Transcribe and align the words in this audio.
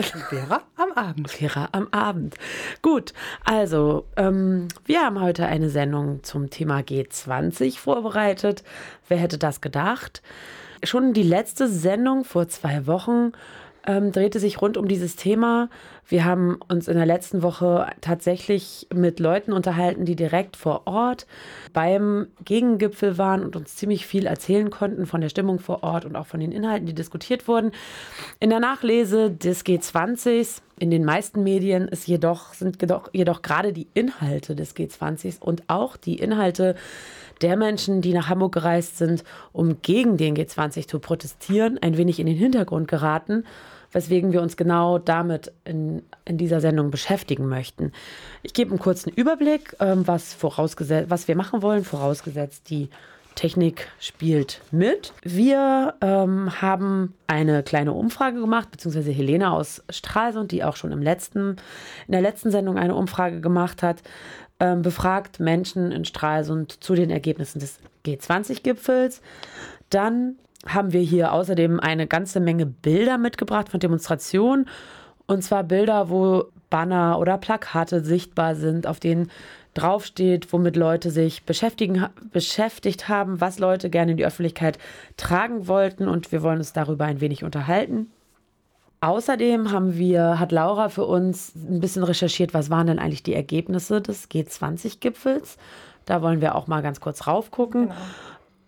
Vera 0.00 0.62
am 0.76 0.90
Abend. 0.92 1.30
Vera 1.30 1.68
am 1.70 1.86
Abend. 1.92 2.34
Gut, 2.82 3.12
also 3.44 4.06
ähm, 4.16 4.66
wir 4.84 5.00
haben 5.02 5.20
heute 5.20 5.46
eine 5.46 5.70
Sendung 5.70 6.24
zum 6.24 6.50
Thema 6.50 6.80
G20 6.80 7.78
vorbereitet. 7.78 8.64
Wer 9.06 9.18
hätte 9.18 9.38
das 9.38 9.60
gedacht? 9.60 10.20
Schon 10.82 11.12
die 11.12 11.22
letzte 11.22 11.68
Sendung 11.68 12.24
vor 12.24 12.48
zwei 12.48 12.88
Wochen 12.88 13.32
ähm, 13.86 14.12
drehte 14.12 14.40
sich 14.40 14.60
rund 14.60 14.76
um 14.76 14.88
dieses 14.88 15.16
Thema. 15.16 15.68
Wir 16.06 16.24
haben 16.24 16.58
uns 16.68 16.88
in 16.88 16.96
der 16.96 17.06
letzten 17.06 17.42
Woche 17.42 17.86
tatsächlich 18.00 18.86
mit 18.94 19.20
Leuten 19.20 19.52
unterhalten, 19.52 20.04
die 20.04 20.16
direkt 20.16 20.56
vor 20.56 20.82
Ort 20.86 21.26
beim 21.72 22.26
Gegengipfel 22.44 23.18
waren 23.18 23.42
und 23.44 23.56
uns 23.56 23.76
ziemlich 23.76 24.06
viel 24.06 24.26
erzählen 24.26 24.70
konnten 24.70 25.06
von 25.06 25.20
der 25.20 25.28
Stimmung 25.28 25.58
vor 25.58 25.82
Ort 25.82 26.04
und 26.04 26.16
auch 26.16 26.26
von 26.26 26.40
den 26.40 26.52
Inhalten, 26.52 26.86
die 26.86 26.94
diskutiert 26.94 27.48
wurden. 27.48 27.72
In 28.40 28.50
der 28.50 28.60
Nachlese 28.60 29.30
des 29.30 29.64
G20s 29.64 30.60
in 30.78 30.90
den 30.90 31.04
meisten 31.04 31.42
Medien 31.42 31.88
ist 31.88 32.08
jedoch, 32.08 32.52
sind 32.52 32.80
jedoch, 32.80 33.08
jedoch 33.12 33.42
gerade 33.42 33.72
die 33.72 33.86
Inhalte 33.94 34.56
des 34.56 34.74
G20s 34.74 35.40
und 35.40 35.62
auch 35.68 35.96
die 35.96 36.16
Inhalte 36.16 36.74
der 37.42 37.56
Menschen, 37.56 38.00
die 38.00 38.12
nach 38.12 38.28
Hamburg 38.28 38.52
gereist 38.52 38.98
sind, 38.98 39.24
um 39.52 39.80
gegen 39.82 40.16
den 40.16 40.36
G20 40.36 40.88
zu 40.88 40.98
protestieren, 40.98 41.78
ein 41.80 41.96
wenig 41.96 42.18
in 42.18 42.26
den 42.26 42.36
Hintergrund 42.36 42.88
geraten 42.88 43.44
weswegen 43.94 44.32
wir 44.32 44.42
uns 44.42 44.58
genau 44.58 44.98
damit 44.98 45.52
in, 45.64 46.02
in 46.26 46.36
dieser 46.36 46.60
Sendung 46.60 46.90
beschäftigen 46.90 47.48
möchten. 47.48 47.92
Ich 48.42 48.52
gebe 48.52 48.70
einen 48.70 48.78
kurzen 48.78 49.10
Überblick, 49.10 49.74
ähm, 49.80 50.06
was, 50.06 50.34
vorausgesetzt, 50.34 51.08
was 51.08 51.28
wir 51.28 51.36
machen 51.36 51.62
wollen, 51.62 51.84
vorausgesetzt 51.84 52.68
die 52.68 52.90
Technik 53.34 53.88
spielt 53.98 54.60
mit. 54.70 55.12
Wir 55.22 55.94
ähm, 56.00 56.60
haben 56.60 57.14
eine 57.26 57.62
kleine 57.62 57.92
Umfrage 57.92 58.40
gemacht, 58.40 58.70
beziehungsweise 58.70 59.10
Helena 59.10 59.52
aus 59.52 59.82
Stralsund, 59.90 60.52
die 60.52 60.62
auch 60.62 60.76
schon 60.76 60.92
im 60.92 61.02
letzten, 61.02 61.56
in 62.06 62.12
der 62.12 62.20
letzten 62.20 62.50
Sendung 62.50 62.78
eine 62.78 62.94
Umfrage 62.94 63.40
gemacht 63.40 63.82
hat, 63.82 64.02
ähm, 64.60 64.82
befragt 64.82 65.40
Menschen 65.40 65.90
in 65.90 66.04
Stralsund 66.04 66.82
zu 66.82 66.94
den 66.94 67.10
Ergebnissen 67.10 67.58
des 67.58 67.78
G20-Gipfels. 68.06 69.20
Dann 69.90 70.36
haben 70.66 70.92
wir 70.92 71.00
hier 71.00 71.32
außerdem 71.32 71.80
eine 71.80 72.06
ganze 72.06 72.40
Menge 72.40 72.66
Bilder 72.66 73.18
mitgebracht 73.18 73.68
von 73.68 73.80
Demonstrationen. 73.80 74.68
Und 75.26 75.42
zwar 75.42 75.64
Bilder, 75.64 76.10
wo 76.10 76.44
Banner 76.70 77.18
oder 77.18 77.38
Plakate 77.38 78.04
sichtbar 78.04 78.54
sind, 78.54 78.86
auf 78.86 79.00
denen 79.00 79.30
draufsteht, 79.74 80.52
womit 80.52 80.76
Leute 80.76 81.10
sich 81.10 81.44
beschäftigen, 81.44 82.06
beschäftigt 82.32 83.08
haben, 83.08 83.40
was 83.40 83.58
Leute 83.58 83.90
gerne 83.90 84.12
in 84.12 84.16
die 84.16 84.26
Öffentlichkeit 84.26 84.78
tragen 85.16 85.66
wollten. 85.66 86.08
Und 86.08 86.32
wir 86.32 86.42
wollen 86.42 86.58
uns 86.58 86.72
darüber 86.72 87.04
ein 87.04 87.20
wenig 87.20 87.44
unterhalten. 87.44 88.10
Außerdem 89.00 89.70
haben 89.70 89.98
wir, 89.98 90.38
hat 90.38 90.50
Laura 90.50 90.88
für 90.88 91.04
uns 91.04 91.54
ein 91.54 91.80
bisschen 91.80 92.04
recherchiert, 92.04 92.54
was 92.54 92.70
waren 92.70 92.86
denn 92.86 92.98
eigentlich 92.98 93.22
die 93.22 93.34
Ergebnisse 93.34 94.00
des 94.00 94.30
G20-Gipfels. 94.30 95.58
Da 96.06 96.22
wollen 96.22 96.40
wir 96.40 96.54
auch 96.54 96.68
mal 96.68 96.82
ganz 96.82 97.00
kurz 97.00 97.26
raufgucken. 97.26 97.88
Genau. 97.88 97.94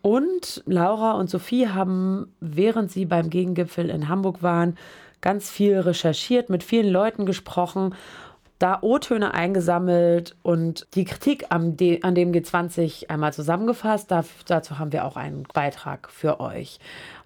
Und 0.03 0.63
Laura 0.67 1.13
und 1.13 1.29
Sophie 1.29 1.69
haben, 1.69 2.33
während 2.41 2.91
sie 2.93 3.07
beim 3.07 3.31
Gegengipfel 3.31 3.91
in 3.91 4.09
Hamburg 4.09 4.43
waren, 4.43 4.77
ganz 5.21 5.51
viel 5.51 5.79
recherchiert, 5.79 6.51
mit 6.51 6.63
vielen 6.63 6.91
Leuten 6.91 7.27
gesprochen, 7.27 7.95
da 8.59 8.79
O-Töne 8.81 9.35
eingesammelt 9.35 10.35
und 10.43 10.87
die 10.95 11.05
Kritik 11.05 11.47
an, 11.51 11.77
dem 11.77 12.01
G20 12.01 13.11
einmal 13.11 13.33
zusammengefasst. 13.33 14.11
dazu 14.47 14.79
haben 14.79 14.93
wir 14.93 15.05
auch 15.05 15.17
einen 15.17 15.43
Beitrag 15.53 16.09
für 16.11 16.41
euch. 16.41 16.79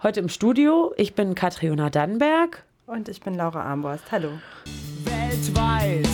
Heute 0.02 0.20
im 0.20 0.28
Studio, 0.28 0.92
ich 0.96 1.14
bin 1.14 1.34
Katriona 1.34 1.90
Dannenberg. 1.90 2.64
Und 2.86 3.08
ich 3.08 3.20
bin 3.20 3.34
Laura 3.34 3.62
Armborst. 3.62 4.10
Hallo. 4.10 4.30
Weltweit 5.04 6.08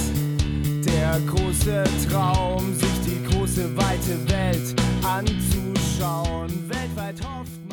der 0.85 1.19
große 1.27 1.85
Traum, 2.11 2.75
sich 2.75 3.01
die 3.07 3.25
große 3.25 3.75
weite 3.77 4.29
Welt 4.31 4.75
anzuschauen. 5.03 5.86
Weltweit 5.99 7.21
hofft 7.25 7.67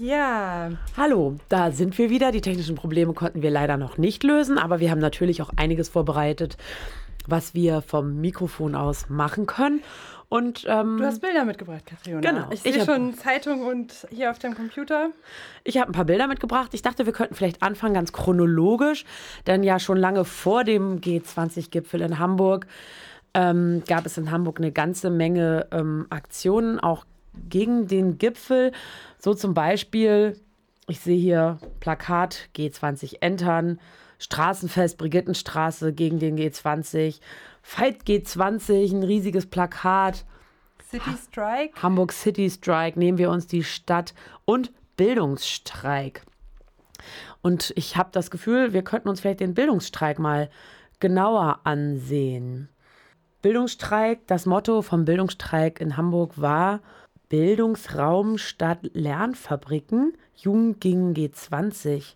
ja. 0.00 0.70
Hallo, 0.96 1.38
da 1.48 1.72
sind 1.72 1.98
wir 1.98 2.08
wieder. 2.08 2.30
Die 2.30 2.40
technischen 2.40 2.76
Probleme 2.76 3.14
konnten 3.14 3.42
wir 3.42 3.50
leider 3.50 3.76
noch 3.76 3.98
nicht 3.98 4.22
lösen, 4.22 4.56
aber 4.56 4.78
wir 4.78 4.92
haben 4.92 5.00
natürlich 5.00 5.42
auch 5.42 5.50
einiges 5.56 5.88
vorbereitet, 5.88 6.56
was 7.26 7.52
wir 7.52 7.82
vom 7.82 8.20
Mikrofon 8.20 8.76
aus 8.76 9.08
machen 9.08 9.46
können. 9.46 9.82
Und, 10.28 10.64
ähm, 10.68 10.98
du 10.98 11.04
hast 11.04 11.20
Bilder 11.20 11.44
mitgebracht, 11.44 11.84
Katriona. 11.84 12.20
Genau. 12.20 12.46
Ich 12.52 12.60
sehe 12.60 12.84
schon 12.84 13.14
Zeitung 13.14 13.66
und 13.66 14.06
hier 14.10 14.30
auf 14.30 14.38
dem 14.38 14.54
Computer. 14.54 15.10
Ich 15.64 15.78
habe 15.78 15.90
ein 15.90 15.94
paar 15.94 16.04
Bilder 16.04 16.28
mitgebracht. 16.28 16.74
Ich 16.74 16.82
dachte, 16.82 17.04
wir 17.04 17.12
könnten 17.12 17.34
vielleicht 17.34 17.62
anfangen 17.62 17.94
ganz 17.94 18.12
chronologisch, 18.12 19.04
denn 19.48 19.64
ja 19.64 19.80
schon 19.80 19.96
lange 19.96 20.24
vor 20.24 20.62
dem 20.62 21.00
G20-Gipfel 21.00 22.02
in 22.02 22.20
Hamburg 22.20 22.66
ähm, 23.34 23.82
gab 23.86 24.06
es 24.06 24.18
in 24.18 24.30
Hamburg 24.30 24.58
eine 24.58 24.72
ganze 24.72 25.10
Menge 25.10 25.66
ähm, 25.72 26.06
Aktionen, 26.10 26.78
auch 26.78 27.04
gegen 27.48 27.86
den 27.86 28.18
Gipfel. 28.18 28.72
So 29.18 29.34
zum 29.34 29.54
Beispiel, 29.54 30.38
ich 30.86 31.00
sehe 31.00 31.18
hier 31.18 31.58
Plakat 31.80 32.48
G20 32.56 33.16
entern, 33.20 33.80
Straßenfest 34.18 34.98
Brigittenstraße 34.98 35.92
gegen 35.92 36.18
den 36.18 36.36
G20, 36.36 37.20
Fight 37.62 38.02
G20, 38.04 38.92
ein 38.92 39.02
riesiges 39.02 39.46
Plakat. 39.46 40.24
City 40.90 41.10
Strike. 41.22 41.82
Hamburg 41.82 42.12
City 42.12 42.48
Strike, 42.50 42.98
nehmen 42.98 43.18
wir 43.18 43.30
uns 43.30 43.46
die 43.46 43.62
Stadt 43.62 44.14
und 44.44 44.72
Bildungsstreik. 44.96 46.22
Und 47.42 47.72
ich 47.76 47.96
habe 47.96 48.08
das 48.12 48.30
Gefühl, 48.30 48.72
wir 48.72 48.82
könnten 48.82 49.08
uns 49.08 49.20
vielleicht 49.20 49.40
den 49.40 49.54
Bildungsstreik 49.54 50.18
mal 50.18 50.50
genauer 50.98 51.60
ansehen. 51.64 52.68
Bildungsstreik, 53.42 54.26
das 54.26 54.46
Motto 54.46 54.82
vom 54.82 55.04
Bildungsstreik 55.04 55.80
in 55.80 55.96
Hamburg 55.96 56.40
war 56.40 56.80
Bildungsraum 57.28 58.38
statt 58.38 58.78
Lernfabriken, 58.94 60.14
Jugend 60.34 60.80
gegen 60.80 61.14
G20 61.14 62.14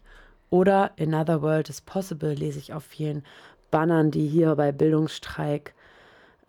oder 0.51 0.93
Another 0.99 1.43
World 1.43 1.69
is 1.69 1.81
Possible 1.81 2.33
lese 2.33 2.59
ich 2.59 2.73
auf 2.73 2.85
vielen 2.85 3.25
Bannern, 3.71 4.11
die 4.11 4.27
hier 4.27 4.55
bei 4.55 4.73
Bildungsstreik 4.73 5.75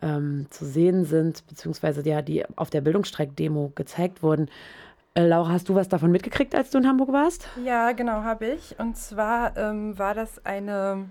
ähm, 0.02 0.46
zu 0.50 0.64
sehen 0.66 1.04
sind, 1.04 1.46
beziehungsweise 1.46 2.06
ja, 2.08 2.22
die 2.22 2.44
auf 2.56 2.70
der 2.70 2.82
Bildungsstreik-Demo 2.82 3.72
gezeigt 3.74 4.22
wurden. 4.22 4.48
Äh, 5.14 5.26
Laura, 5.26 5.50
hast 5.50 5.68
du 5.68 5.74
was 5.74 5.88
davon 5.88 6.10
mitgekriegt, 6.10 6.54
als 6.54 6.70
du 6.70 6.78
in 6.78 6.86
Hamburg 6.86 7.12
warst? 7.12 7.48
Ja, 7.64 7.92
genau, 7.92 8.22
habe 8.22 8.46
ich. 8.46 8.78
Und 8.78 8.96
zwar 8.96 9.56
ähm, 9.56 9.98
war 9.98 10.14
das 10.14 10.44
eine, 10.44 11.08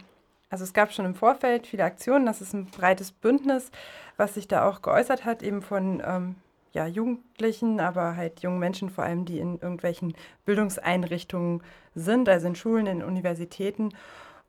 also 0.50 0.64
es 0.64 0.74
gab 0.74 0.92
schon 0.92 1.06
im 1.06 1.16
Vorfeld 1.16 1.66
viele 1.66 1.84
Aktionen, 1.84 2.26
das 2.26 2.42
ist 2.42 2.54
ein 2.54 2.66
breites 2.66 3.12
Bündnis, 3.12 3.72
was 4.18 4.36
sich 4.36 4.48
da 4.48 4.68
auch 4.68 4.82
geäußert 4.82 5.26
hat, 5.26 5.42
eben 5.42 5.62
von 5.62 6.02
ähm, 6.06 6.36
ja, 6.74 6.88
Jugendlichen, 6.88 7.80
aber 7.80 8.16
halt 8.16 8.42
jungen 8.42 8.60
Menschen 8.60 8.90
vor 8.90 9.04
allem, 9.04 9.26
die 9.26 9.40
in 9.40 9.60
irgendwelchen 9.60 10.14
Bildungseinrichtungen 10.46 11.62
sind, 11.96 12.28
also 12.28 12.48
in 12.48 12.56
Schulen, 12.56 12.88
in 12.88 13.04
Universitäten. 13.04 13.94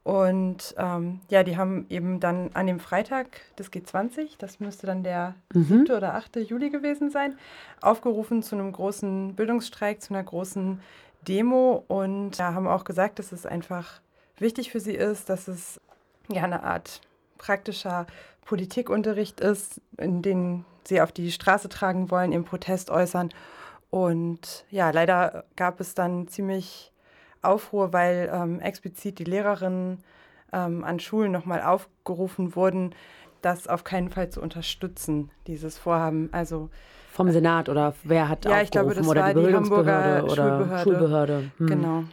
Und 0.03 0.75
ähm, 0.77 1.21
ja, 1.31 1.45
die 1.45 1.57
haben 1.57 1.87
eben 1.89 2.21
dann 2.21 2.51
an 2.55 2.67
dem 2.67 2.81
Freitag 2.81 3.41
des 3.59 3.73
G20, 3.73 4.37
das 4.39 4.61
müsste 4.61 4.87
dann 4.87 5.03
der 5.03 5.34
mhm. 5.55 5.65
7. 5.87 5.97
oder 5.97 6.15
8. 6.15 6.37
Juli 6.37 6.71
gewesen 6.71 7.11
sein, 7.11 7.39
aufgerufen 7.81 8.43
zu 8.43 8.55
einem 8.55 8.73
großen 8.73 9.34
Bildungsstreik, 9.34 10.03
zu 10.03 10.13
einer 10.13 10.23
großen 10.23 10.81
Demo 11.27 11.84
und 11.89 12.37
ja, 12.37 12.53
haben 12.53 12.67
auch 12.67 12.84
gesagt, 12.84 13.19
dass 13.19 13.33
es 13.33 13.47
einfach 13.47 14.01
wichtig 14.39 14.71
für 14.71 14.81
sie 14.81 14.95
ist, 14.95 15.31
dass 15.31 15.49
es 15.49 15.81
ja 16.29 16.43
eine 16.43 16.65
Art 16.65 17.01
praktischer 17.39 18.07
Politikunterricht 18.44 19.41
ist, 19.41 19.81
in 19.97 20.22
den 20.22 20.65
sie 20.84 21.00
auf 21.00 21.12
die 21.12 21.32
Straße 21.32 21.69
tragen 21.69 22.10
wollen, 22.10 22.32
ihren 22.32 22.44
Protest 22.44 22.91
äußern. 22.91 23.31
Und 23.91 24.65
ja, 24.71 24.91
leider 24.91 25.44
gab 25.56 25.81
es 25.81 25.94
dann 25.94 26.28
ziemlich 26.28 26.93
Aufruhr, 27.43 27.93
weil 27.93 28.31
ähm, 28.33 28.60
explizit 28.60 29.19
die 29.19 29.25
Lehrerinnen 29.25 29.99
ähm, 30.53 30.84
an 30.84 31.01
Schulen 31.01 31.33
nochmal 31.33 31.63
aufgerufen 31.63 32.57
wurden, 32.57 32.95
das 33.42 33.69
auf 33.69 33.84
keinen 33.84 34.10
Fall 34.10 34.30
zu 34.30 34.41
unterstützen, 34.41 35.30
dieses 35.47 35.78
Vorhaben. 35.78 36.28
Also 36.33 36.71
vom 37.13 37.30
Senat 37.30 37.69
oder 37.69 37.95
wer 38.03 38.28
hat 38.28 38.45
ja, 38.45 38.60
ich 38.63 38.71
glaube, 38.71 38.95
das 38.95 39.07
oder 39.07 39.21
war 39.21 39.34
die, 39.34 39.47
die 39.47 39.54
Hamburger 39.54 40.24
oder 40.24 40.34
Schulbehörde. 40.34 40.83
Schulbehörde. 40.83 41.51
Hm. 41.59 41.66
Genau. 41.66 42.04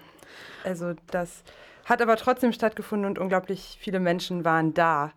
Also 0.63 0.93
das 1.07 1.43
hat 1.85 2.01
aber 2.01 2.17
trotzdem 2.17 2.53
stattgefunden 2.53 3.09
und 3.09 3.17
unglaublich 3.17 3.77
viele 3.79 3.99
Menschen 3.99 4.45
waren 4.45 4.73
da. 4.73 5.11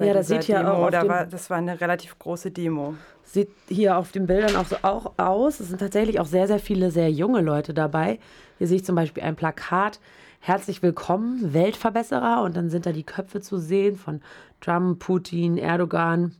Ja, 0.00 0.14
das 0.14 0.28
sieht 0.28 0.48
ja 0.48 0.72
auch. 0.72 0.90
Da 0.90 1.06
war, 1.06 1.26
das 1.26 1.50
war 1.50 1.58
eine 1.58 1.80
relativ 1.80 2.18
große 2.18 2.50
Demo. 2.50 2.94
Sieht 3.22 3.50
hier 3.68 3.96
auf 3.96 4.12
den 4.12 4.26
Bildern 4.26 4.56
auch 4.56 4.66
so 4.66 4.76
auch 4.82 5.12
aus. 5.18 5.60
Es 5.60 5.68
sind 5.68 5.78
tatsächlich 5.78 6.18
auch 6.20 6.26
sehr, 6.26 6.46
sehr 6.46 6.58
viele 6.58 6.90
sehr 6.90 7.10
junge 7.10 7.40
Leute 7.42 7.74
dabei. 7.74 8.18
Hier 8.58 8.66
sehe 8.66 8.76
ich 8.76 8.84
zum 8.84 8.96
Beispiel 8.96 9.22
ein 9.22 9.36
Plakat. 9.36 10.00
Herzlich 10.40 10.82
willkommen, 10.82 11.52
Weltverbesserer. 11.52 12.42
Und 12.42 12.56
dann 12.56 12.70
sind 12.70 12.86
da 12.86 12.92
die 12.92 13.04
Köpfe 13.04 13.40
zu 13.40 13.58
sehen 13.58 13.96
von 13.96 14.22
Trump, 14.60 14.98
Putin, 14.98 15.58
Erdogan 15.58 16.34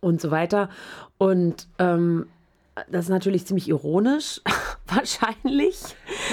und 0.00 0.20
so 0.20 0.30
weiter. 0.30 0.70
Und 1.18 1.66
ähm, 1.78 2.26
das 2.88 3.06
ist 3.06 3.10
natürlich 3.10 3.46
ziemlich 3.46 3.68
ironisch, 3.68 4.40
wahrscheinlich. 4.86 5.80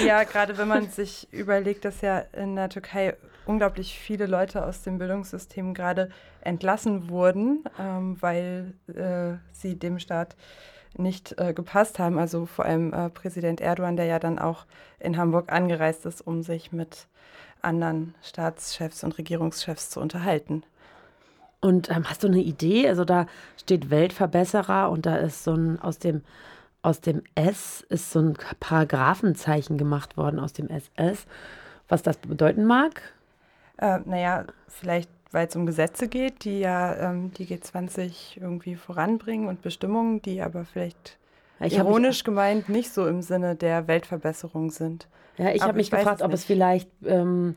Ja, 0.06 0.22
gerade 0.24 0.56
wenn 0.56 0.68
man 0.68 0.88
sich 0.88 1.28
überlegt, 1.32 1.84
dass 1.84 2.00
ja 2.00 2.20
in 2.32 2.56
der 2.56 2.68
Türkei 2.68 3.16
unglaublich 3.48 3.98
viele 3.98 4.26
Leute 4.26 4.64
aus 4.64 4.82
dem 4.82 4.98
Bildungssystem 4.98 5.74
gerade 5.74 6.10
entlassen 6.40 7.08
wurden, 7.08 7.64
ähm, 7.80 8.16
weil 8.20 8.74
äh, 8.88 9.38
sie 9.52 9.76
dem 9.76 9.98
Staat 9.98 10.36
nicht 10.96 11.38
äh, 11.38 11.52
gepasst 11.54 11.98
haben. 11.98 12.18
Also 12.18 12.46
vor 12.46 12.64
allem 12.64 12.92
äh, 12.92 13.08
Präsident 13.10 13.60
Erdogan, 13.60 13.96
der 13.96 14.06
ja 14.06 14.18
dann 14.18 14.38
auch 14.38 14.66
in 15.00 15.16
Hamburg 15.16 15.50
angereist 15.50 16.06
ist, 16.06 16.20
um 16.20 16.42
sich 16.42 16.72
mit 16.72 17.06
anderen 17.62 18.14
Staatschefs 18.22 19.02
und 19.04 19.18
Regierungschefs 19.18 19.90
zu 19.90 20.00
unterhalten. 20.00 20.62
Und 21.60 21.90
ähm, 21.90 22.08
hast 22.08 22.22
du 22.22 22.28
eine 22.28 22.40
Idee? 22.40 22.88
Also 22.88 23.04
da 23.04 23.26
steht 23.56 23.90
Weltverbesserer 23.90 24.90
und 24.90 25.06
da 25.06 25.16
ist 25.16 25.42
so 25.42 25.54
ein 25.54 25.80
aus 25.80 25.98
dem 25.98 26.22
aus 26.80 27.00
dem 27.00 27.22
S 27.34 27.84
ist 27.88 28.12
so 28.12 28.20
ein 28.20 28.36
Paragraphenzeichen 28.60 29.78
gemacht 29.78 30.16
worden 30.16 30.38
aus 30.38 30.52
dem 30.52 30.68
SS. 30.68 31.26
Was 31.88 32.02
das 32.04 32.16
bedeuten 32.18 32.64
mag? 32.64 33.02
Äh, 33.78 34.00
naja, 34.04 34.44
vielleicht 34.68 35.10
weil 35.30 35.46
es 35.46 35.56
um 35.56 35.66
Gesetze 35.66 36.08
geht, 36.08 36.44
die 36.44 36.60
ja 36.60 37.10
ähm, 37.10 37.32
die 37.34 37.46
G20 37.46 38.40
irgendwie 38.40 38.76
voranbringen 38.76 39.48
und 39.48 39.62
Bestimmungen, 39.62 40.22
die 40.22 40.40
aber 40.40 40.64
vielleicht 40.64 41.18
ich 41.60 41.76
ironisch 41.76 42.24
gemeint 42.24 42.68
nicht 42.68 42.92
so 42.92 43.06
im 43.06 43.20
Sinne 43.20 43.56
der 43.56 43.88
Weltverbesserung 43.88 44.70
sind. 44.70 45.08
Ja, 45.36 45.50
ich 45.50 45.62
habe 45.62 45.74
mich 45.74 45.90
gefragt, 45.90 46.20
es 46.20 46.22
ob 46.22 46.32
es 46.32 46.44
vielleicht 46.44 46.88
ähm, 47.04 47.56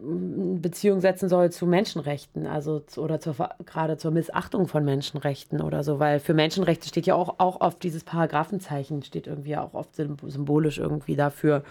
Beziehung 0.00 1.00
setzen 1.00 1.28
soll 1.28 1.50
zu 1.50 1.66
Menschenrechten, 1.66 2.46
also 2.46 2.80
zu, 2.80 3.02
oder 3.02 3.20
zur, 3.20 3.34
gerade 3.64 3.96
zur 3.96 4.10
Missachtung 4.10 4.68
von 4.68 4.84
Menschenrechten 4.84 5.60
oder 5.60 5.82
so, 5.84 5.98
weil 5.98 6.20
für 6.20 6.34
Menschenrechte 6.34 6.88
steht 6.88 7.06
ja 7.06 7.14
auch, 7.14 7.36
auch 7.38 7.60
oft 7.60 7.82
dieses 7.82 8.04
Paragraphenzeichen, 8.04 9.02
steht 9.02 9.26
irgendwie 9.26 9.56
auch 9.56 9.74
oft 9.74 9.94
symbolisch 9.94 10.78
irgendwie 10.78 11.16
dafür. 11.16 11.62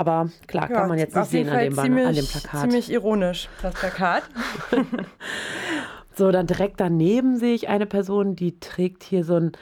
Aber 0.00 0.30
klar, 0.46 0.70
ja, 0.70 0.76
kann 0.76 0.88
man 0.88 0.98
jetzt 0.98 1.14
nicht 1.14 1.26
sehen 1.26 1.50
an 1.50 1.58
dem, 1.58 1.74
ziemlich, 1.74 2.06
an 2.06 2.14
dem 2.14 2.26
Plakat. 2.26 2.60
Ziemlich 2.62 2.90
ironisch, 2.90 3.50
das 3.60 3.74
Plakat. 3.74 4.22
so, 6.16 6.30
dann 6.30 6.46
direkt 6.46 6.80
daneben 6.80 7.36
sehe 7.36 7.54
ich 7.54 7.68
eine 7.68 7.84
Person, 7.84 8.34
die 8.34 8.58
trägt 8.60 9.02
hier 9.02 9.24
so 9.24 9.36
ein, 9.36 9.52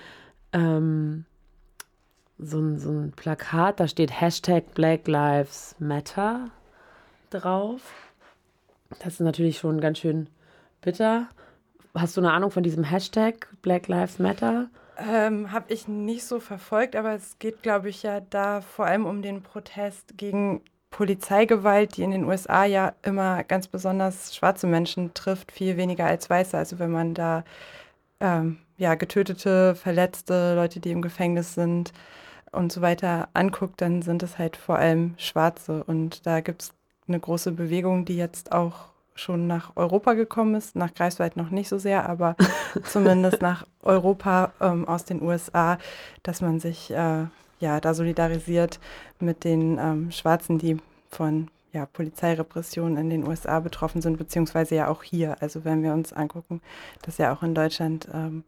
ähm, 0.53 1.25
so 2.39 2.61
ein, 2.61 2.79
so 2.79 2.89
ein 2.89 3.11
Plakat, 3.17 3.81
da 3.81 3.89
steht 3.89 4.21
Hashtag 4.21 4.75
Black 4.75 5.09
Lives 5.09 5.75
Matter 5.81 6.51
drauf. 7.31 7.81
Das 9.01 9.15
ist 9.15 9.21
natürlich 9.21 9.59
schon 9.59 9.81
ganz 9.81 9.99
schön 9.99 10.29
bitter. 10.83 11.27
Hast 11.97 12.17
du 12.17 12.21
eine 12.21 12.31
Ahnung 12.31 12.53
von 12.53 12.63
diesem 12.63 12.85
Hashtag 12.85 13.49
Black 13.61 13.89
Lives 13.89 14.21
Matter? 14.21 14.71
Ähm, 14.99 15.53
Habe 15.53 15.73
ich 15.73 15.87
nicht 15.87 16.25
so 16.25 16.41
verfolgt, 16.41 16.97
aber 16.97 17.13
es 17.15 17.39
geht, 17.39 17.63
glaube 17.63 17.89
ich, 17.89 18.03
ja 18.03 18.21
da 18.21 18.61
vor 18.61 18.87
allem 18.87 19.07
um 19.07 19.23
den 19.23 19.43
Protest 19.43 20.19
gegen 20.19 20.61
Polizeigewalt, 20.91 21.97
die 21.97 22.03
in 22.03 22.11
den 22.11 22.25
USA 22.25 22.65
ja 22.65 22.95
immer 23.03 23.45
ganz 23.45 23.69
besonders 23.69 24.35
schwarze 24.35 24.67
Menschen 24.67 25.15
trifft, 25.15 25.53
viel 25.53 25.77
weniger 25.77 26.07
als 26.07 26.29
weiße. 26.29 26.57
Also 26.57 26.79
wenn 26.81 26.91
man 26.91 27.15
da 27.15 27.45
ähm, 28.21 28.59
ja, 28.79 28.95
getötete, 28.97 29.75
verletzte, 29.77 30.55
Leute, 30.57 30.81
die 30.81 30.91
im 30.91 31.03
Gefängnis 31.03 31.55
sind 31.55 31.93
und 32.53 32.73
so 32.73 32.81
weiter 32.81 33.29
anguckt, 33.35 33.81
dann 33.81 34.03
sind 34.03 34.23
es 34.23 34.39
halt 34.39 34.57
vor 34.57 34.79
allem 34.79 35.15
Schwarze. 35.19 35.85
Und 35.85 36.27
da 36.27 36.41
gibt 36.41 36.63
es 36.63 36.73
eine 37.07 37.21
große 37.21 37.53
Bewegung, 37.53 38.05
die 38.05 38.17
jetzt 38.17 38.53
auch 38.53 38.91
schon 39.19 39.47
nach 39.47 39.73
Europa 39.77 40.15
gekommen 40.15 40.55
ist, 40.55 40.77
nach 40.77 40.95
Greifswald 40.95 41.37
noch 41.37 41.51
nicht 41.51 41.69
so 41.69 41.79
sehr, 41.79 42.09
aber 42.09 42.37
zumindest 42.85 43.43
nach 43.43 43.67
Europa 43.83 44.53
ähm, 44.61 44.87
aus 44.87 45.05
den 45.05 45.23
USA, 45.23 45.79
dass 46.23 46.41
man 46.41 46.61
sich 46.61 46.91
äh, 46.91 47.27
ja 47.61 47.81
da 47.81 47.95
solidarisiert 47.95 48.79
mit 49.21 49.45
den 49.45 49.79
ähm, 49.79 50.11
Schwarzen, 50.11 50.59
die 50.59 50.79
von 51.11 51.49
ja, 51.73 51.87
Polizeirepressionen 51.87 52.97
in 52.97 53.11
den 53.11 53.27
USA 53.27 53.61
betroffen 53.61 54.01
sind, 54.01 54.17
beziehungsweise 54.17 54.75
ja 54.75 54.89
auch 54.89 55.03
hier. 55.03 55.37
Also 55.41 55.65
wenn 55.65 55.83
wir 55.83 55.93
uns 55.93 56.13
angucken, 56.13 56.61
dass 57.03 57.19
ja 57.19 57.33
auch 57.33 57.43
in 57.43 57.55
Deutschland 57.55 58.09
ähm, 58.13 58.45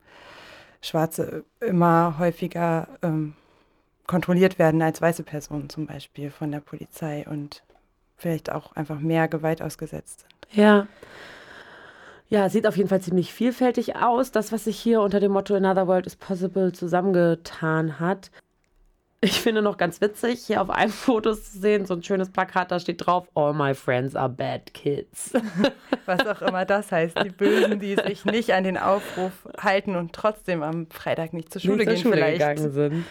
Schwarze 0.80 1.44
immer 1.60 2.18
häufiger 2.18 2.88
ähm, 3.02 3.34
kontrolliert 4.06 4.58
werden 4.58 4.82
als 4.82 5.00
weiße 5.00 5.22
Personen 5.22 5.68
zum 5.68 5.86
Beispiel 5.86 6.30
von 6.30 6.50
der 6.50 6.60
Polizei 6.60 7.26
und 7.28 7.62
vielleicht 8.16 8.50
auch 8.50 8.72
einfach 8.74 8.98
mehr 8.98 9.28
Gewalt 9.28 9.62
ausgesetzt 9.62 10.20
sind. 10.20 10.39
Ja. 10.52 10.86
Ja, 12.28 12.48
sieht 12.48 12.66
auf 12.66 12.76
jeden 12.76 12.88
Fall 12.88 13.00
ziemlich 13.00 13.32
vielfältig 13.32 13.96
aus. 13.96 14.30
Das, 14.30 14.52
was 14.52 14.64
sich 14.64 14.78
hier 14.78 15.00
unter 15.00 15.18
dem 15.18 15.32
Motto 15.32 15.54
Another 15.54 15.88
World 15.88 16.06
is 16.06 16.14
Possible 16.14 16.72
zusammengetan 16.72 17.98
hat. 17.98 18.30
Ich 19.22 19.40
finde 19.40 19.60
noch 19.60 19.76
ganz 19.76 20.00
witzig, 20.00 20.46
hier 20.46 20.62
auf 20.62 20.70
einem 20.70 20.92
Foto 20.92 21.34
zu 21.34 21.58
sehen, 21.58 21.84
so 21.84 21.94
ein 21.94 22.02
schönes 22.02 22.30
Plakat, 22.30 22.70
da 22.70 22.80
steht 22.80 23.04
drauf, 23.04 23.28
All 23.34 23.52
my 23.52 23.74
friends 23.74 24.16
are 24.16 24.30
bad 24.30 24.72
kids. 24.72 25.32
Was 26.06 26.26
auch 26.26 26.40
immer 26.40 26.64
das 26.64 26.90
heißt. 26.90 27.18
Die 27.22 27.30
Bösen, 27.30 27.80
die 27.80 27.96
sich 28.06 28.24
nicht 28.24 28.54
an 28.54 28.64
den 28.64 28.78
Aufruf 28.78 29.32
halten 29.58 29.96
und 29.96 30.12
trotzdem 30.14 30.62
am 30.62 30.86
Freitag 30.88 31.32
nicht 31.32 31.52
zur 31.52 31.60
Schule 31.60 31.78
nicht 31.78 31.88
gehen 31.88 31.96
zur 31.96 32.02
Schule 32.12 32.16
vielleicht. 32.16 32.38
gegangen 32.38 32.70
sind. 32.72 33.04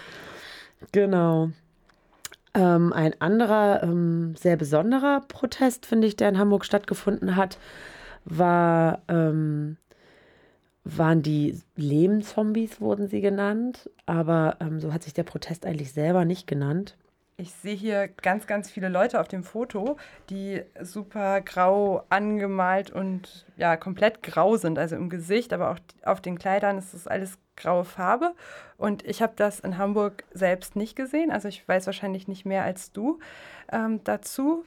Genau. 0.93 1.51
Ähm, 2.53 2.93
ein 2.93 3.13
anderer 3.19 3.83
ähm, 3.83 4.35
sehr 4.35 4.57
besonderer 4.57 5.21
Protest, 5.27 5.85
finde 5.85 6.07
ich, 6.07 6.15
der 6.15 6.29
in 6.29 6.37
Hamburg 6.37 6.65
stattgefunden 6.65 7.35
hat, 7.35 7.57
war, 8.25 9.01
ähm, 9.07 9.77
waren 10.83 11.21
die 11.21 11.59
Lehmzombies, 11.75 12.81
wurden 12.81 13.07
sie 13.07 13.21
genannt. 13.21 13.89
Aber 14.05 14.57
ähm, 14.59 14.79
so 14.79 14.93
hat 14.93 15.03
sich 15.03 15.13
der 15.13 15.23
Protest 15.23 15.65
eigentlich 15.65 15.93
selber 15.93 16.25
nicht 16.25 16.47
genannt. 16.47 16.95
Ich 17.39 17.53
sehe 17.53 17.75
hier 17.75 18.09
ganz, 18.09 18.47
ganz 18.47 18.69
viele 18.69 18.89
Leute 18.89 19.17
auf 19.21 19.29
dem 19.29 19.45
Foto, 19.45 19.95
die 20.29 20.61
super 20.81 21.39
grau 21.39 22.03
angemalt 22.09 22.91
und 22.91 23.45
ja, 23.55 23.77
komplett 23.77 24.21
grau 24.23 24.57
sind, 24.57 24.77
also 24.77 24.97
im 24.97 25.09
Gesicht, 25.09 25.53
aber 25.53 25.71
auch 25.71 25.79
auf 26.03 26.19
den 26.19 26.37
Kleidern 26.37 26.77
ist 26.77 26.93
das 26.93 27.07
alles 27.07 27.37
graue 27.59 27.85
Farbe. 27.85 28.33
Und 28.77 29.05
ich 29.05 29.21
habe 29.21 29.33
das 29.35 29.59
in 29.59 29.77
Hamburg 29.77 30.23
selbst 30.33 30.75
nicht 30.75 30.95
gesehen, 30.95 31.31
also 31.31 31.47
ich 31.47 31.67
weiß 31.67 31.85
wahrscheinlich 31.85 32.27
nicht 32.27 32.45
mehr 32.45 32.63
als 32.63 32.91
du 32.91 33.19
ähm, 33.71 34.01
dazu. 34.03 34.65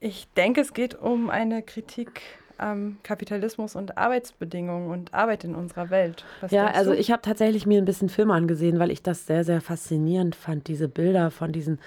Ich 0.00 0.28
denke, 0.36 0.60
es 0.60 0.74
geht 0.74 0.94
um 0.94 1.30
eine 1.30 1.62
Kritik 1.62 2.20
am 2.58 2.98
Kapitalismus 3.02 3.74
und 3.74 3.98
Arbeitsbedingungen 3.98 4.90
und 4.90 5.12
Arbeit 5.14 5.44
in 5.44 5.54
unserer 5.54 5.90
Welt. 5.90 6.24
Was 6.40 6.52
ja, 6.52 6.66
also 6.66 6.92
ich 6.92 7.10
habe 7.10 7.22
tatsächlich 7.22 7.66
mir 7.66 7.78
ein 7.78 7.84
bisschen 7.84 8.08
Film 8.08 8.30
angesehen, 8.30 8.78
weil 8.78 8.90
ich 8.90 9.02
das 9.02 9.26
sehr, 9.26 9.44
sehr 9.44 9.60
faszinierend 9.60 10.36
fand, 10.36 10.68
diese 10.68 10.88
Bilder 10.88 11.30
von 11.30 11.52
diesen 11.52 11.80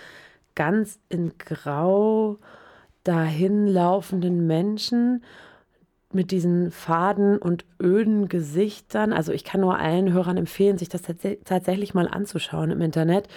ganz 0.55 0.99
in 1.09 1.38
Grau 1.38 2.38
dahinlaufenden 3.03 4.47
Menschen 4.47 5.23
mit 6.14 6.31
diesen 6.31 6.71
faden 6.71 7.37
und 7.37 7.66
öden 7.81 8.30
Gesichtern. 8.30 9.14
Also 9.14 9.31
ich 9.33 9.44
kann 9.44 9.61
nur 9.61 9.78
allen 9.78 10.14
Hörern 10.14 10.37
empfehlen, 10.37 10.78
sich 10.78 10.90
das 10.90 11.02
tats 11.02 11.23
tatsächlich 11.44 11.94
mal 11.94 12.07
anzuschauen 12.07 12.71
im 12.71 12.81
Internet. 12.81 13.28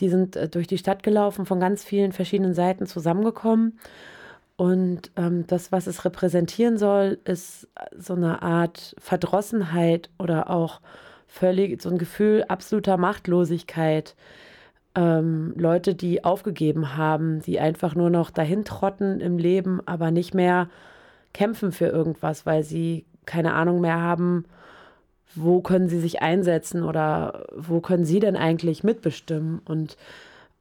Die 0.00 0.08
sind 0.08 0.36
äh, 0.36 0.48
durch 0.48 0.66
die 0.66 0.78
Stadt 0.78 1.02
gelaufen, 1.02 1.46
von 1.46 1.60
ganz 1.60 1.84
vielen 1.84 2.12
verschiedenen 2.12 2.54
Seiten 2.54 2.86
zusammengekommen 2.86 3.78
und 4.58 5.12
ähm, 5.14 5.46
das, 5.46 5.70
was 5.70 5.86
es 5.86 6.04
repräsentieren 6.04 6.78
soll, 6.78 7.20
ist 7.24 7.68
so 7.96 8.14
eine 8.14 8.42
Art 8.42 8.96
Verdrossenheit 8.98 10.10
oder 10.18 10.50
auch 10.50 10.80
völlig 11.28 11.80
so 11.80 11.88
ein 11.90 11.96
Gefühl 11.96 12.44
absoluter 12.48 12.96
Machtlosigkeit. 12.96 14.16
Ähm, 14.96 15.54
Leute, 15.56 15.94
die 15.94 16.24
aufgegeben 16.24 16.96
haben, 16.96 17.40
die 17.40 17.60
einfach 17.60 17.94
nur 17.94 18.10
noch 18.10 18.30
dahin 18.30 18.64
trotten 18.64 19.20
im 19.20 19.38
Leben, 19.38 19.80
aber 19.86 20.10
nicht 20.10 20.34
mehr 20.34 20.68
kämpfen 21.32 21.72
für 21.72 21.86
irgendwas, 21.86 22.46
weil 22.46 22.62
sie 22.62 23.04
keine 23.26 23.54
Ahnung 23.54 23.80
mehr 23.80 24.00
haben, 24.00 24.44
wo 25.34 25.60
können 25.60 25.88
sie 25.88 26.00
sich 26.00 26.22
einsetzen 26.22 26.82
oder 26.82 27.46
wo 27.54 27.80
können 27.80 28.04
sie 28.04 28.20
denn 28.20 28.36
eigentlich 28.36 28.82
mitbestimmen 28.82 29.60
und 29.64 29.96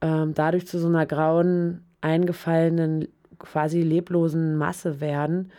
ähm, 0.02 0.34
dadurch 0.34 0.68
zu 0.68 0.80
so 0.80 0.88
einer 0.88 1.06
grauen, 1.06 1.84
eingefallenen 2.02 3.08
quasi 3.40 3.82
leblosen 3.82 4.56
Masse 4.58 5.00
werden. 5.00 5.52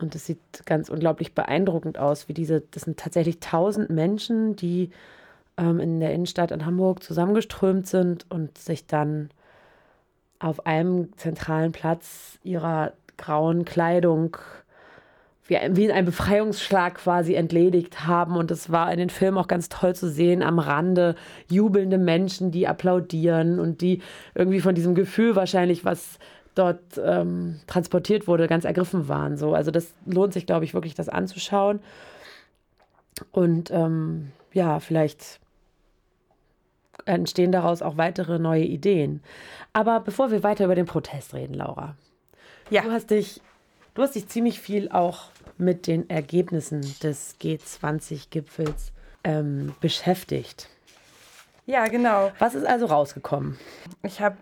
Und 0.00 0.14
es 0.14 0.26
sieht 0.26 0.38
ganz 0.64 0.88
unglaublich 0.88 1.34
beeindruckend 1.34 1.98
aus, 1.98 2.28
wie 2.28 2.34
diese, 2.34 2.62
das 2.70 2.82
sind 2.82 2.98
tatsächlich 2.98 3.40
tausend 3.40 3.90
Menschen, 3.90 4.54
die 4.54 4.90
ähm, 5.56 5.80
in 5.80 6.00
der 6.00 6.12
Innenstadt 6.12 6.52
in 6.52 6.64
Hamburg 6.64 7.02
zusammengeströmt 7.02 7.86
sind 7.86 8.26
und 8.30 8.56
sich 8.58 8.86
dann 8.86 9.30
auf 10.38 10.66
einem 10.66 11.16
zentralen 11.16 11.72
Platz 11.72 12.38
ihrer 12.44 12.92
grauen 13.18 13.64
Kleidung 13.64 14.36
wie, 15.48 15.58
wie 15.70 15.90
ein 15.90 16.04
Befreiungsschlag 16.04 16.96
quasi 16.96 17.34
entledigt 17.34 18.06
haben. 18.06 18.36
Und 18.36 18.50
es 18.50 18.70
war 18.70 18.92
in 18.92 18.98
den 18.98 19.10
Filmen 19.10 19.38
auch 19.38 19.48
ganz 19.48 19.68
toll 19.68 19.94
zu 19.94 20.08
sehen, 20.08 20.42
am 20.42 20.58
Rande 20.58 21.16
jubelnde 21.50 21.98
Menschen, 21.98 22.50
die 22.52 22.68
applaudieren 22.68 23.58
und 23.58 23.80
die 23.80 24.02
irgendwie 24.34 24.60
von 24.60 24.74
diesem 24.74 24.94
Gefühl 24.94 25.34
wahrscheinlich, 25.34 25.84
was 25.84 26.18
dort 26.54 26.80
ähm, 27.02 27.60
transportiert 27.66 28.26
wurde, 28.26 28.46
ganz 28.46 28.64
ergriffen 28.64 29.08
waren. 29.08 29.36
So. 29.36 29.54
Also 29.54 29.70
das 29.70 29.94
lohnt 30.06 30.32
sich, 30.32 30.46
glaube 30.46 30.64
ich, 30.64 30.74
wirklich, 30.74 30.94
das 30.94 31.08
anzuschauen. 31.08 31.80
Und 33.32 33.70
ähm, 33.70 34.32
ja, 34.52 34.80
vielleicht 34.80 35.40
entstehen 37.04 37.52
daraus 37.52 37.80
auch 37.80 37.96
weitere 37.96 38.38
neue 38.38 38.64
Ideen. 38.64 39.22
Aber 39.72 40.00
bevor 40.00 40.30
wir 40.30 40.42
weiter 40.42 40.64
über 40.64 40.74
den 40.74 40.86
Protest 40.86 41.32
reden, 41.32 41.54
Laura, 41.54 41.96
Ja. 42.70 42.82
Du 42.82 42.92
hast 42.92 43.10
dich, 43.10 43.40
du 43.94 44.02
hast 44.02 44.14
dich 44.14 44.28
ziemlich 44.28 44.60
viel 44.60 44.90
auch 44.90 45.30
mit 45.56 45.86
den 45.86 46.08
Ergebnissen 46.08 46.82
des 47.02 47.36
G20-Gipfels 47.40 48.92
ähm, 49.24 49.74
beschäftigt. 49.80 50.68
Ja, 51.66 51.86
genau. 51.86 52.32
Was 52.38 52.54
ist 52.54 52.66
also 52.66 52.86
rausgekommen? 52.86 53.58
Ich 54.02 54.20
habe 54.20 54.36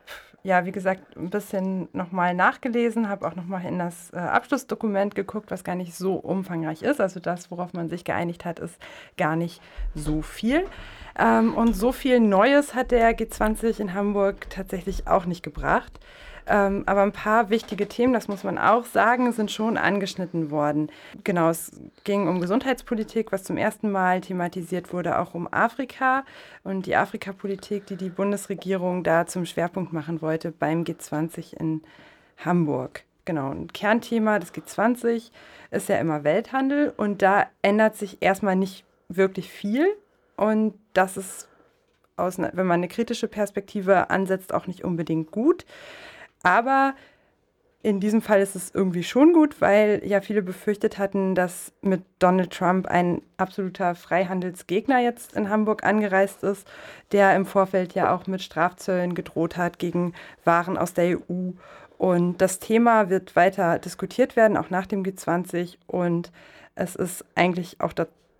ja, 0.47 0.65
wie 0.65 0.71
gesagt, 0.71 1.17
ein 1.17 1.29
bisschen 1.29 1.89
nochmal 1.93 2.33
nachgelesen, 2.33 3.09
habe 3.09 3.27
auch 3.27 3.35
nochmal 3.35 3.65
in 3.65 3.81
das 3.81 4.13
äh, 4.13 4.19
Abschlussdokument 4.19 5.17
geguckt, 5.17 5.51
was 5.51 5.65
gar 5.65 5.75
nicht 5.75 5.93
so 5.93 6.15
umfangreich 6.15 6.83
ist. 6.83 7.01
Also 7.01 7.19
das, 7.19 7.51
worauf 7.51 7.73
man 7.73 7.89
sich 7.89 8.05
geeinigt 8.05 8.45
hat, 8.45 8.61
ist 8.61 8.81
gar 9.17 9.35
nicht 9.35 9.61
so 9.97 10.23
viel. 10.23 10.65
Ähm, 11.19 11.53
und 11.57 11.75
so 11.75 11.91
viel 11.91 12.21
Neues 12.21 12.77
hat 12.77 12.93
der 12.93 13.19
G20 13.19 13.81
in 13.81 13.93
Hamburg 13.93 14.49
tatsächlich 14.49 15.09
auch 15.09 15.27
nicht 15.27 15.43
gebracht. 15.43 15.99
Ähm, 16.49 16.85
aber 16.87 17.03
ein 17.03 17.13
paar 17.13 17.51
wichtige 17.51 17.89
Themen, 17.89 18.13
das 18.13 18.29
muss 18.29 18.45
man 18.45 18.57
auch 18.57 18.85
sagen, 18.85 19.33
sind 19.33 19.51
schon 19.51 19.77
angeschnitten 19.77 20.51
worden. 20.51 20.91
Genau, 21.25 21.49
es 21.49 21.73
ging 22.05 22.29
um 22.29 22.41
Gesundheitspolitik, 22.41 23.33
was 23.33 23.43
zum 23.43 23.57
ersten 23.57 23.91
Mal 23.91 24.21
thematisiert 24.21 24.93
wurde, 24.93 25.19
auch 25.19 25.35
um 25.35 25.53
Afrika 25.53 26.25
und 26.63 26.87
die 26.87 26.95
Afrikapolitik, 26.95 27.87
die 27.87 27.97
die 27.97 28.11
Bundesregierung 28.11 29.03
da 29.03 29.27
zum 29.27 29.45
Schwerpunkt 29.45 29.93
machen 29.93 30.23
wollte 30.23 30.53
beim 30.53 30.85
G20 30.85 31.57
in 31.57 31.83
Hamburg. 32.45 33.03
Genau, 33.25 33.51
ein 33.51 33.73
Kernthema 33.73 34.39
des 34.39 34.55
G20 34.55 35.33
ist 35.73 35.89
ja 35.89 35.97
immer 35.97 36.23
Welthandel 36.23 36.93
und 36.97 37.23
da 37.23 37.47
ändert 37.61 37.97
sich 37.97 38.19
erstmal 38.21 38.55
nicht 38.55 38.85
wirklich 39.09 39.51
viel 39.51 39.89
und 40.37 40.75
das 40.93 41.17
ist 41.17 41.49
aus, 42.17 42.39
wenn 42.39 42.67
man 42.67 42.81
eine 42.81 42.89
kritische 42.89 43.29
Perspektive 43.29 44.11
ansetzt, 44.11 44.55
auch 44.55 44.67
nicht 44.67 44.85
unbedingt 44.85 45.33
gut. 45.33 45.67
Aber 46.47 46.95
in 47.83 47.99
diesem 47.99 48.23
Fall 48.23 48.41
ist 48.41 48.55
es 48.55 48.73
irgendwie 48.73 49.03
schon 49.03 49.33
gut, 49.33 49.61
weil 49.61 50.01
ja 50.05 50.21
viele 50.21 50.43
befürchtet 50.43 50.97
hatten, 50.97 51.35
dass 51.35 51.73
mit 51.81 52.05
Donald 52.21 52.53
Trump 52.53 52.87
ein 52.87 53.21
absoluter 53.37 53.97
Freihandelsgegner 53.97 55.01
jetzt 55.01 55.33
in 55.33 55.51
Hamburg 55.51 55.83
angereist 55.83 56.45
ist, 56.45 56.69
der 57.11 57.35
im 57.35 57.47
Vorfeld 57.47 57.95
ja 57.95 58.15
auch 58.15 58.29
mit 58.29 58.43
Strafzöllen 58.43 59.17
gedroht 59.17 59.57
hat 59.57 59.81
gegen 59.81 60.15
Waren 60.45 60.79
aus 60.79 60.95
der 60.95 61.19
EU. 61.19 61.51
Und 61.99 62.39
das 62.39 62.61
Thema 62.61 63.11
wird 63.11 63.35
weiter 63.35 63.81
diskutiert 63.81 64.37
werden, 64.37 64.57
auch 64.57 64.71
nach 64.71 64.87
dem 64.87 65.03
G20. 65.03 65.79
Und 65.89 66.31
es 66.77 66.95
ist 66.95 67.25
eigentlich 67.35 67.81
auch 67.81 67.93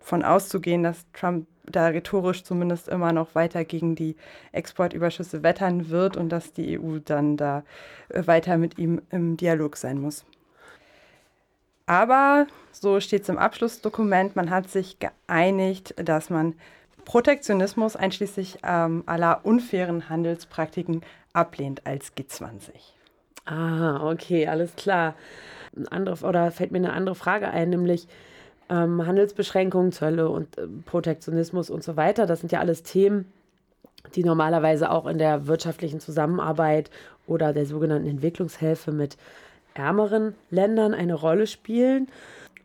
davon 0.07 0.23
auszugehen, 0.23 0.83
dass 0.83 1.05
Trump 1.11 1.47
da 1.65 1.87
rhetorisch 1.87 2.43
zumindest 2.45 2.87
immer 2.87 3.11
noch 3.11 3.35
weiter 3.35 3.65
gegen 3.65 3.95
die 3.95 4.15
Exportüberschüsse 4.53 5.43
wettern 5.43 5.89
wird 5.89 6.15
und 6.15 6.29
dass 6.29 6.53
die 6.53 6.79
EU 6.79 6.99
dann 7.03 7.35
da 7.35 7.63
äh, 8.07 8.25
weiter 8.25 8.57
mit 8.57 8.77
ihm 8.77 9.01
im 9.09 9.35
Dialog 9.35 9.75
sein 9.75 9.99
muss. 9.99 10.23
Aber, 11.87 12.47
so 12.71 13.01
steht 13.01 13.23
es 13.23 13.29
im 13.29 13.37
Abschlussdokument, 13.37 14.37
man 14.37 14.49
hat 14.49 14.69
sich 14.69 14.97
geeinigt, 14.99 15.93
dass 15.97 16.29
man 16.29 16.53
Protektionismus 17.03 17.97
einschließlich 17.97 18.59
ähm, 18.63 19.03
aller 19.07 19.41
unfairen 19.43 20.07
Handelspraktiken 20.07 21.01
ablehnt 21.33 21.85
als 21.85 22.15
G20. 22.15 22.69
Ah, 23.43 24.09
okay, 24.09 24.47
alles 24.47 24.73
klar. 24.77 25.15
Andere, 25.89 26.25
oder 26.25 26.51
fällt 26.51 26.71
mir 26.71 26.79
eine 26.79 26.93
andere 26.93 27.15
Frage 27.15 27.49
ein, 27.49 27.69
nämlich 27.69 28.07
ähm, 28.69 29.05
Handelsbeschränkungen, 29.05 29.91
Zölle 29.91 30.29
und 30.29 30.57
äh, 30.57 30.67
Protektionismus 30.85 31.69
und 31.69 31.83
so 31.83 31.95
weiter. 31.95 32.25
Das 32.25 32.39
sind 32.39 32.51
ja 32.51 32.59
alles 32.59 32.83
Themen, 32.83 33.31
die 34.15 34.23
normalerweise 34.23 34.91
auch 34.91 35.05
in 35.05 35.17
der 35.17 35.47
wirtschaftlichen 35.47 35.99
Zusammenarbeit 35.99 36.89
oder 37.25 37.53
der 37.53 37.65
sogenannten 37.65 38.07
Entwicklungshilfe 38.07 38.91
mit 38.91 39.17
ärmeren 39.73 40.35
Ländern 40.49 40.93
eine 40.93 41.13
Rolle 41.13 41.47
spielen. 41.47 42.07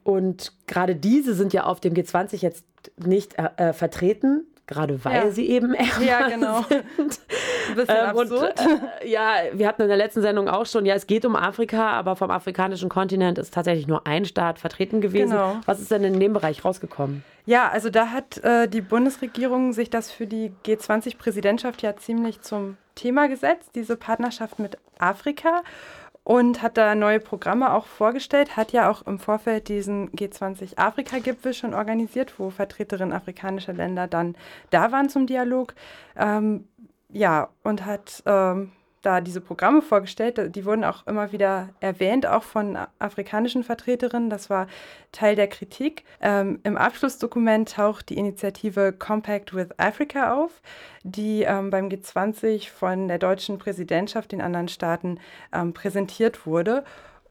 Und 0.05 0.53
gerade 0.67 0.97
diese 0.97 1.35
sind 1.35 1.53
ja 1.53 1.65
auf 1.65 1.81
dem 1.81 1.95
G20 1.95 2.43
jetzt 2.43 2.65
nicht 2.97 3.39
äh, 3.39 3.49
äh 3.57 3.73
vertreten 3.73 4.47
gerade 4.67 5.05
weil 5.05 5.27
ja. 5.27 5.31
sie 5.31 5.49
eben 5.49 5.75
ärmer 5.75 6.05
ja, 6.05 6.29
genau. 6.29 6.63
sind. 6.97 7.21
Ein 7.69 7.75
bisschen 7.75 7.97
ähm, 7.97 8.19
absurd. 8.19 8.61
Und, 8.61 8.83
äh, 9.03 9.09
ja, 9.09 9.35
wir 9.53 9.67
hatten 9.67 9.83
in 9.83 9.89
der 9.89 9.97
letzten 9.97 10.23
Sendung 10.23 10.49
auch 10.49 10.67
schon, 10.67 10.87
ja, 10.87 10.95
es 10.95 11.07
geht 11.07 11.25
um 11.25 11.37
Afrika, 11.37 11.91
aber 11.91 12.17
vom 12.17 12.31
afrikanischen 12.31 12.89
Kontinent 12.89 13.39
ist 13.39 13.55
tatsächlich 13.55 13.87
nur 13.87 14.07
ein 14.07 14.25
Staat 14.25 14.59
vertreten 14.59 15.01
gewesen. 15.01 15.31
Genau. 15.31 15.57
Was 15.67 15.81
ist 15.81 15.91
denn 15.91 16.05
in 16.05 16.19
dem 16.19 16.33
Bereich 16.33 16.65
rausgekommen? 16.65 17.25
Ja, 17.45 17.69
also 17.69 17.91
da 17.91 18.09
hat 18.09 18.39
äh, 18.45 18.69
die 18.69 18.81
Bundesregierung 18.81 19.73
sich 19.73 19.91
das 19.91 20.11
für 20.11 20.27
die 20.27 20.53
G20-Präsidentschaft 20.65 21.83
ja 21.83 21.97
ziemlich 21.97 22.41
zum 22.41 22.77
Thema 22.95 23.29
gesetzt, 23.29 23.71
diese 23.75 23.97
Partnerschaft 23.97 24.59
mit 24.59 24.79
Afrika 24.99 25.63
und 26.25 26.63
hat 26.63 26.77
da 26.77 26.95
neue 26.95 27.19
Programme 27.19 27.73
auch 27.73 27.87
vorgestellt, 27.87 28.57
hat 28.57 28.73
ja 28.73 28.89
auch 28.89 29.03
im 29.07 29.19
Vorfeld 29.19 29.69
diesen 29.69 30.11
G20-Afrika-Gipfel 30.13 31.53
schon 31.53 31.75
organisiert, 31.75 32.39
wo 32.39 32.51
Vertreterinnen 32.51 33.13
afrikanischer 33.13 33.73
Länder 33.73 34.07
dann 34.07 34.37
da 34.71 34.93
waren 34.93 35.09
zum 35.09 35.27
Dialog. 35.27 35.75
Ähm, 36.17 36.69
ja, 37.13 37.49
und 37.63 37.85
hat 37.85 38.23
ähm, 38.27 38.73
da 39.03 39.21
diese 39.21 39.41
Programme 39.41 39.83
vorgestellt. 39.83 40.55
Die 40.55 40.65
wurden 40.65 40.85
auch 40.85 41.07
immer 41.07 41.33
wieder 41.33 41.71
erwähnt, 41.81 42.27
auch 42.27 42.45
von 42.45 42.79
afrikanischen 42.99 43.65
Vertreterinnen. 43.65 44.31
Das 44.31 44.49
war 44.49 44.69
Teil 45.11 45.37
der 45.37 45.49
Kritik. 45.49 46.05
Ähm, 46.21 46.61
Im 46.63 46.77
Abschlussdokument 46.77 47.73
taucht 47.73 48.09
die 48.09 48.17
Initiative 48.17 48.93
Compact 48.93 49.55
with 49.55 49.69
Africa 49.77 50.33
auf, 50.35 50.63
die 51.03 51.43
ähm, 51.43 51.71
beim 51.71 51.89
G20 51.89 52.71
von 52.71 53.09
der 53.09 53.19
deutschen 53.19 53.59
Präsidentschaft 53.59 54.33
den 54.33 54.41
anderen 54.41 54.69
Staaten 54.69 55.19
ähm, 55.53 55.75
präsentiert 55.75 56.47
wurde. 56.47 56.85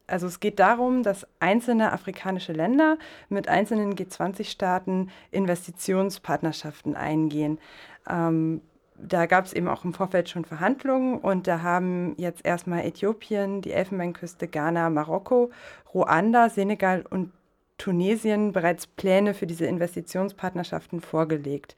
Also 0.06 0.26
es 0.26 0.40
geht 0.40 0.58
darum, 0.58 1.02
dass 1.02 1.26
einzelne 1.40 1.92
afrikanische 1.92 2.52
Länder 2.52 2.98
mit 3.30 3.48
einzelnen 3.48 3.94
G20-Staaten 3.94 5.10
Investitionspartnerschaften 5.30 6.96
eingehen. 6.96 7.58
Ähm, 8.10 8.60
da 9.02 9.26
gab 9.26 9.44
es 9.44 9.52
eben 9.52 9.68
auch 9.68 9.84
im 9.84 9.94
Vorfeld 9.94 10.28
schon 10.28 10.44
Verhandlungen 10.44 11.18
und 11.18 11.46
da 11.46 11.62
haben 11.62 12.14
jetzt 12.16 12.44
erstmal 12.44 12.84
Äthiopien, 12.84 13.60
die 13.60 13.72
Elfenbeinküste, 13.72 14.48
Ghana, 14.48 14.90
Marokko, 14.90 15.50
Ruanda, 15.92 16.48
Senegal 16.48 17.04
und 17.10 17.32
Tunesien 17.78 18.52
bereits 18.52 18.86
Pläne 18.86 19.34
für 19.34 19.46
diese 19.46 19.66
Investitionspartnerschaften 19.66 21.00
vorgelegt. 21.00 21.74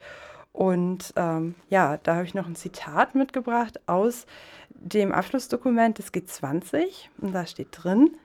Und 0.53 1.13
ähm, 1.15 1.55
ja, 1.69 1.97
da 2.03 2.15
habe 2.15 2.25
ich 2.25 2.35
noch 2.35 2.47
ein 2.47 2.55
Zitat 2.55 3.15
mitgebracht 3.15 3.79
aus 3.87 4.25
dem 4.69 5.11
Abschlussdokument 5.11 5.97
des 5.97 6.13
G20 6.13 7.09
und 7.19 7.33
da 7.33 7.45
steht 7.45 7.69
drin, 7.71 8.15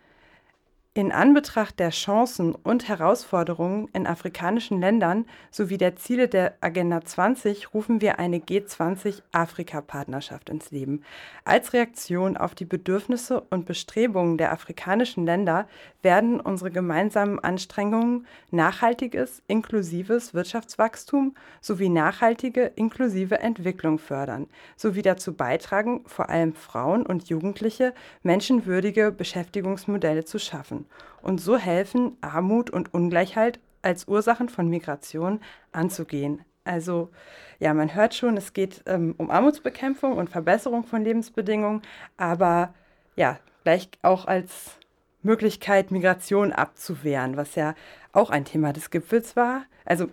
in 0.93 1.13
Anbetracht 1.13 1.79
der 1.79 1.91
Chancen 1.91 2.53
und 2.53 2.89
Herausforderungen 2.89 3.87
in 3.93 4.09
afrikanischen 4.09 4.81
Ländern 4.81 5.25
sowie 5.53 5.79
der 5.79 5.95
Ziele 5.95 6.27
der 6.27 6.55
Agenda 6.61 7.01
20 7.01 7.73
rufen 7.73 8.01
wir 8.01 8.19
eine 8.19 8.39
G20-Afrika-Partnerschaft 8.39 10.51
ins 10.51 10.73
Leben. 10.73 11.05
Als 11.45 11.75
Reaktion 11.75 12.37
auf 12.37 12.57
die 12.57 12.65
Bedürfnisse 12.65 13.41
und 13.41 13.67
Bestrebungen 13.67 14.37
der 14.37 14.51
afrikanischen 14.51 15.25
Länder 15.25 15.69
werden 16.03 16.41
unsere 16.41 16.73
gemeinsamen 16.73 17.39
Anstrengungen 17.39 18.27
nachhaltiges, 18.51 19.45
inklusives 19.47 20.35
Wirtschaftswachstum 20.35 21.37
sowie 21.61 21.89
nachhaltige, 21.89 22.73
inklusive 22.75 23.39
Entwicklung 23.39 24.01
fördern, 24.01 24.49
sowie 24.77 25.03
dazu 25.03 25.35
beitragen, 25.35 26.03
vor 26.07 26.31
allem 26.31 26.55
Frauen 26.55 27.07
und 27.07 27.29
Jugendliche 27.29 27.95
menschenwürdige 28.25 29.13
Beschäftigungsmodelle 29.13 30.25
zu 30.25 30.41
schaffen 30.41 30.80
und 31.23 31.41
so 31.41 31.57
helfen, 31.57 32.17
Armut 32.21 32.71
und 32.71 32.95
Ungleichheit 32.95 33.61
als 33.83 34.09
Ursachen 34.09 34.49
von 34.49 34.69
Migration 34.69 35.41
anzugehen. 35.73 36.45
Also 36.65 37.11
ja, 37.59 37.75
man 37.75 37.95
hört 37.95 38.15
schon, 38.15 38.37
es 38.37 38.53
geht 38.53 38.83
ähm, 38.87 39.15
um 39.19 39.31
Armutsbekämpfung 39.31 40.17
und 40.17 40.31
Verbesserung 40.31 40.85
von 40.85 41.03
Lebensbedingungen, 41.03 41.83
aber 42.17 42.75
ja, 43.17 43.39
gleich 43.65 43.91
auch 44.03 44.27
als 44.27 44.79
Möglichkeit, 45.23 45.91
Migration 45.91 46.53
abzuwehren, 46.53 47.37
was 47.37 47.55
ja 47.55 47.75
auch 48.13 48.31
ein 48.31 48.45
Thema 48.45 48.73
des 48.73 48.91
Gipfels 48.91 49.37
war. 49.37 49.65
Also 49.85 50.09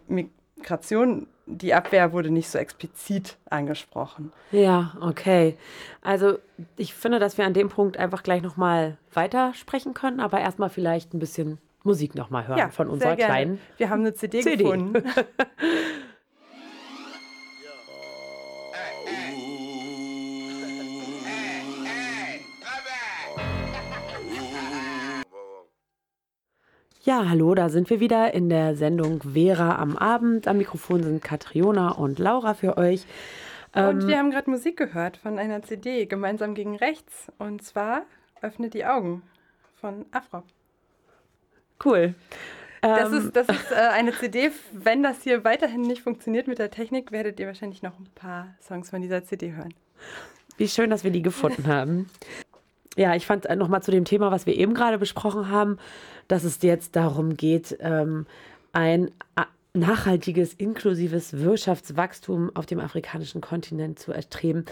Migration 0.68 1.28
die 1.50 1.74
Abwehr 1.74 2.12
wurde 2.12 2.30
nicht 2.30 2.50
so 2.50 2.58
explizit 2.58 3.38
angesprochen. 3.50 4.34
Ja, 4.52 4.98
okay. 5.00 5.58
Also 6.02 6.40
ich 6.76 6.94
finde, 6.94 7.20
dass 7.20 7.38
wir 7.38 7.46
an 7.46 7.54
dem 7.54 7.70
Punkt 7.70 7.96
einfach 7.96 8.22
gleich 8.22 8.42
nochmal 8.42 8.98
weitersprechen 9.14 9.94
können, 9.94 10.20
aber 10.20 10.42
erstmal 10.42 10.70
vielleicht 10.70 11.14
ein 11.14 11.20
bisschen 11.20 11.58
Musik 11.84 12.16
nochmal 12.16 12.48
hören 12.48 12.58
ja, 12.58 12.70
von 12.70 12.90
unserer 12.90 13.16
kleinen. 13.16 13.62
Wir 13.78 13.90
haben 13.90 14.02
eine 14.02 14.14
CD, 14.14 14.42
CD. 14.42 14.64
gefunden. 14.64 15.04
Ja, 27.08 27.30
hallo, 27.30 27.56
da 27.56 27.70
sind 27.70 27.90
wir 27.90 28.02
wieder 28.02 28.34
in 28.34 28.50
der 28.50 28.76
Sendung 28.76 29.22
Vera 29.22 29.78
am 29.78 29.96
Abend. 29.96 30.46
Am 30.46 30.58
Mikrofon 30.58 31.04
sind 31.04 31.24
Katriona 31.24 31.92
und 31.92 32.20
Laura 32.20 32.54
für 32.54 32.76
euch. 32.78 33.06
Und 33.74 34.02
ähm, 34.02 34.08
wir 34.10 34.18
haben 34.18 34.30
gerade 34.30 34.50
Musik 34.50 34.76
gehört 34.76 35.16
von 35.16 35.40
einer 35.40 35.64
CD, 35.64 36.06
Gemeinsam 36.06 36.54
gegen 36.54 36.76
Rechts. 36.76 37.32
Und 37.38 37.64
zwar 37.64 38.02
Öffne 38.42 38.70
die 38.70 38.86
Augen 38.86 39.22
von 39.80 40.06
Afro. 40.12 40.44
Cool. 41.82 42.14
Das 42.82 43.10
Ähm, 43.10 43.20
ist, 43.20 43.38
das 43.38 43.48
ist 43.48 43.72
äh, 43.72 43.76
eine 43.76 44.12
CD. 44.12 44.52
Wenn 44.74 45.02
das 45.02 45.24
hier 45.24 45.46
weiterhin 45.46 45.84
nicht 45.84 46.02
funktioniert 46.02 46.50
mit 46.50 46.60
der 46.60 46.72
Technik, 46.72 47.14
werdet 47.14 47.40
ihr 47.40 47.48
wahrscheinlich 47.48 47.84
noch 47.84 47.98
ein 47.98 48.10
paar 48.16 48.54
Songs 48.62 48.90
von 48.90 49.02
dieser 49.02 49.24
CD 49.24 49.54
hören. 49.54 49.74
Wie 50.58 50.68
schön, 50.68 50.90
dass 50.90 51.06
wir 51.06 51.12
die 51.12 51.22
gefunden 51.22 51.68
haben. 51.68 52.10
Ja, 52.98 53.16
ich 53.16 53.28
fand 53.28 53.48
nochmal 53.56 53.84
zu 53.84 53.92
dem 53.92 54.06
Thema, 54.06 54.32
was 54.32 54.48
wir 54.48 54.56
eben 54.56 54.74
gerade 54.74 54.98
besprochen 54.98 55.50
haben, 55.50 55.78
dass 56.28 56.44
es 56.44 56.62
jetzt 56.64 56.96
darum 56.96 57.38
geht, 57.38 57.78
ähm, 57.80 58.26
ein 58.74 59.12
nachhaltiges, 59.74 60.56
inklusives 60.56 61.34
Wirtschaftswachstum 61.38 62.52
auf 62.56 62.66
dem 62.66 62.80
afrikanischen 62.80 63.40
Kontinent 63.40 64.00
zu 64.00 64.12
erstreben. 64.12 64.66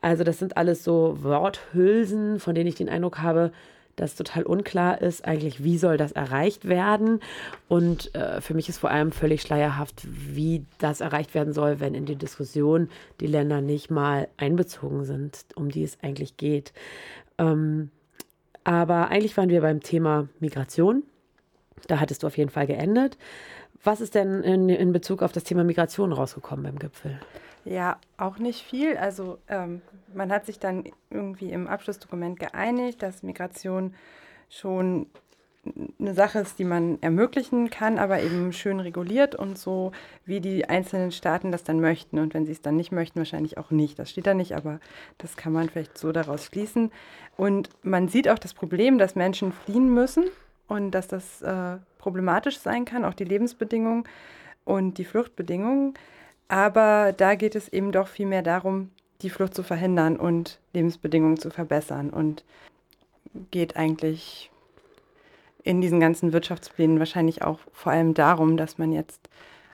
Also 0.00 0.22
das 0.22 0.38
sind 0.38 0.56
alles 0.56 0.84
so 0.84 1.18
Worthülsen, 1.22 2.38
von 2.38 2.54
denen 2.54 2.68
ich 2.68 2.76
den 2.76 2.88
Eindruck 2.88 3.18
habe, 3.18 3.50
dass 3.96 4.16
total 4.16 4.44
unklar 4.44 5.00
ist 5.00 5.24
eigentlich, 5.24 5.62
wie 5.62 5.78
soll 5.78 5.96
das 5.96 6.12
erreicht 6.12 6.68
werden. 6.68 7.20
Und 7.68 8.14
äh, 8.14 8.40
für 8.40 8.54
mich 8.54 8.68
ist 8.68 8.78
vor 8.78 8.90
allem 8.90 9.12
völlig 9.12 9.42
schleierhaft, 9.42 10.02
wie 10.04 10.64
das 10.78 11.00
erreicht 11.00 11.34
werden 11.34 11.52
soll, 11.52 11.80
wenn 11.80 11.94
in 11.94 12.06
die 12.06 12.16
Diskussion 12.16 12.88
die 13.20 13.26
Länder 13.26 13.60
nicht 13.60 13.90
mal 13.90 14.28
einbezogen 14.36 15.04
sind, 15.04 15.44
um 15.54 15.70
die 15.70 15.84
es 15.84 15.98
eigentlich 16.02 16.36
geht. 16.36 16.72
Ähm, 17.38 17.90
aber 18.64 19.08
eigentlich 19.08 19.36
waren 19.36 19.50
wir 19.50 19.60
beim 19.60 19.80
Thema 19.80 20.28
Migration. 20.40 21.02
Da 21.86 22.00
hattest 22.00 22.22
du 22.22 22.26
auf 22.26 22.38
jeden 22.38 22.50
Fall 22.50 22.66
geendet. 22.66 23.18
Was 23.82 24.00
ist 24.00 24.14
denn 24.14 24.42
in, 24.42 24.68
in 24.70 24.92
Bezug 24.92 25.22
auf 25.22 25.32
das 25.32 25.44
Thema 25.44 25.64
Migration 25.64 26.12
rausgekommen 26.12 26.64
beim 26.64 26.78
Gipfel? 26.78 27.20
Ja, 27.66 27.98
auch 28.16 28.38
nicht 28.38 28.62
viel. 28.62 28.96
Also 28.96 29.38
ähm, 29.48 29.82
man 30.14 30.32
hat 30.32 30.46
sich 30.46 30.58
dann 30.58 30.84
irgendwie 31.10 31.50
im 31.50 31.66
Abschlussdokument 31.66 32.38
geeinigt, 32.38 33.02
dass 33.02 33.22
Migration 33.22 33.94
schon 34.48 35.06
eine 35.98 36.14
Sache 36.14 36.40
ist, 36.40 36.58
die 36.58 36.64
man 36.64 36.98
ermöglichen 37.00 37.70
kann, 37.70 37.98
aber 37.98 38.22
eben 38.22 38.52
schön 38.52 38.80
reguliert 38.80 39.34
und 39.34 39.58
so, 39.58 39.92
wie 40.24 40.40
die 40.40 40.68
einzelnen 40.68 41.12
Staaten 41.12 41.52
das 41.52 41.64
dann 41.64 41.80
möchten. 41.80 42.18
Und 42.18 42.34
wenn 42.34 42.46
sie 42.46 42.52
es 42.52 42.62
dann 42.62 42.76
nicht 42.76 42.92
möchten, 42.92 43.18
wahrscheinlich 43.18 43.58
auch 43.58 43.70
nicht. 43.70 43.98
Das 43.98 44.10
steht 44.10 44.26
da 44.26 44.34
nicht, 44.34 44.54
aber 44.54 44.80
das 45.18 45.36
kann 45.36 45.52
man 45.52 45.68
vielleicht 45.68 45.98
so 45.98 46.12
daraus 46.12 46.46
schließen. 46.46 46.90
Und 47.36 47.70
man 47.82 48.08
sieht 48.08 48.28
auch 48.28 48.38
das 48.38 48.54
Problem, 48.54 48.98
dass 48.98 49.14
Menschen 49.14 49.52
fliehen 49.52 49.92
müssen 49.92 50.24
und 50.68 50.90
dass 50.92 51.08
das 51.08 51.42
äh, 51.42 51.76
problematisch 51.98 52.58
sein 52.58 52.84
kann, 52.84 53.04
auch 53.04 53.14
die 53.14 53.24
Lebensbedingungen 53.24 54.04
und 54.64 54.98
die 54.98 55.04
Fluchtbedingungen. 55.04 55.94
Aber 56.48 57.12
da 57.16 57.34
geht 57.34 57.54
es 57.54 57.68
eben 57.68 57.92
doch 57.92 58.08
viel 58.08 58.26
mehr 58.26 58.42
darum, 58.42 58.90
die 59.22 59.30
Flucht 59.30 59.54
zu 59.54 59.62
verhindern 59.62 60.16
und 60.16 60.60
Lebensbedingungen 60.72 61.38
zu 61.38 61.50
verbessern 61.50 62.10
und 62.10 62.44
geht 63.50 63.76
eigentlich 63.76 64.50
in 65.64 65.80
diesen 65.80 65.98
ganzen 65.98 66.32
Wirtschaftsplänen 66.32 66.98
wahrscheinlich 66.98 67.42
auch 67.42 67.58
vor 67.72 67.90
allem 67.90 68.14
darum, 68.14 68.56
dass 68.56 68.78
man 68.78 68.92
jetzt 68.92 69.28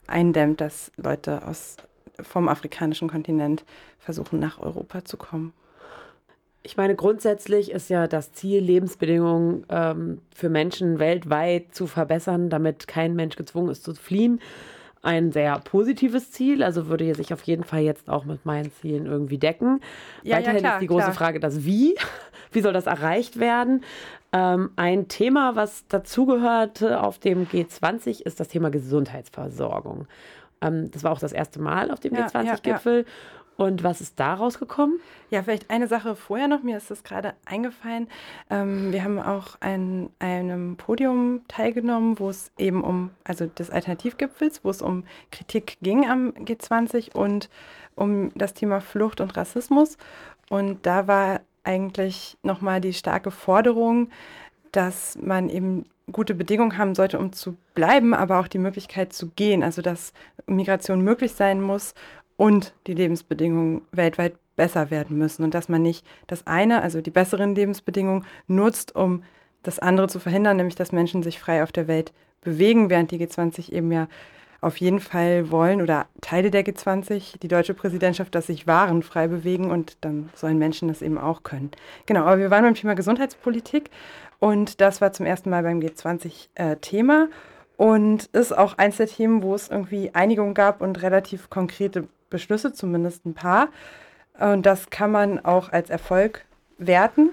eindämmt, 0.06 0.60
dass 0.60 0.92
Leute 0.96 1.46
aus, 1.46 1.76
vom 2.22 2.48
afrikanischen 2.48 3.08
Kontinent 3.08 3.64
versuchen, 3.98 4.38
nach 4.38 4.60
Europa 4.60 5.04
zu 5.04 5.16
kommen. 5.16 5.52
Ich 6.62 6.76
meine, 6.76 6.94
grundsätzlich 6.94 7.70
ist 7.70 7.88
ja 7.90 8.06
das 8.06 8.32
Ziel, 8.32 8.60
Lebensbedingungen 8.60 9.64
ähm, 9.70 10.20
für 10.34 10.48
Menschen 10.48 10.98
weltweit 10.98 11.74
zu 11.74 11.86
verbessern, 11.86 12.50
damit 12.50 12.86
kein 12.86 13.16
Mensch 13.16 13.36
gezwungen 13.36 13.70
ist 13.70 13.82
zu 13.82 13.94
fliehen. 13.94 14.40
Ein 15.02 15.32
sehr 15.32 15.58
positives 15.60 16.30
Ziel, 16.30 16.62
also 16.62 16.88
würde 16.88 17.14
sich 17.14 17.32
auf 17.32 17.42
jeden 17.44 17.64
Fall 17.64 17.80
jetzt 17.80 18.10
auch 18.10 18.26
mit 18.26 18.44
meinen 18.44 18.70
Zielen 18.72 19.06
irgendwie 19.06 19.38
decken. 19.38 19.80
Ja, 20.22 20.32
ja, 20.32 20.36
Weiterhin 20.36 20.60
klar, 20.60 20.74
ist 20.74 20.82
die 20.82 20.86
große 20.86 21.04
klar. 21.04 21.14
Frage, 21.14 21.40
das 21.40 21.64
Wie. 21.64 21.96
Wie 22.52 22.60
soll 22.60 22.72
das 22.72 22.86
erreicht 22.86 23.38
werden? 23.38 23.82
Ähm, 24.32 24.70
ein 24.76 25.08
Thema, 25.08 25.56
was 25.56 25.86
dazugehörte 25.88 27.02
auf 27.02 27.18
dem 27.18 27.46
G20, 27.46 28.22
ist 28.22 28.38
das 28.38 28.48
Thema 28.48 28.70
Gesundheitsversorgung. 28.70 30.06
Ähm, 30.60 30.90
das 30.90 31.04
war 31.04 31.12
auch 31.12 31.18
das 31.18 31.32
erste 31.32 31.60
Mal 31.60 31.90
auf 31.90 32.00
dem 32.00 32.14
Ja, 32.14 32.28
ja, 32.32 32.42
ja. 32.42 32.54
G20-Gipfel. 32.54 33.06
Und 33.56 33.84
was 33.84 34.00
ist 34.00 34.18
da 34.18 34.32
rausgekommen? 34.32 35.00
Ja, 35.28 35.42
vielleicht 35.42 35.68
eine 35.68 35.86
Sache 35.86 36.16
vorher 36.16 36.48
noch, 36.48 36.62
mir 36.62 36.78
ist 36.78 36.90
das 36.90 37.04
gerade 37.04 37.34
eingefallen. 37.44 38.08
Ähm, 38.48 38.90
wir 38.90 39.04
haben 39.04 39.20
auch 39.20 39.58
an 39.60 40.08
einem 40.18 40.76
Podium 40.78 41.42
teilgenommen, 41.46 42.18
wo 42.18 42.30
es 42.30 42.52
eben 42.56 42.82
um, 42.82 43.10
also 43.22 43.44
des 43.46 43.70
Alternativgipfels, 43.70 44.64
wo 44.64 44.70
es 44.70 44.80
um 44.80 45.04
Kritik 45.30 45.76
ging 45.82 46.08
am 46.08 46.30
G20 46.30 47.14
und 47.14 47.50
um 47.96 48.30
das 48.34 48.54
Thema 48.54 48.80
Flucht 48.80 49.20
und 49.20 49.36
Rassismus. 49.36 49.98
Und 50.48 50.86
da 50.86 51.06
war 51.06 51.40
eigentlich 51.64 52.36
nochmal 52.42 52.80
die 52.80 52.92
starke 52.92 53.30
Forderung, 53.30 54.10
dass 54.72 55.18
man 55.20 55.48
eben 55.48 55.86
gute 56.12 56.34
Bedingungen 56.34 56.78
haben 56.78 56.94
sollte, 56.94 57.18
um 57.18 57.32
zu 57.32 57.56
bleiben, 57.74 58.14
aber 58.14 58.40
auch 58.40 58.48
die 58.48 58.58
Möglichkeit 58.58 59.12
zu 59.12 59.28
gehen. 59.30 59.62
Also 59.62 59.82
dass 59.82 60.12
Migration 60.46 61.02
möglich 61.02 61.32
sein 61.32 61.60
muss 61.60 61.94
und 62.36 62.74
die 62.86 62.94
Lebensbedingungen 62.94 63.82
weltweit 63.92 64.34
besser 64.56 64.90
werden 64.90 65.16
müssen 65.16 65.42
und 65.42 65.54
dass 65.54 65.68
man 65.68 65.82
nicht 65.82 66.06
das 66.26 66.46
eine, 66.46 66.82
also 66.82 67.00
die 67.00 67.10
besseren 67.10 67.54
Lebensbedingungen, 67.54 68.24
nutzt, 68.46 68.94
um 68.94 69.22
das 69.62 69.78
andere 69.78 70.08
zu 70.08 70.18
verhindern, 70.18 70.56
nämlich 70.56 70.74
dass 70.74 70.92
Menschen 70.92 71.22
sich 71.22 71.38
frei 71.38 71.62
auf 71.62 71.72
der 71.72 71.88
Welt 71.88 72.12
bewegen, 72.40 72.90
während 72.90 73.10
die 73.10 73.18
G20 73.18 73.72
eben 73.72 73.92
ja 73.92 74.08
auf 74.60 74.76
jeden 74.76 75.00
Fall 75.00 75.50
wollen 75.50 75.80
oder 75.80 76.06
Teile 76.20 76.50
der 76.50 76.64
G20, 76.64 77.38
die 77.40 77.48
deutsche 77.48 77.74
Präsidentschaft, 77.74 78.34
dass 78.34 78.48
sich 78.48 78.66
Waren 78.66 79.02
frei 79.02 79.28
bewegen 79.28 79.70
und 79.70 79.96
dann 80.02 80.30
sollen 80.34 80.58
Menschen 80.58 80.88
das 80.88 81.02
eben 81.02 81.18
auch 81.18 81.42
können. 81.42 81.70
Genau, 82.06 82.24
aber 82.24 82.38
wir 82.38 82.50
waren 82.50 82.64
beim 82.64 82.74
Thema 82.74 82.94
Gesundheitspolitik 82.94 83.90
und 84.38 84.80
das 84.80 85.00
war 85.00 85.12
zum 85.12 85.26
ersten 85.26 85.50
Mal 85.50 85.62
beim 85.62 85.80
G20 85.80 86.48
äh, 86.54 86.76
Thema 86.76 87.28
und 87.76 88.26
ist 88.26 88.56
auch 88.56 88.76
eins 88.76 88.98
der 88.98 89.06
Themen, 89.06 89.42
wo 89.42 89.54
es 89.54 89.68
irgendwie 89.68 90.10
Einigung 90.14 90.52
gab 90.52 90.82
und 90.82 91.00
relativ 91.02 91.48
konkrete 91.48 92.06
Beschlüsse, 92.28 92.72
zumindest 92.72 93.24
ein 93.24 93.34
paar. 93.34 93.68
Und 94.38 94.64
das 94.66 94.90
kann 94.90 95.10
man 95.10 95.44
auch 95.44 95.70
als 95.72 95.90
Erfolg 95.90 96.44
werten. 96.78 97.30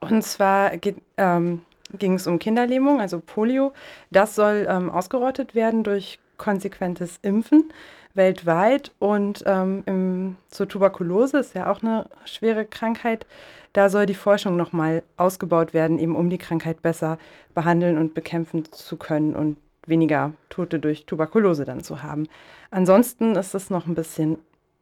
Und 0.00 0.22
zwar 0.22 0.76
geht, 0.76 0.96
ähm, 1.16 1.62
ging 1.98 2.14
es 2.14 2.26
um 2.26 2.38
Kinderlähmung, 2.38 3.00
also 3.00 3.20
Polio. 3.20 3.72
Das 4.10 4.34
soll 4.34 4.66
ähm, 4.68 4.90
ausgerottet 4.90 5.54
werden 5.54 5.84
durch 5.84 6.18
konsequentes 6.36 7.18
Impfen 7.22 7.72
weltweit. 8.14 8.92
Und 8.98 9.44
ähm, 9.46 9.82
im, 9.86 10.36
zur 10.48 10.68
Tuberkulose 10.68 11.38
ist 11.38 11.54
ja 11.54 11.70
auch 11.70 11.82
eine 11.82 12.06
schwere 12.24 12.64
Krankheit. 12.64 13.26
Da 13.72 13.88
soll 13.88 14.06
die 14.06 14.14
Forschung 14.14 14.56
nochmal 14.56 15.02
ausgebaut 15.16 15.74
werden, 15.74 15.98
eben 15.98 16.16
um 16.16 16.30
die 16.30 16.38
Krankheit 16.38 16.82
besser 16.82 17.18
behandeln 17.54 17.98
und 17.98 18.14
bekämpfen 18.14 18.70
zu 18.72 18.96
können 18.96 19.34
und 19.34 19.56
weniger 19.86 20.32
Tote 20.50 20.78
durch 20.78 21.06
Tuberkulose 21.06 21.64
dann 21.64 21.82
zu 21.82 22.02
haben. 22.02 22.28
Ansonsten 22.70 23.36
ist 23.36 23.54
es 23.54 23.70
noch 23.70 23.86
ein 23.86 23.94
bisschen 23.94 24.38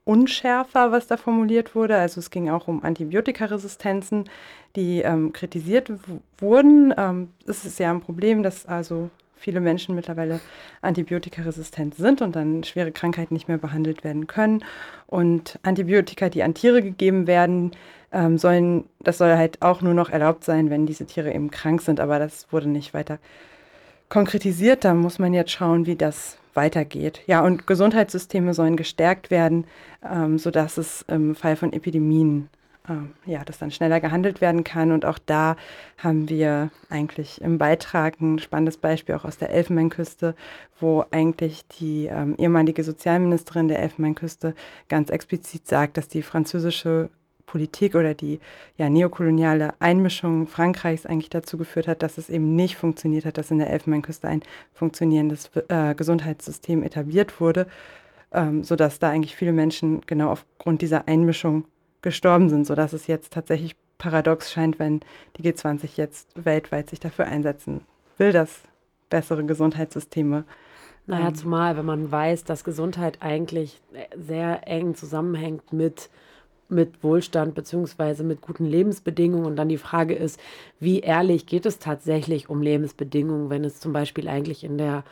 unschärfer, 0.06 0.92
was 0.92 1.08
da 1.08 1.16
formuliert 1.16 1.74
wurde. 1.74 1.96
Also 1.96 2.20
es 2.20 2.30
ging 2.30 2.48
auch 2.48 2.68
um 2.68 2.82
Antibiotikaresistenzen, 2.84 4.30
die 4.76 5.00
ähm, 5.00 5.32
kritisiert 5.32 5.90
wurden. 6.38 6.94
Ähm, 6.96 7.28
es 7.46 7.64
ist 7.64 7.78
ja 7.80 7.90
ein 7.90 8.00
Problem, 8.00 8.42
dass 8.42 8.66
also 8.66 9.10
viele 9.36 9.60
Menschen 9.60 9.96
mittlerweile 9.96 10.40
antibiotikaresistent 10.80 11.96
sind 11.96 12.22
und 12.22 12.36
dann 12.36 12.62
schwere 12.62 12.92
Krankheiten 12.92 13.34
nicht 13.34 13.48
mehr 13.48 13.58
behandelt 13.58 14.04
werden 14.04 14.28
können. 14.28 14.64
Und 15.08 15.58
Antibiotika, 15.64 16.28
die 16.28 16.44
an 16.44 16.54
Tiere 16.54 16.82
gegeben 16.82 17.26
werden, 17.26 17.72
ähm, 18.12 18.38
sollen, 18.38 18.84
das 19.00 19.18
soll 19.18 19.36
halt 19.36 19.60
auch 19.60 19.82
nur 19.82 19.94
noch 19.94 20.10
erlaubt 20.10 20.44
sein, 20.44 20.70
wenn 20.70 20.86
diese 20.86 21.06
Tiere 21.06 21.34
eben 21.34 21.50
krank 21.50 21.82
sind. 21.82 21.98
Aber 21.98 22.20
das 22.20 22.46
wurde 22.52 22.68
nicht 22.68 22.94
weiter 22.94 23.18
konkretisiert. 24.08 24.84
Da 24.84 24.94
muss 24.94 25.18
man 25.18 25.34
jetzt 25.34 25.50
schauen, 25.50 25.84
wie 25.86 25.96
das 25.96 26.38
weitergeht. 26.56 27.20
Ja, 27.26 27.42
und 27.44 27.66
Gesundheitssysteme 27.66 28.54
sollen 28.54 28.76
gestärkt 28.76 29.30
werden, 29.30 29.66
ähm, 30.08 30.38
sodass 30.38 30.78
es 30.78 31.02
im 31.08 31.34
Fall 31.34 31.56
von 31.56 31.72
Epidemien, 31.72 32.48
ähm, 32.88 33.12
ja, 33.24 33.44
dass 33.44 33.58
dann 33.58 33.70
schneller 33.70 34.00
gehandelt 34.00 34.40
werden 34.40 34.64
kann. 34.64 34.92
Und 34.92 35.04
auch 35.04 35.18
da 35.18 35.56
haben 35.98 36.28
wir 36.28 36.70
eigentlich 36.88 37.40
im 37.40 37.58
Beitrag 37.58 38.20
ein 38.20 38.38
spannendes 38.38 38.76
Beispiel 38.76 39.14
auch 39.14 39.24
aus 39.24 39.38
der 39.38 39.50
Elfenbeinküste, 39.50 40.34
wo 40.80 41.04
eigentlich 41.10 41.66
die 41.68 42.06
ähm, 42.06 42.34
ehemalige 42.38 42.84
Sozialministerin 42.84 43.68
der 43.68 43.80
Elfenbeinküste 43.80 44.54
ganz 44.88 45.10
explizit 45.10 45.66
sagt, 45.66 45.96
dass 45.96 46.08
die 46.08 46.22
französische 46.22 47.10
Politik 47.46 47.94
oder 47.94 48.14
die 48.14 48.40
ja, 48.76 48.90
neokoloniale 48.90 49.74
Einmischung 49.78 50.46
Frankreichs 50.46 51.06
eigentlich 51.06 51.30
dazu 51.30 51.56
geführt 51.56 51.88
hat, 51.88 52.02
dass 52.02 52.18
es 52.18 52.28
eben 52.28 52.54
nicht 52.56 52.76
funktioniert 52.76 53.24
hat, 53.24 53.38
dass 53.38 53.50
in 53.50 53.58
der 53.58 53.70
Elfenbeinküste 53.70 54.28
ein 54.28 54.42
funktionierendes 54.74 55.50
äh, 55.68 55.94
Gesundheitssystem 55.94 56.82
etabliert 56.82 57.40
wurde, 57.40 57.66
ähm, 58.32 58.64
sodass 58.64 58.98
da 58.98 59.10
eigentlich 59.10 59.36
viele 59.36 59.52
Menschen 59.52 60.00
genau 60.06 60.30
aufgrund 60.30 60.82
dieser 60.82 61.06
Einmischung 61.08 61.64
gestorben 62.02 62.48
sind, 62.48 62.66
sodass 62.66 62.92
es 62.92 63.06
jetzt 63.06 63.32
tatsächlich 63.32 63.76
paradox 63.98 64.52
scheint, 64.52 64.78
wenn 64.78 65.00
die 65.36 65.42
G20 65.42 65.90
jetzt 65.96 66.28
weltweit 66.44 66.90
sich 66.90 67.00
dafür 67.00 67.26
einsetzen 67.26 67.80
will, 68.18 68.32
dass 68.32 68.62
bessere 69.08 69.44
Gesundheitssysteme 69.44 70.44
Naja, 71.06 71.28
Ähm. 71.28 71.34
zumal, 71.36 71.76
wenn 71.76 71.84
man 71.86 72.10
weiß, 72.10 72.44
dass 72.44 72.64
Gesundheit 72.64 73.18
eigentlich 73.20 73.80
sehr 74.16 74.66
eng 74.66 74.96
zusammenhängt 74.96 75.72
mit 75.72 76.10
mit 76.68 77.02
Wohlstand 77.02 77.54
beziehungsweise 77.54 78.24
mit 78.24 78.40
guten 78.40 78.64
Lebensbedingungen. 78.64 79.46
Und 79.46 79.56
dann 79.56 79.68
die 79.68 79.78
Frage 79.78 80.14
ist, 80.14 80.40
wie 80.80 81.00
ehrlich 81.00 81.46
geht 81.46 81.66
es 81.66 81.78
tatsächlich 81.78 82.48
um 82.48 82.62
Lebensbedingungen, 82.62 83.50
wenn 83.50 83.64
es 83.64 83.80
zum 83.80 83.92
Beispiel 83.92 84.28
eigentlich 84.28 84.64
in 84.64 84.78
der 84.78 85.04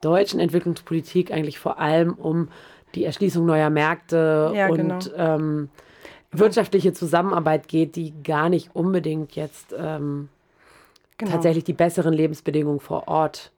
deutschen 0.00 0.40
Entwicklungspolitik 0.40 1.32
eigentlich 1.32 1.58
vor 1.58 1.78
allem 1.78 2.14
um 2.14 2.48
die 2.94 3.04
Erschließung 3.04 3.44
neuer 3.44 3.70
Märkte 3.70 4.52
Ja, 4.54 4.68
und 4.68 4.76
genau. 4.76 4.98
ähm, 5.16 5.68
wirtschaftliche 6.30 6.92
Zusammenarbeit 6.92 7.68
geht, 7.68 7.96
die 7.96 8.12
gar 8.22 8.48
nicht 8.48 8.70
unbedingt 8.74 9.34
jetzt 9.34 9.74
ähm, 9.76 10.28
Genau. 11.18 11.32
tatsächlich 11.32 11.64
die 11.64 11.72
besseren 11.72 12.14
Lebensbedingungen 12.14 12.78
vor 12.78 13.08
Ort 13.08 13.50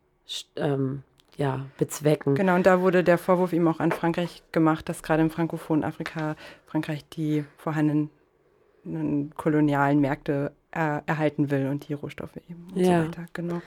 ähm, 0.56 1.02
ja, 1.40 1.66
bezwecken. 1.78 2.34
Genau, 2.34 2.54
und 2.54 2.66
da 2.66 2.80
wurde 2.82 3.02
der 3.02 3.16
Vorwurf 3.18 3.52
eben 3.52 3.66
auch 3.66 3.80
an 3.80 3.92
Frankreich 3.92 4.42
gemacht, 4.52 4.88
dass 4.88 5.02
gerade 5.02 5.22
im 5.22 5.30
frankophonen 5.30 5.84
Afrika 5.84 6.36
Frankreich 6.66 7.04
die 7.08 7.44
vorhandenen 7.56 8.10
kolonialen 9.36 10.00
Märkte 10.00 10.52
äh, 10.72 11.00
erhalten 11.06 11.50
will 11.50 11.68
und 11.68 11.88
die 11.88 11.94
Rohstoffe 11.94 12.36
eben 12.48 12.68
und 12.74 12.80
Ja. 12.80 13.02
so 13.02 13.08
weiter. 13.08 13.26
Genau. 13.32 13.60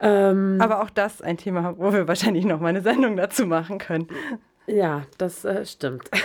Ähm, 0.00 0.58
Aber 0.60 0.82
auch 0.82 0.90
das 0.90 1.22
ein 1.22 1.36
Thema, 1.38 1.76
wo 1.78 1.92
wir 1.92 2.06
wahrscheinlich 2.08 2.44
noch 2.44 2.60
mal 2.60 2.68
eine 2.68 2.82
Sendung 2.82 3.16
dazu 3.16 3.46
machen 3.46 3.78
können. 3.78 4.08
Ja, 4.66 5.02
das 5.18 5.44
äh, 5.44 5.64
stimmt. 5.64 6.10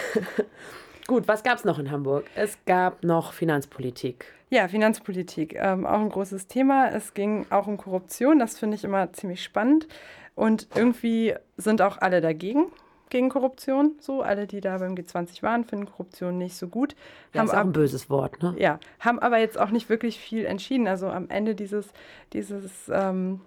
Gut, 1.07 1.27
was 1.27 1.43
gab 1.43 1.57
es 1.57 1.63
noch 1.63 1.79
in 1.79 1.89
Hamburg? 1.89 2.25
Es 2.35 2.57
gab 2.65 3.03
noch 3.03 3.31
Finanzpolitik. 3.31 4.25
Ja, 4.49 4.67
Finanzpolitik, 4.67 5.55
ähm, 5.55 5.85
auch 5.85 5.99
ein 5.99 6.09
großes 6.09 6.47
Thema. 6.47 6.89
Es 6.89 7.13
ging 7.13 7.45
auch 7.49 7.67
um 7.67 7.77
Korruption, 7.77 8.39
das 8.39 8.59
finde 8.59 8.75
ich 8.75 8.83
immer 8.83 9.11
ziemlich 9.13 9.43
spannend. 9.43 9.87
Und 10.35 10.67
irgendwie 10.75 11.33
sind 11.57 11.81
auch 11.81 11.97
alle 11.99 12.21
dagegen, 12.21 12.65
gegen 13.09 13.29
Korruption. 13.29 13.95
So, 13.99 14.21
alle, 14.21 14.47
die 14.47 14.61
da 14.61 14.77
beim 14.77 14.95
G20 14.95 15.41
waren, 15.43 15.65
finden 15.65 15.85
Korruption 15.85 16.37
nicht 16.37 16.55
so 16.55 16.67
gut. 16.67 16.95
Ja, 17.33 17.43
ist 17.43 17.51
auch 17.51 17.57
ein 17.57 17.71
böses 17.71 18.09
Wort, 18.09 18.41
ne? 18.43 18.53
Ja, 18.57 18.79
haben 18.99 19.19
aber 19.19 19.39
jetzt 19.39 19.57
auch 19.57 19.71
nicht 19.71 19.89
wirklich 19.89 20.19
viel 20.19 20.45
entschieden. 20.45 20.87
Also 20.87 21.07
am 21.07 21.29
Ende 21.29 21.55
dieses, 21.55 21.87
dieses 22.33 22.89
ähm, 22.89 23.41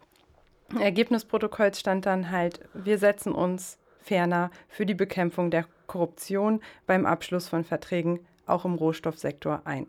Ergebnisprotokolls 0.79 1.79
stand 1.79 2.07
dann 2.07 2.31
halt, 2.31 2.61
wir 2.75 2.99
setzen 2.99 3.33
uns 3.33 3.79
ferner 4.03 4.51
für 4.69 4.87
die 4.87 4.95
Bekämpfung 4.95 5.51
der 5.51 5.67
Korruption 5.87 6.61
beim 6.87 7.07
Abschluss 7.07 7.49
von 7.49 7.65
Verträgen 7.65 8.21
auch 8.47 8.65
im 8.65 8.75
Rohstoffsektor 8.75 9.63
ein. 9.65 9.87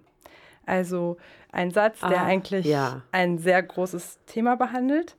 Also 0.66 1.18
ein 1.52 1.72
Satz, 1.72 2.00
der 2.00 2.22
Ah, 2.22 2.26
eigentlich 2.26 2.66
ja. 2.66 3.02
ein 3.12 3.38
sehr 3.38 3.62
großes 3.62 4.20
Thema 4.26 4.56
behandelt. 4.56 5.16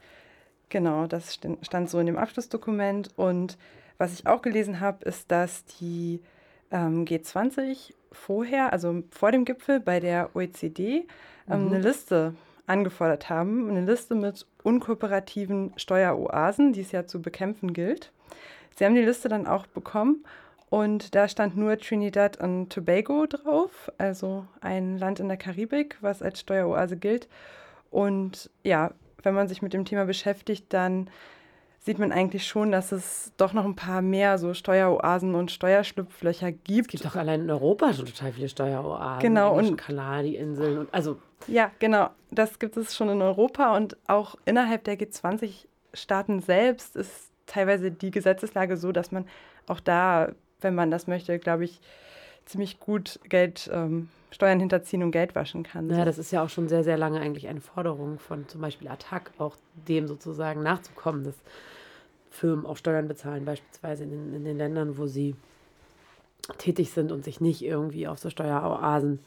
Genau, 0.69 1.07
das 1.07 1.39
stand 1.63 1.91
so 1.91 1.99
in 1.99 2.07
dem 2.07 2.17
Abschlussdokument. 2.17 3.11
Und 3.17 3.59
was 3.99 4.15
ich 4.15 4.27
auch 4.27 4.41
gelesen 4.41 4.81
habe, 4.81 5.05
ist, 5.05 5.31
dass 5.31 5.65
die 5.65 6.23
ähm, 6.71 7.05
G20 7.05 7.93
vorher, 8.13 8.73
also 8.73 9.03
vor 9.11 9.33
dem 9.33 9.45
Gipfel 9.45 9.81
bei 9.81 10.01
der 10.01 10.35
OECD, 10.35 11.07
ähm, 11.51 11.69
eine 11.69 11.81
Liste 11.81 12.35
angefordert 12.67 13.29
haben, 13.29 13.69
eine 13.69 13.85
Liste 13.85 14.15
mit 14.15 14.47
unkooperativen 14.63 15.73
Steueroasen, 15.77 16.73
die 16.73 16.81
es 16.81 16.93
ja 16.93 17.07
zu 17.07 17.21
bekämpfen 17.21 17.73
gilt. 17.73 18.13
Sie 18.77 18.85
haben 18.85 18.95
die 18.95 19.03
Liste 19.03 19.29
dann 19.29 19.47
auch 19.47 19.67
bekommen 19.67 20.25
und 20.71 21.15
da 21.15 21.29
stand 21.29 21.57
nur 21.57 21.79
Trinidad 21.79 22.39
und 22.39 22.71
Tobago 22.71 23.27
drauf, 23.27 23.93
also 23.99 24.47
ein 24.61 24.99
Land 24.99 25.21
in 25.21 25.29
der 25.29 25.37
Karibik, 25.37 25.99
was 26.01 26.23
als 26.23 26.41
Steueroase 26.41 26.97
gilt. 26.97 27.29
Und 27.91 28.51
ja, 28.65 28.93
wenn 29.23 29.35
man 29.35 29.49
sich 29.49 29.61
mit 29.63 29.73
dem 29.75 29.85
Thema 29.85 30.07
beschäftigt, 30.07 30.67
dann 30.73 31.11
sieht 31.79 31.99
man 31.99 32.13
eigentlich 32.13 32.47
schon, 32.47 32.71
dass 32.71 32.93
es 32.93 33.33
doch 33.37 33.53
noch 33.53 33.65
ein 33.65 33.75
paar 33.75 34.03
mehr 34.03 34.39
so 34.39 34.55
Steueroasen 34.55 35.35
und 35.35 35.51
Steuerschlupflöcher 35.51 36.53
gibt. 36.53 36.87
Es 36.95 37.01
gibt 37.03 37.05
doch 37.05 37.17
allein 37.17 37.41
in 37.43 37.51
Europa 37.51 37.93
schon 37.93 38.07
total 38.07 38.33
viele 38.33 38.49
Steueroasen. 38.49 39.19
Genau, 39.21 39.51
Englische 39.51 39.71
und- 39.73 39.77
Kanarieninseln 39.79 40.79
und 40.79 40.95
also 40.95 41.19
Ja, 41.49 41.73
genau. 41.81 42.11
Das 42.31 42.59
gibt 42.61 42.77
es 42.77 42.97
schon 42.97 43.09
in 43.09 43.21
Europa 43.21 43.77
und 43.77 43.97
auch 44.07 44.37
innerhalb 44.45 44.85
der 44.85 44.97
G20-Staaten 44.97 46.41
selbst 46.41 46.95
ist 46.97 47.32
teilweise 47.47 47.91
die 47.91 48.11
Gesetzeslage 48.11 48.77
so, 48.77 48.93
dass 48.93 49.13
man 49.13 49.27
auch 49.67 49.81
da, 49.81 50.33
wenn 50.61 50.75
man 50.75 50.91
das 50.91 51.07
möchte, 51.07 51.39
glaube 51.39 51.65
ich, 51.65 51.81
ziemlich 52.47 52.81
gut 52.81 53.21
Geld, 53.29 53.71
ähm, 53.73 54.09
Steuern 54.31 54.61
hinterziehen 54.61 55.03
und 55.03 55.13
Geld 55.13 55.35
waschen 55.35 55.63
kann. 55.63 55.91
So. 55.91 56.05
das 56.05 56.19
ist 56.19 56.33
ja 56.33 56.43
auch 56.43 56.49
schon 56.49 56.69
sehr, 56.69 56.85
sehr 56.85 56.97
lange 56.97 57.21
eigentlich 57.21 57.49
eine 57.49 57.61
Forderung 57.61 58.19
von 58.19 58.49
zum 58.49 58.61
Beispiel 58.61 58.89
Attac, 58.89 59.31
auch 59.39 59.57
dem 59.89 60.09
sozusagen 60.09 60.63
nachzukommen, 60.63 61.25
dass 61.25 61.35
Firmen 62.31 62.65
auch 62.65 62.77
Steuern 62.77 63.09
bezahlen, 63.09 63.45
beispielsweise 63.45 64.05
in 64.05 64.11
den, 64.11 64.35
in 64.35 64.45
den 64.45 64.57
Ländern, 64.57 64.97
wo 64.97 65.07
sie 65.07 65.37
tätig 66.59 66.91
sind 66.91 67.13
und 67.13 67.25
sich 67.25 67.41
nicht 67.41 67.63
irgendwie 67.63 68.09
auf 68.09 68.19
so 68.19 68.31
Steueroasen 68.31 69.21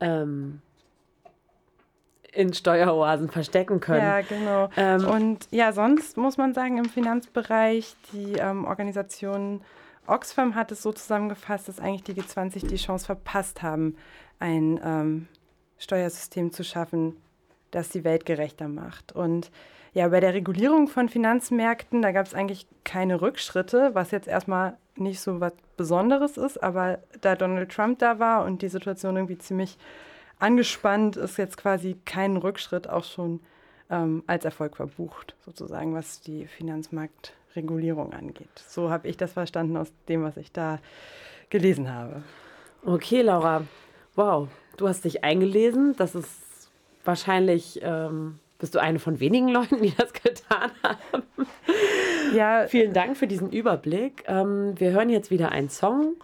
ähm, 0.00 0.60
in 2.34 2.52
Steueroasen 2.52 3.30
verstecken 3.30 3.80
können. 3.80 4.02
Ja, 4.02 4.20
genau. 4.20 4.68
Ähm, 4.76 5.06
und 5.06 5.48
ja, 5.50 5.72
sonst 5.72 6.16
muss 6.16 6.36
man 6.36 6.54
sagen, 6.54 6.78
im 6.78 6.86
Finanzbereich, 6.86 7.94
die 8.12 8.34
ähm, 8.34 8.64
Organisation 8.64 9.60
Oxfam 10.06 10.54
hat 10.54 10.70
es 10.70 10.82
so 10.82 10.92
zusammengefasst, 10.92 11.68
dass 11.68 11.80
eigentlich 11.80 12.02
die 12.02 12.14
G20 12.14 12.66
die 12.66 12.76
Chance 12.76 13.06
verpasst 13.06 13.62
haben, 13.62 13.96
ein 14.38 14.78
ähm, 14.84 15.28
Steuersystem 15.78 16.52
zu 16.52 16.62
schaffen, 16.62 17.16
das 17.70 17.88
die 17.88 18.04
Welt 18.04 18.26
gerechter 18.26 18.68
macht. 18.68 19.12
Und 19.12 19.50
ja, 19.94 20.08
bei 20.08 20.20
der 20.20 20.34
Regulierung 20.34 20.88
von 20.88 21.08
Finanzmärkten, 21.08 22.02
da 22.02 22.12
gab 22.12 22.26
es 22.26 22.34
eigentlich 22.34 22.66
keine 22.84 23.20
Rückschritte, 23.20 23.90
was 23.94 24.10
jetzt 24.10 24.28
erstmal 24.28 24.76
nicht 24.96 25.20
so 25.20 25.40
was 25.40 25.52
Besonderes 25.76 26.36
ist, 26.36 26.62
aber 26.62 26.98
da 27.20 27.34
Donald 27.34 27.72
Trump 27.72 27.98
da 27.98 28.18
war 28.18 28.44
und 28.44 28.62
die 28.62 28.68
Situation 28.68 29.16
irgendwie 29.16 29.38
ziemlich 29.38 29.76
angespannt, 30.44 31.16
ist 31.16 31.38
jetzt 31.38 31.56
quasi 31.56 31.96
kein 32.04 32.36
Rückschritt 32.36 32.88
auch 32.88 33.04
schon 33.04 33.40
ähm, 33.90 34.22
als 34.26 34.44
Erfolg 34.44 34.76
verbucht, 34.76 35.34
sozusagen, 35.44 35.94
was 35.94 36.20
die 36.20 36.46
Finanzmarktregulierung 36.46 38.12
angeht. 38.12 38.50
So 38.68 38.90
habe 38.90 39.08
ich 39.08 39.16
das 39.16 39.32
verstanden 39.32 39.76
aus 39.76 39.90
dem, 40.08 40.22
was 40.22 40.36
ich 40.36 40.52
da 40.52 40.78
gelesen 41.48 41.92
habe. 41.92 42.22
Okay, 42.84 43.22
Laura. 43.22 43.62
Wow, 44.16 44.48
du 44.76 44.86
hast 44.86 45.04
dich 45.04 45.24
eingelesen. 45.24 45.96
Das 45.96 46.14
ist 46.14 46.70
wahrscheinlich, 47.04 47.80
ähm, 47.82 48.38
bist 48.58 48.74
du 48.74 48.78
eine 48.78 48.98
von 48.98 49.20
wenigen 49.20 49.48
Leuten, 49.48 49.80
die 49.80 49.94
das 49.96 50.12
getan 50.22 50.70
haben. 50.82 51.22
Ja, 52.34 52.66
Vielen 52.68 52.92
Dank 52.92 53.16
für 53.16 53.26
diesen 53.26 53.50
Überblick. 53.50 54.24
Ähm, 54.26 54.78
wir 54.78 54.90
hören 54.90 55.08
jetzt 55.08 55.30
wieder 55.30 55.52
einen 55.52 55.70
Song 55.70 56.16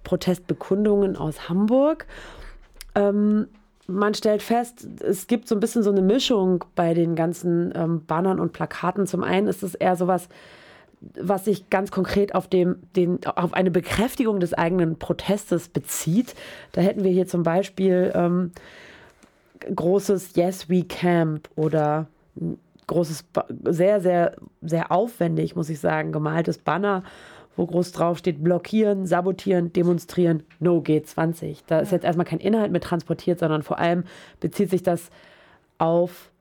Protestbekundungen 0.03 1.15
aus 1.15 1.49
Hamburg. 1.49 2.05
Ähm, 2.93 3.47
man 3.89 4.13
stellt 4.13 4.41
fest, 4.41 4.87
es 5.01 5.27
gibt 5.27 5.47
so 5.47 5.55
ein 5.55 5.59
bisschen 5.59 5.83
so 5.83 5.91
eine 5.91 6.01
Mischung 6.01 6.63
bei 6.75 6.93
den 6.93 7.15
ganzen 7.15 7.73
ähm, 7.75 8.05
Bannern 8.05 8.39
und 8.39 8.53
Plakaten. 8.53 9.07
Zum 9.07 9.23
einen 9.23 9.47
ist 9.47 9.63
es 9.63 9.75
eher 9.75 9.95
sowas, 9.95 10.29
was 11.01 11.45
sich 11.45 11.69
ganz 11.69 11.91
konkret 11.91 12.35
auf, 12.35 12.47
dem, 12.47 12.77
den, 12.95 13.25
auf 13.25 13.53
eine 13.53 13.71
Bekräftigung 13.71 14.39
des 14.39 14.53
eigenen 14.53 14.97
Protestes 14.99 15.69
bezieht. 15.69 16.35
Da 16.71 16.81
hätten 16.81 17.03
wir 17.03 17.11
hier 17.11 17.27
zum 17.27 17.43
Beispiel 17.43 18.11
ähm, 18.13 18.51
großes 19.73 20.35
Yes 20.35 20.69
We 20.69 20.83
Camp 20.83 21.49
oder 21.55 22.07
großes, 22.87 23.25
sehr, 23.65 24.01
sehr, 24.01 24.35
sehr 24.61 24.91
aufwendig, 24.91 25.55
muss 25.55 25.69
ich 25.69 25.79
sagen, 25.79 26.11
gemaltes 26.11 26.57
Banner, 26.57 27.03
wo 27.59 27.65
groß 27.65 27.91
drauf 27.91 28.17
steht, 28.17 28.41
blockieren, 28.41 29.05
sabotieren, 29.05 29.73
demonstrieren, 29.73 30.43
no 30.61 30.77
G20. 30.77 31.57
Da 31.67 31.79
ist 31.79 31.91
jetzt 31.91 32.05
erstmal 32.05 32.25
kein 32.25 32.39
Inhalt 32.39 32.71
mit 32.71 32.85
transportiert, 32.85 33.39
sondern 33.39 33.63
vor 33.63 33.79
allem 33.79 34.05
bezieht 34.39 34.69
sich 34.69 34.81
das 34.81 35.09
auf 35.77 36.31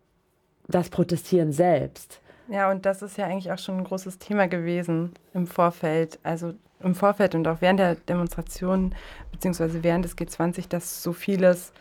das 0.68 0.90
Protestieren 0.90 1.50
selbst. 1.50 2.20
Ja, 2.48 2.70
und 2.70 2.86
das 2.86 3.02
ist 3.02 3.18
ja 3.18 3.26
eigentlich 3.26 3.50
auch 3.50 3.58
schon 3.58 3.78
ein 3.78 3.84
großes 3.84 4.18
Thema 4.18 4.46
gewesen 4.46 5.10
im 5.34 5.48
Vorfeld. 5.48 6.20
Also 6.22 6.54
im 6.78 6.94
Vorfeld 6.94 7.34
und 7.34 7.48
auch 7.48 7.60
während 7.60 7.80
der 7.80 7.96
Demonstrationen 7.96 8.94
beziehungsweise 9.32 9.82
während 9.82 10.04
des 10.04 10.16
G20, 10.16 10.68
dass 10.68 11.02
so 11.02 11.12
vieles 11.12 11.72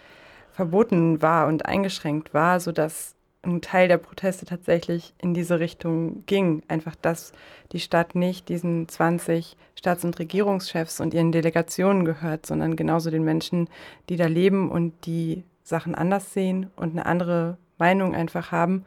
verboten 0.51 1.21
war 1.21 1.45
und 1.45 1.67
eingeschränkt 1.67 2.33
war, 2.33 2.59
sodass 2.59 3.13
ein 3.47 3.61
Teil 3.61 3.87
der 3.87 3.97
Proteste 3.97 4.45
tatsächlich 4.45 5.13
in 5.19 5.33
diese 5.33 5.59
Richtung 5.59 6.25
ging. 6.25 6.63
Einfach, 6.67 6.95
dass 6.95 7.31
die 7.71 7.79
Stadt 7.79 8.15
nicht 8.15 8.49
diesen 8.49 8.87
20 8.87 9.57
Staats- 9.75 10.05
und 10.05 10.19
Regierungschefs 10.19 10.99
und 10.99 11.13
ihren 11.13 11.31
Delegationen 11.31 12.05
gehört, 12.05 12.45
sondern 12.45 12.75
genauso 12.75 13.09
den 13.09 13.23
Menschen, 13.23 13.69
die 14.09 14.17
da 14.17 14.27
leben 14.27 14.69
und 14.69 14.93
die 15.05 15.43
Sachen 15.63 15.95
anders 15.95 16.33
sehen 16.33 16.69
und 16.75 16.91
eine 16.91 17.05
andere 17.05 17.57
Meinung 17.77 18.15
einfach 18.15 18.51
haben 18.51 18.85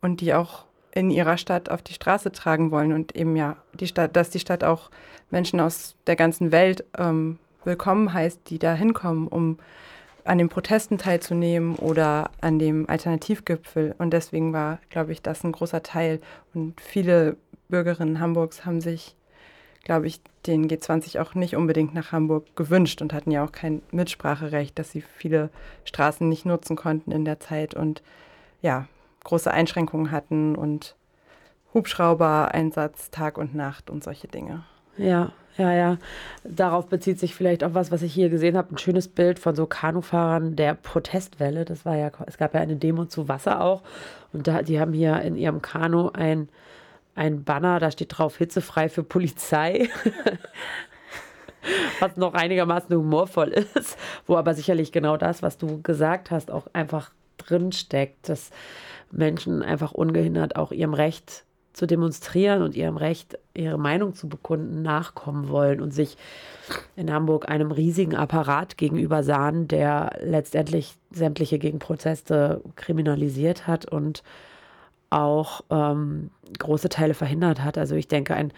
und 0.00 0.20
die 0.20 0.34
auch 0.34 0.64
in 0.92 1.10
ihrer 1.10 1.36
Stadt 1.36 1.70
auf 1.70 1.82
die 1.82 1.92
Straße 1.92 2.32
tragen 2.32 2.70
wollen 2.70 2.92
und 2.92 3.14
eben 3.14 3.36
ja, 3.36 3.56
die 3.74 3.86
Stadt, 3.86 4.16
dass 4.16 4.30
die 4.30 4.40
Stadt 4.40 4.64
auch 4.64 4.90
Menschen 5.30 5.60
aus 5.60 5.94
der 6.06 6.16
ganzen 6.16 6.50
Welt 6.52 6.84
ähm, 6.98 7.38
willkommen 7.64 8.12
heißt, 8.12 8.50
die 8.50 8.58
da 8.58 8.74
hinkommen, 8.74 9.28
um 9.28 9.58
an 10.30 10.38
den 10.38 10.48
Protesten 10.48 10.96
teilzunehmen 10.96 11.74
oder 11.74 12.30
an 12.40 12.60
dem 12.60 12.88
Alternativgipfel. 12.88 13.96
Und 13.98 14.12
deswegen 14.12 14.52
war, 14.52 14.78
glaube 14.88 15.10
ich, 15.10 15.22
das 15.22 15.42
ein 15.42 15.50
großer 15.50 15.82
Teil. 15.82 16.20
Und 16.54 16.80
viele 16.80 17.36
Bürgerinnen 17.68 18.20
Hamburgs 18.20 18.64
haben 18.64 18.80
sich, 18.80 19.16
glaube 19.82 20.06
ich, 20.06 20.20
den 20.46 20.68
G20 20.68 21.20
auch 21.20 21.34
nicht 21.34 21.56
unbedingt 21.56 21.94
nach 21.94 22.12
Hamburg 22.12 22.54
gewünscht 22.54 23.02
und 23.02 23.12
hatten 23.12 23.32
ja 23.32 23.44
auch 23.44 23.50
kein 23.50 23.82
Mitspracherecht, 23.90 24.78
dass 24.78 24.92
sie 24.92 25.00
viele 25.00 25.50
Straßen 25.84 26.28
nicht 26.28 26.46
nutzen 26.46 26.76
konnten 26.76 27.10
in 27.10 27.24
der 27.24 27.40
Zeit 27.40 27.74
und 27.74 28.00
ja, 28.62 28.86
große 29.24 29.50
Einschränkungen 29.50 30.12
hatten 30.12 30.54
und 30.54 30.94
Hubschrauber-Einsatz 31.74 33.10
Tag 33.10 33.36
und 33.36 33.56
Nacht 33.56 33.90
und 33.90 34.04
solche 34.04 34.28
Dinge. 34.28 34.62
Ja, 34.96 35.32
ja, 35.56 35.72
ja. 35.72 35.98
Darauf 36.44 36.86
bezieht 36.86 37.18
sich 37.18 37.34
vielleicht 37.34 37.64
auch 37.64 37.74
was, 37.74 37.90
was 37.90 38.02
ich 38.02 38.14
hier 38.14 38.28
gesehen 38.30 38.56
habe. 38.56 38.74
Ein 38.74 38.78
schönes 38.78 39.08
Bild 39.08 39.38
von 39.38 39.54
so 39.54 39.66
Kanufahrern 39.66 40.56
der 40.56 40.74
Protestwelle. 40.74 41.64
Das 41.64 41.84
war 41.84 41.96
ja, 41.96 42.10
es 42.26 42.38
gab 42.38 42.54
ja 42.54 42.60
eine 42.60 42.76
Demo 42.76 43.04
zu 43.04 43.28
Wasser 43.28 43.60
auch. 43.62 43.82
Und 44.32 44.46
da, 44.46 44.62
die 44.62 44.80
haben 44.80 44.92
hier 44.92 45.20
in 45.22 45.36
ihrem 45.36 45.60
Kanu 45.60 46.10
ein, 46.10 46.48
ein 47.14 47.44
Banner, 47.44 47.80
da 47.80 47.90
steht 47.90 48.16
drauf 48.16 48.38
hitzefrei 48.38 48.88
für 48.88 49.02
Polizei. 49.02 49.88
was 52.00 52.16
noch 52.16 52.34
einigermaßen 52.34 52.96
humorvoll 52.96 53.48
ist, 53.48 53.98
wo 54.26 54.36
aber 54.36 54.54
sicherlich 54.54 54.92
genau 54.92 55.16
das, 55.16 55.42
was 55.42 55.58
du 55.58 55.82
gesagt 55.82 56.30
hast, 56.30 56.50
auch 56.50 56.66
einfach 56.72 57.10
drinsteckt, 57.36 58.28
dass 58.28 58.50
Menschen 59.10 59.62
einfach 59.62 59.92
ungehindert 59.92 60.56
auch 60.56 60.72
ihrem 60.72 60.94
Recht 60.94 61.44
zu 61.72 61.86
demonstrieren 61.86 62.62
und 62.62 62.76
ihrem 62.76 62.96
Recht, 62.96 63.38
ihre 63.54 63.78
Meinung 63.78 64.14
zu 64.14 64.28
bekunden, 64.28 64.82
nachkommen 64.82 65.48
wollen 65.48 65.80
und 65.80 65.92
sich 65.92 66.16
in 66.96 67.12
Hamburg 67.12 67.48
einem 67.48 67.70
riesigen 67.70 68.14
Apparat 68.14 68.76
gegenüber 68.76 69.22
sahen, 69.22 69.68
der 69.68 70.18
letztendlich 70.22 70.96
sämtliche 71.10 71.58
Gegenproteste 71.58 72.60
kriminalisiert 72.76 73.66
hat 73.66 73.86
und 73.86 74.22
auch 75.10 75.62
ähm, 75.70 76.30
große 76.58 76.88
Teile 76.88 77.14
verhindert 77.14 77.62
hat. 77.62 77.78
Also 77.78 77.96
ich 77.96 78.08
denke, 78.08 78.34
ein, 78.34 78.52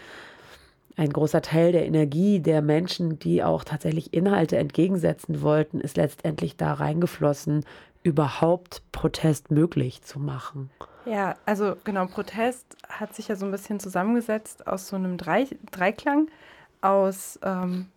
ein 0.96 1.11
großer 1.11 1.40
Teil 1.40 1.72
der 1.72 1.87
Energie 1.87 2.40
der 2.40 2.61
Menschen, 2.61 3.18
die 3.18 3.42
auch 3.42 3.64
tatsächlich 3.64 4.12
Inhalte 4.12 4.59
entgegensetzen 4.59 5.40
wollten, 5.40 5.81
ist 5.81 5.96
letztendlich 5.96 6.57
da 6.57 6.75
reingeflossen, 6.75 7.64
überhaupt 8.03 8.83
Protest 8.93 9.51
möglich 9.51 10.03
zu 10.03 10.19
machen. 10.19 10.71
Ja, 11.05 11.35
also 11.47 11.77
genau, 11.85 12.07
Protest 12.07 12.77
hat 12.88 13.15
sich 13.15 13.29
ja 13.29 13.37
so 13.37 13.47
ein 13.47 13.53
bisschen 13.53 13.81
zusammengesetzt 13.81 14.67
aus 14.67 14.88
so 14.88 14.97
einem 14.97 15.17
Drei 15.19 15.49
Dreiklang 15.71 16.29
aus 16.81 17.38
ähm, 17.43 17.88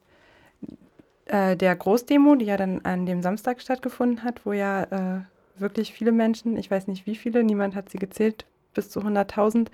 äh, 1.26 1.56
der 1.56 1.76
Großdemo, 1.76 2.36
die 2.36 2.46
ja 2.46 2.58
dann 2.58 2.82
an 2.84 3.06
dem 3.06 3.22
Samstag 3.22 3.62
stattgefunden 3.62 4.24
hat, 4.24 4.46
wo 4.46 4.54
ja 4.54 4.84
äh, 4.84 5.22
wirklich 5.58 5.94
viele 5.94 6.12
Menschen, 6.12 6.58
ich 6.58 6.70
weiß 6.70 6.88
nicht 6.88 7.06
wie 7.06 7.16
viele, 7.16 7.44
niemand 7.44 7.76
hat 7.76 7.90
sie 7.90 8.00
gezählt, 8.00 8.46
bis 8.74 8.90
zu 8.90 9.00
100.000 9.00 9.68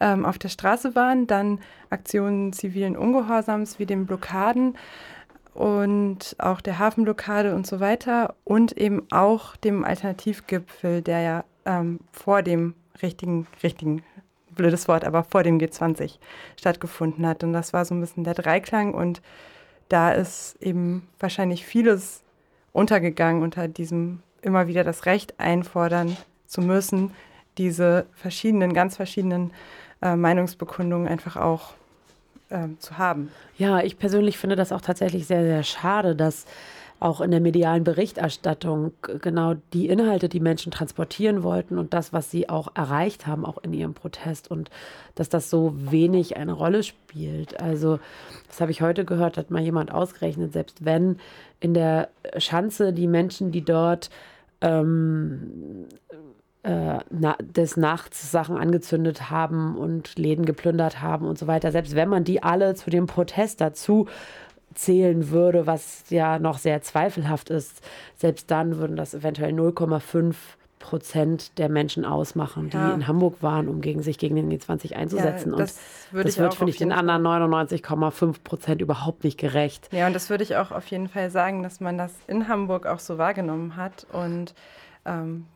ähm, 0.00 0.24
auf 0.24 0.38
der 0.38 0.48
Straße 0.48 0.94
waren. 0.94 1.26
Dann 1.26 1.60
Aktionen 1.90 2.52
zivilen 2.52 2.96
Ungehorsams 2.96 3.78
wie 3.78 3.86
den 3.86 4.06
Blockaden 4.06 4.76
und 5.54 6.34
auch 6.38 6.60
der 6.60 6.78
Hafenblockade 6.78 7.54
und 7.54 7.66
so 7.66 7.80
weiter 7.80 8.34
und 8.44 8.72
eben 8.72 9.06
auch 9.10 9.56
dem 9.56 9.84
Alternativgipfel, 9.84 11.02
der 11.02 11.20
ja 11.20 11.44
ähm, 11.66 12.00
vor 12.12 12.42
dem 12.42 12.74
richtigen, 13.02 13.46
richtigen, 13.62 14.02
blödes 14.50 14.88
Wort, 14.88 15.04
aber 15.04 15.24
vor 15.24 15.42
dem 15.42 15.58
G20 15.58 16.18
stattgefunden 16.58 17.26
hat. 17.26 17.42
Und 17.44 17.52
das 17.52 17.72
war 17.72 17.84
so 17.84 17.94
ein 17.94 18.00
bisschen 18.00 18.24
der 18.24 18.34
Dreiklang 18.34 18.94
und 18.94 19.22
da 19.88 20.10
ist 20.10 20.56
eben 20.60 21.08
wahrscheinlich 21.18 21.66
vieles 21.66 22.22
untergegangen 22.72 23.42
unter 23.42 23.68
diesem 23.68 24.22
immer 24.40 24.66
wieder 24.66 24.84
das 24.84 25.06
Recht 25.06 25.38
einfordern 25.38 26.16
zu 26.46 26.62
müssen, 26.62 27.12
diese 27.58 28.06
verschiedenen, 28.14 28.72
ganz 28.72 28.96
verschiedenen 28.96 29.52
äh, 30.00 30.16
Meinungsbekundungen 30.16 31.06
einfach 31.06 31.36
auch 31.36 31.74
äh, 32.52 32.68
zu 32.78 32.98
haben. 32.98 33.30
Ja, 33.56 33.82
ich 33.82 33.98
persönlich 33.98 34.38
finde 34.38 34.56
das 34.56 34.72
auch 34.72 34.80
tatsächlich 34.80 35.26
sehr, 35.26 35.42
sehr 35.42 35.62
schade, 35.62 36.14
dass 36.14 36.46
auch 37.02 37.20
in 37.20 37.32
der 37.32 37.40
medialen 37.40 37.82
Berichterstattung 37.82 38.92
genau 39.02 39.54
die 39.72 39.88
Inhalte, 39.88 40.28
die 40.28 40.38
Menschen 40.38 40.70
transportieren 40.70 41.42
wollten 41.42 41.76
und 41.76 41.92
das, 41.92 42.12
was 42.12 42.30
sie 42.30 42.48
auch 42.48 42.68
erreicht 42.76 43.26
haben, 43.26 43.44
auch 43.44 43.58
in 43.58 43.72
ihrem 43.72 43.92
Protest 43.92 44.48
und 44.48 44.70
dass 45.16 45.28
das 45.28 45.50
so 45.50 45.74
wenig 45.76 46.36
eine 46.36 46.52
Rolle 46.52 46.84
spielt. 46.84 47.60
Also, 47.60 47.98
das 48.46 48.60
habe 48.60 48.70
ich 48.70 48.82
heute 48.82 49.04
gehört, 49.04 49.36
hat 49.36 49.50
mal 49.50 49.62
jemand 49.62 49.92
ausgerechnet, 49.92 50.52
selbst 50.52 50.84
wenn 50.84 51.18
in 51.58 51.74
der 51.74 52.08
Schanze 52.36 52.92
die 52.92 53.08
Menschen, 53.08 53.50
die 53.50 53.64
dort 53.64 54.08
ähm, 54.60 55.88
äh, 56.62 56.98
na, 57.10 57.36
des 57.40 57.76
Nachts 57.76 58.30
Sachen 58.30 58.56
angezündet 58.56 59.30
haben 59.30 59.76
und 59.76 60.16
Läden 60.16 60.44
geplündert 60.44 61.02
haben 61.02 61.26
und 61.26 61.38
so 61.38 61.46
weiter, 61.46 61.72
selbst 61.72 61.94
wenn 61.96 62.08
man 62.08 62.24
die 62.24 62.42
alle 62.42 62.74
zu 62.74 62.90
dem 62.90 63.06
Protest 63.06 63.60
dazu 63.60 64.06
zählen 64.74 65.30
würde, 65.30 65.66
was 65.66 66.04
ja 66.08 66.38
noch 66.38 66.58
sehr 66.58 66.80
zweifelhaft 66.82 67.50
ist, 67.50 67.82
selbst 68.16 68.50
dann 68.50 68.78
würden 68.78 68.96
das 68.96 69.12
eventuell 69.12 69.52
0,5 69.52 70.34
Prozent 70.78 71.58
der 71.58 71.68
Menschen 71.68 72.04
ausmachen, 72.04 72.70
die 72.70 72.76
ja. 72.76 72.92
in 72.92 73.06
Hamburg 73.06 73.36
waren, 73.40 73.68
um 73.68 73.80
gegen 73.80 74.02
sich 74.02 74.18
gegen 74.18 74.34
den 74.34 74.50
G20 74.50 74.94
einzusetzen. 74.94 75.52
Ja, 75.52 75.58
das 75.58 75.78
und 76.12 76.24
das 76.24 76.38
wird, 76.38 76.54
finde 76.54 76.72
ich, 76.72 76.78
den 76.78 76.92
anderen 76.92 77.22
99,5 77.24 78.42
Prozent 78.42 78.82
überhaupt 78.82 79.24
nicht 79.24 79.38
gerecht. 79.38 79.88
Ja, 79.92 80.08
und 80.08 80.12
das 80.12 80.28
würde 80.28 80.42
ich 80.42 80.56
auch 80.56 80.72
auf 80.72 80.86
jeden 80.88 81.08
Fall 81.08 81.30
sagen, 81.30 81.62
dass 81.62 81.80
man 81.80 81.98
das 81.98 82.12
in 82.26 82.48
Hamburg 82.48 82.86
auch 82.86 82.98
so 82.98 83.16
wahrgenommen 83.16 83.76
hat. 83.76 84.06
Und 84.12 84.54
ähm, 85.04 85.46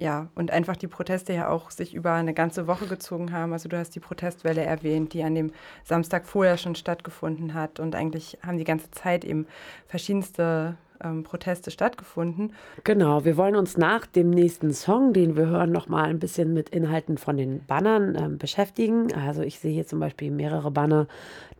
ja, 0.00 0.28
und 0.36 0.52
einfach 0.52 0.76
die 0.76 0.86
Proteste 0.86 1.32
ja 1.32 1.48
auch 1.48 1.70
sich 1.70 1.92
über 1.92 2.12
eine 2.12 2.32
ganze 2.32 2.68
Woche 2.68 2.86
gezogen 2.86 3.32
haben. 3.32 3.52
Also 3.52 3.68
du 3.68 3.76
hast 3.76 3.90
die 3.90 4.00
Protestwelle 4.00 4.62
erwähnt, 4.62 5.12
die 5.12 5.24
an 5.24 5.34
dem 5.34 5.50
Samstag 5.82 6.26
vorher 6.26 6.56
schon 6.56 6.76
stattgefunden 6.76 7.52
hat. 7.52 7.80
Und 7.80 7.96
eigentlich 7.96 8.38
haben 8.46 8.58
die 8.58 8.64
ganze 8.64 8.90
Zeit 8.92 9.24
eben 9.24 9.46
verschiedenste 9.88 10.76
ähm, 11.02 11.24
Proteste 11.24 11.72
stattgefunden. 11.72 12.52
Genau, 12.84 13.24
wir 13.24 13.36
wollen 13.36 13.56
uns 13.56 13.76
nach 13.76 14.06
dem 14.06 14.30
nächsten 14.30 14.72
Song, 14.72 15.12
den 15.12 15.36
wir 15.36 15.46
hören, 15.46 15.72
noch 15.72 15.88
mal 15.88 16.04
ein 16.04 16.20
bisschen 16.20 16.54
mit 16.54 16.68
Inhalten 16.68 17.18
von 17.18 17.36
den 17.36 17.64
Bannern 17.66 18.16
ähm, 18.16 18.38
beschäftigen. 18.38 19.12
Also 19.14 19.42
ich 19.42 19.58
sehe 19.58 19.72
hier 19.72 19.86
zum 19.86 19.98
Beispiel 19.98 20.30
mehrere 20.30 20.70
Banner, 20.70 21.08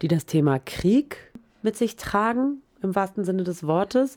die 0.01 0.09
das 0.09 0.27
Thema 0.27 0.61
Krieg 0.61 1.33
mit 1.63 1.77
sich 1.77 1.97
tragen, 1.97 2.63
im 2.83 2.95
wahrsten 2.95 3.25
Sinne 3.25 3.43
des 3.43 3.67
Wortes. 3.67 4.15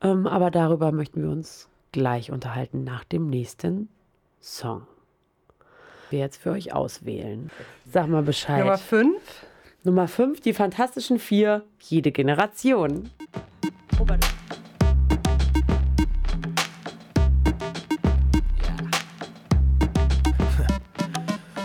Ähm, 0.00 0.26
aber 0.26 0.50
darüber 0.50 0.90
möchten 0.90 1.22
wir 1.22 1.30
uns 1.30 1.68
gleich 1.92 2.32
unterhalten 2.32 2.82
nach 2.84 3.04
dem 3.04 3.28
nächsten 3.28 3.88
Song. 4.40 4.86
Wir 6.10 6.18
jetzt 6.18 6.42
für 6.42 6.50
euch 6.50 6.72
auswählen. 6.74 7.50
Sag 7.90 8.08
mal 8.08 8.22
Bescheid. 8.22 8.60
Nummer 8.60 8.78
5. 8.78 9.46
Nummer 9.84 10.08
5, 10.08 10.40
die 10.40 10.52
Fantastischen 10.52 11.18
Vier, 11.18 11.64
jede 11.80 12.12
Generation. 12.12 13.10
Robert. 13.98 14.24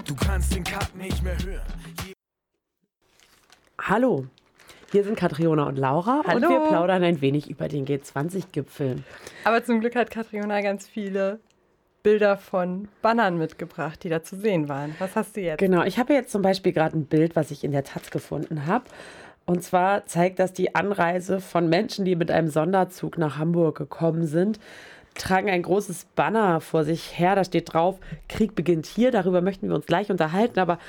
Du 0.06 0.16
kannst 0.16 0.56
den 0.56 0.63
Cut 0.63 0.96
nicht 0.96 1.22
mehr 1.24 1.38
hören. 1.44 1.62
Hallo, 3.82 4.26
hier 4.91 5.04
sind 5.04 5.17
Katriona 5.17 5.63
und 5.63 5.78
Laura 5.78 6.21
Hallo. 6.26 6.38
und 6.38 6.50
wir 6.50 6.60
plaudern 6.67 7.04
ein 7.04 7.21
wenig 7.21 7.50
über 7.50 7.67
den 7.67 7.86
G20-Gipfel. 7.86 9.04
Aber 9.43 9.63
zum 9.63 9.80
Glück 9.80 9.95
hat 9.95 10.12
Katriona 10.12 10.62
ganz 10.62 10.88
viele 10.88 11.39
Bilder 12.04 12.38
von 12.38 12.88
Bannern 13.02 13.38
mitgebracht, 13.38 14.04
die 14.04 14.10
da 14.10 14.23
zu 14.23 14.38
sehen 14.38 14.69
waren. 14.69 14.95
Was 15.00 15.15
hast 15.15 15.36
du 15.36 15.41
jetzt? 15.41 15.60
Genau, 15.60 15.84
ich 15.84 16.00
habe 16.00 16.13
jetzt 16.13 16.32
zum 16.32 16.41
Beispiel 16.41 16.71
gerade 16.71 16.97
ein 16.97 17.06
Bild, 17.06 17.36
was 17.36 17.52
ich 17.52 17.63
in 17.63 17.71
der 17.71 17.84
Taz 17.84 18.12
gefunden 18.12 18.65
habe. 18.65 18.86
Und 19.45 19.63
zwar 19.63 20.06
zeigt 20.06 20.39
das 20.39 20.54
die 20.54 20.76
Anreise 20.76 21.39
von 21.41 21.67
Menschen, 21.69 22.06
die 22.06 22.15
mit 22.15 22.32
einem 22.32 22.50
Sonderzug 22.50 23.17
nach 23.17 23.38
Hamburg 23.38 23.78
gekommen 23.78 24.26
sind 24.26 24.60
tragen 25.17 25.50
ein 25.50 25.63
großes 25.63 26.06
Banner 26.15 26.62
vor 26.62 26.84
sich 26.84 27.17
her. 27.17 27.36
Da 27.36 27.43
steht 27.43 27.73
drauf, 27.73 28.00
Krieg 28.30 28.56
beginnt 28.56 28.86
hier. 28.86 29.12
Darüber 29.12 29.41
möchten 29.41 29.67
wir 29.67 29.76
uns 29.76 29.86
gleich 29.86 30.10
unterhalten. 30.10 30.60
Aber 30.60 30.80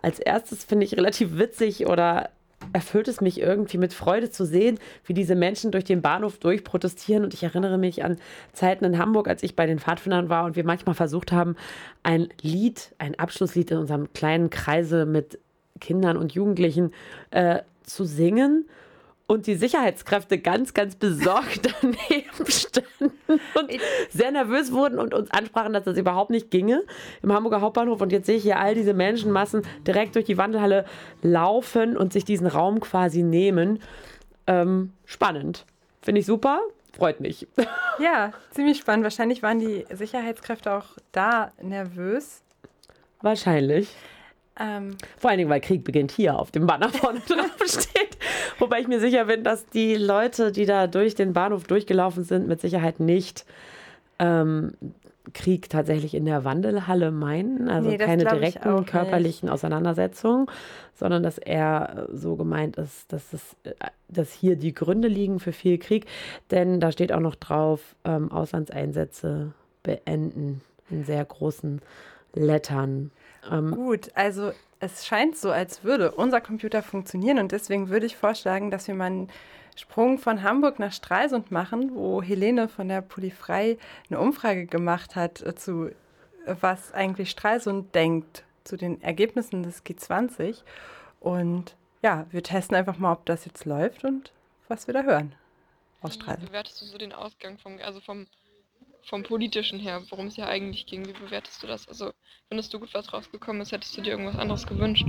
als 0.00 0.18
erstes 0.18 0.64
finde 0.64 0.84
ich 0.84 0.96
relativ 0.96 1.38
witzig 1.38 1.86
oder 1.86 2.30
erfüllt 2.72 3.08
es 3.08 3.20
mich 3.20 3.40
irgendwie 3.40 3.78
mit 3.78 3.94
Freude 3.94 4.30
zu 4.30 4.44
sehen, 4.44 4.78
wie 5.04 5.14
diese 5.14 5.34
Menschen 5.34 5.70
durch 5.70 5.84
den 5.84 6.02
Bahnhof 6.02 6.38
durchprotestieren. 6.38 7.24
Und 7.24 7.34
ich 7.34 7.42
erinnere 7.42 7.78
mich 7.78 8.04
an 8.04 8.18
Zeiten 8.52 8.84
in 8.84 8.98
Hamburg, 8.98 9.28
als 9.28 9.42
ich 9.42 9.56
bei 9.56 9.66
den 9.66 9.78
Pfadfindern 9.78 10.28
war 10.28 10.44
und 10.44 10.56
wir 10.56 10.64
manchmal 10.64 10.94
versucht 10.94 11.32
haben, 11.32 11.56
ein 12.02 12.28
Lied, 12.42 12.94
ein 12.98 13.18
Abschlusslied 13.18 13.70
in 13.70 13.78
unserem 13.78 14.12
kleinen 14.12 14.50
Kreise 14.50 15.06
mit 15.06 15.38
Kindern 15.80 16.16
und 16.16 16.32
Jugendlichen 16.32 16.92
äh, 17.30 17.60
zu 17.84 18.04
singen 18.04 18.66
und 19.28 19.46
die 19.46 19.54
Sicherheitskräfte 19.54 20.38
ganz, 20.38 20.74
ganz 20.74 20.96
besorgt 20.96 21.68
daneben 21.80 22.46
standen 22.46 23.12
und 23.54 23.70
sehr 24.10 24.32
nervös 24.32 24.72
wurden 24.72 24.98
und 24.98 25.14
uns 25.14 25.30
ansprachen, 25.30 25.74
dass 25.74 25.84
das 25.84 25.98
überhaupt 25.98 26.30
nicht 26.30 26.50
ginge 26.50 26.82
im 27.22 27.32
Hamburger 27.32 27.60
Hauptbahnhof. 27.60 28.00
Und 28.00 28.10
jetzt 28.10 28.26
sehe 28.26 28.36
ich 28.36 28.42
hier 28.42 28.58
all 28.58 28.74
diese 28.74 28.94
Menschenmassen 28.94 29.62
direkt 29.86 30.16
durch 30.16 30.24
die 30.24 30.38
Wandelhalle 30.38 30.86
laufen 31.22 31.96
und 31.96 32.12
sich 32.12 32.24
diesen 32.24 32.46
Raum 32.46 32.80
quasi 32.80 33.22
nehmen. 33.22 33.80
Ähm, 34.46 34.92
spannend. 35.04 35.66
Finde 36.00 36.20
ich 36.20 36.26
super. 36.26 36.60
Freut 36.96 37.20
mich. 37.20 37.46
Ja, 38.00 38.32
ziemlich 38.52 38.78
spannend. 38.78 39.02
Wahrscheinlich 39.02 39.42
waren 39.42 39.58
die 39.58 39.84
Sicherheitskräfte 39.90 40.72
auch 40.72 40.84
da 41.10 41.50
nervös. 41.60 42.42
Wahrscheinlich. 43.22 43.92
Ähm, 44.56 44.96
Vor 45.18 45.30
allen 45.30 45.38
Dingen, 45.38 45.50
weil 45.50 45.60
Krieg 45.60 45.82
beginnt 45.82 46.12
hier 46.12 46.38
auf 46.38 46.52
dem 46.52 46.64
Banner 46.64 46.90
vorne 46.90 47.18
drauf 47.26 47.56
steht. 47.66 48.07
Wobei 48.58 48.80
ich 48.80 48.88
mir 48.88 49.00
sicher 49.00 49.26
bin, 49.26 49.44
dass 49.44 49.66
die 49.66 49.94
Leute, 49.94 50.52
die 50.52 50.66
da 50.66 50.86
durch 50.86 51.14
den 51.14 51.32
Bahnhof 51.32 51.64
durchgelaufen 51.64 52.24
sind, 52.24 52.48
mit 52.48 52.60
Sicherheit 52.60 53.00
nicht 53.00 53.44
ähm, 54.18 54.72
Krieg 55.32 55.68
tatsächlich 55.68 56.14
in 56.14 56.24
der 56.24 56.44
Wandelhalle 56.44 57.10
meinen. 57.10 57.68
Also 57.68 57.90
Nee, 57.90 57.98
keine 57.98 58.24
direkten 58.24 58.84
körperlichen 58.86 59.48
Auseinandersetzungen, 59.48 60.46
sondern 60.94 61.22
dass 61.22 61.38
er 61.38 62.08
so 62.12 62.36
gemeint 62.36 62.76
ist, 62.76 63.12
dass, 63.12 63.32
es, 63.32 63.56
äh, 63.64 63.72
dass 64.08 64.32
hier 64.32 64.56
die 64.56 64.74
Gründe 64.74 65.08
liegen 65.08 65.40
für 65.40 65.52
viel 65.52 65.78
Krieg. 65.78 66.06
Denn 66.50 66.80
da 66.80 66.92
steht 66.92 67.12
auch 67.12 67.20
noch 67.20 67.34
drauf, 67.34 67.94
ähm, 68.04 68.32
Auslandseinsätze 68.32 69.52
beenden 69.82 70.62
in 70.90 71.04
sehr 71.04 71.24
großen 71.24 71.80
Lettern. 72.34 73.10
Ähm, 73.50 73.70
gut, 73.70 74.10
also 74.14 74.52
es 74.80 75.06
scheint 75.06 75.36
so, 75.36 75.50
als 75.50 75.84
würde 75.84 76.12
unser 76.12 76.40
Computer 76.40 76.82
funktionieren 76.82 77.38
und 77.38 77.52
deswegen 77.52 77.88
würde 77.88 78.06
ich 78.06 78.16
vorschlagen, 78.16 78.70
dass 78.70 78.88
wir 78.88 78.94
mal 78.94 79.06
einen 79.06 79.28
Sprung 79.76 80.18
von 80.18 80.42
Hamburg 80.42 80.78
nach 80.78 80.92
Stralsund 80.92 81.50
machen, 81.50 81.94
wo 81.94 82.22
Helene 82.22 82.68
von 82.68 82.88
der 82.88 83.00
Polifrei 83.00 83.78
eine 84.08 84.18
Umfrage 84.18 84.66
gemacht 84.66 85.14
hat 85.14 85.40
äh, 85.42 85.54
zu, 85.54 85.86
äh, 85.86 85.94
was 86.60 86.92
eigentlich 86.92 87.30
Stralsund 87.30 87.94
denkt 87.94 88.44
zu 88.64 88.76
den 88.76 89.00
Ergebnissen 89.02 89.62
des 89.62 89.84
G20. 89.84 90.62
Und 91.20 91.76
ja, 92.02 92.26
wir 92.30 92.42
testen 92.42 92.76
einfach 92.76 92.98
mal, 92.98 93.12
ob 93.12 93.24
das 93.26 93.44
jetzt 93.44 93.64
läuft 93.64 94.04
und 94.04 94.32
was 94.66 94.86
wir 94.86 94.94
da 94.94 95.02
hören 95.02 95.34
aus 96.00 96.12
Wie 96.12 96.22
Stralsund. 96.22 96.46
bewertest 96.48 96.80
du 96.80 96.86
so 96.86 96.98
den 96.98 97.12
Ausgang 97.12 97.58
vom, 97.58 97.78
also 97.82 98.00
vom, 98.00 98.26
vom 99.08 99.22
politischen 99.22 99.80
her, 99.80 100.02
worum 100.10 100.26
es 100.26 100.36
ja 100.36 100.46
eigentlich 100.46 100.86
ging? 100.86 101.06
Wie 101.06 101.12
bewertest 101.12 101.62
du 101.62 101.66
das? 101.66 101.88
Also 101.88 102.12
findest 102.48 102.72
du 102.72 102.78
gut, 102.78 102.92
was 102.92 103.12
rausgekommen 103.12 103.62
ist? 103.62 103.72
Hättest 103.72 103.96
du 103.96 104.02
dir 104.02 104.10
irgendwas 104.10 104.38
anderes 104.38 104.66
gewünscht? 104.66 105.06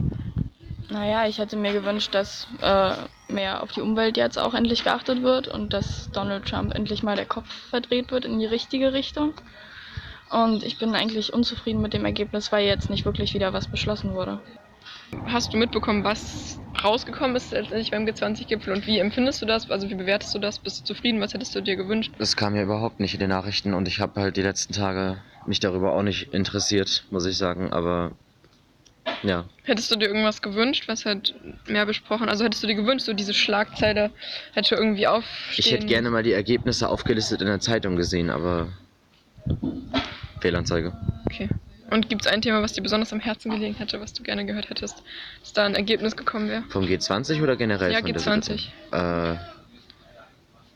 Naja, 0.90 1.28
ich 1.28 1.38
hätte 1.38 1.56
mir 1.56 1.74
gewünscht, 1.74 2.16
dass 2.16 2.48
äh, 2.62 2.94
mehr 3.28 3.62
auf 3.62 3.72
die 3.72 3.82
Umwelt 3.82 4.18
jetzt 4.18 4.40
auch 4.40 4.54
endlich 4.54 4.84
geachtet 4.84 5.22
wird 5.22 5.48
und 5.48 5.74
dass 5.74 6.10
Donald 6.12 6.48
Trump 6.48 6.74
endlich 6.74 7.04
mal 7.04 7.16
der 7.16 7.28
Kopf 7.28 7.48
verdreht 7.70 8.12
wird 8.12 8.26
in 8.26 8.40
die 8.40 8.48
richtige 8.48 8.94
Richtung. 8.94 9.34
Und 10.32 10.64
ich 10.64 10.78
bin 10.78 10.96
eigentlich 10.96 11.34
unzufrieden 11.34 11.82
mit 11.82 11.94
dem 11.94 12.06
Ergebnis, 12.06 12.52
weil 12.52 12.66
jetzt 12.66 12.90
nicht 12.90 13.06
wirklich 13.06 13.34
wieder 13.34 13.54
was 13.54 13.68
beschlossen 13.68 14.14
wurde. 14.14 14.42
Hast 15.26 15.54
du 15.54 15.58
mitbekommen, 15.58 16.04
was 16.04 16.60
rausgekommen 16.84 17.36
ist 17.36 17.52
letztendlich 17.52 17.92
beim 17.92 18.06
G20-Gipfel 18.06 18.74
und 18.74 18.88
wie 18.88 19.00
empfindest 19.00 19.42
du 19.42 19.46
das? 19.46 19.70
Also 19.70 19.90
wie 19.90 19.96
bewertest 19.96 20.34
du 20.34 20.40
das? 20.40 20.60
Bist 20.60 20.80
du 20.80 20.84
zufrieden? 20.86 21.22
Was 21.22 21.34
hättest 21.34 21.56
du 21.56 21.62
dir 21.62 21.76
gewünscht? 21.76 22.14
Das 22.18 22.36
kam 22.36 22.56
ja 22.56 22.64
überhaupt 22.64 23.00
nicht 23.00 23.14
in 23.14 23.20
den 23.20 23.30
Nachrichten 23.30 23.74
und 23.74 23.88
ich 23.88 24.00
habe 24.00 24.20
halt 24.22 24.38
die 24.38 24.42
letzten 24.42 24.74
Tage 24.74 25.18
mich 25.46 25.60
darüber 25.60 25.94
auch 25.94 26.04
nicht 26.04 26.34
interessiert, 26.34 27.06
muss 27.10 27.26
ich 27.26 27.38
sagen. 27.38 27.72
Aber 27.72 28.12
ja, 29.24 29.46
Hättest 29.64 29.92
du 29.92 29.96
dir 29.98 30.08
irgendwas 30.08 30.42
gewünscht? 30.42 30.88
Was 30.88 31.06
halt 31.06 31.36
mehr 31.68 31.86
besprochen? 31.86 32.28
Also 32.30 32.44
hättest 32.44 32.64
du 32.64 32.68
dir 32.68 32.76
gewünscht, 32.76 33.06
so 33.06 33.14
diese 33.14 33.34
Schlagzeile 33.34 34.12
hätte 34.54 34.76
irgendwie 34.76 35.08
aufstehen? 35.08 35.56
ich 35.58 35.72
hätte 35.72 35.86
gerne 35.86 36.10
mal 36.10 36.24
die 36.24 36.32
Ergebnisse 36.32 36.90
aufgelistet 36.90 37.42
in 37.42 37.48
der 37.48 37.60
Zeitung 37.60 37.96
gesehen, 37.96 38.30
aber 38.30 38.70
Fehlanzeige. 40.40 40.94
Okay. 41.26 41.50
Und 41.92 42.10
gibt 42.10 42.26
es 42.26 42.32
ein 42.32 42.42
Thema, 42.42 42.62
was 42.62 42.74
dir 42.74 42.82
besonders 42.82 43.12
am 43.14 43.20
Herzen 43.20 43.52
gelegen 43.52 43.76
hätte, 43.76 44.00
was 44.00 44.14
du 44.14 44.24
gerne 44.24 44.46
gehört 44.46 44.70
hättest, 44.70 45.04
dass 45.42 45.54
da 45.54 45.66
ein 45.66 45.76
Ergebnis 45.76 46.16
gekommen 46.16 46.50
wäre? 46.50 46.64
Vom 46.70 46.86
G20 46.86 47.42
oder 47.42 47.56
generell? 47.56 47.92
Ja, 47.92 48.00
von 48.00 48.14
der 48.14 48.22
G20. 48.22 48.42
Situation? 48.42 48.60
Äh, 48.92 49.38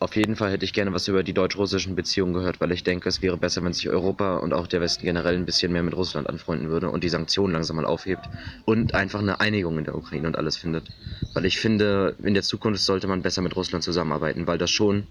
auf 0.03 0.17
jeden 0.17 0.35
Fall 0.35 0.51
hätte 0.51 0.65
ich 0.65 0.73
gerne 0.73 0.91
was 0.91 1.07
über 1.07 1.23
die 1.23 1.33
deutsch-russischen 1.33 1.95
Beziehungen 1.95 2.33
gehört, 2.33 2.59
weil 2.59 2.73
ich 2.73 2.83
denke, 2.83 3.07
es 3.07 3.21
wäre 3.21 3.37
besser, 3.37 3.63
wenn 3.63 3.71
sich 3.71 3.87
Europa 3.87 4.35
und 4.35 4.53
auch 4.53 4.67
der 4.67 4.81
Westen 4.81 5.05
generell 5.05 5.35
ein 5.35 5.45
bisschen 5.45 5.71
mehr 5.71 5.81
mit 5.81 5.95
Russland 5.95 6.27
anfreunden 6.27 6.69
würde 6.69 6.89
und 6.89 7.05
die 7.05 7.09
Sanktionen 7.09 7.53
langsam 7.53 7.77
mal 7.77 7.85
aufhebt 7.85 8.27
und 8.65 8.95
einfach 8.95 9.19
eine 9.19 9.39
Einigung 9.39 9.77
in 9.77 9.85
der 9.85 9.95
Ukraine 9.95 10.27
und 10.27 10.37
alles 10.37 10.57
findet. 10.57 10.91
Weil 11.33 11.45
ich 11.45 11.57
finde, 11.57 12.17
in 12.21 12.33
der 12.33 12.43
Zukunft 12.43 12.83
sollte 12.83 13.07
man 13.07 13.21
besser 13.21 13.41
mit 13.41 13.55
Russland 13.55 13.85
zusammenarbeiten, 13.85 14.45
weil 14.45 14.57
das 14.57 14.71
schon 14.71 15.07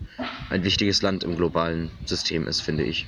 ein 0.50 0.62
wichtiges 0.62 1.00
Land 1.00 1.24
im 1.24 1.36
globalen 1.36 1.90
System 2.04 2.46
ist, 2.46 2.60
finde 2.60 2.84
ich. 2.84 3.06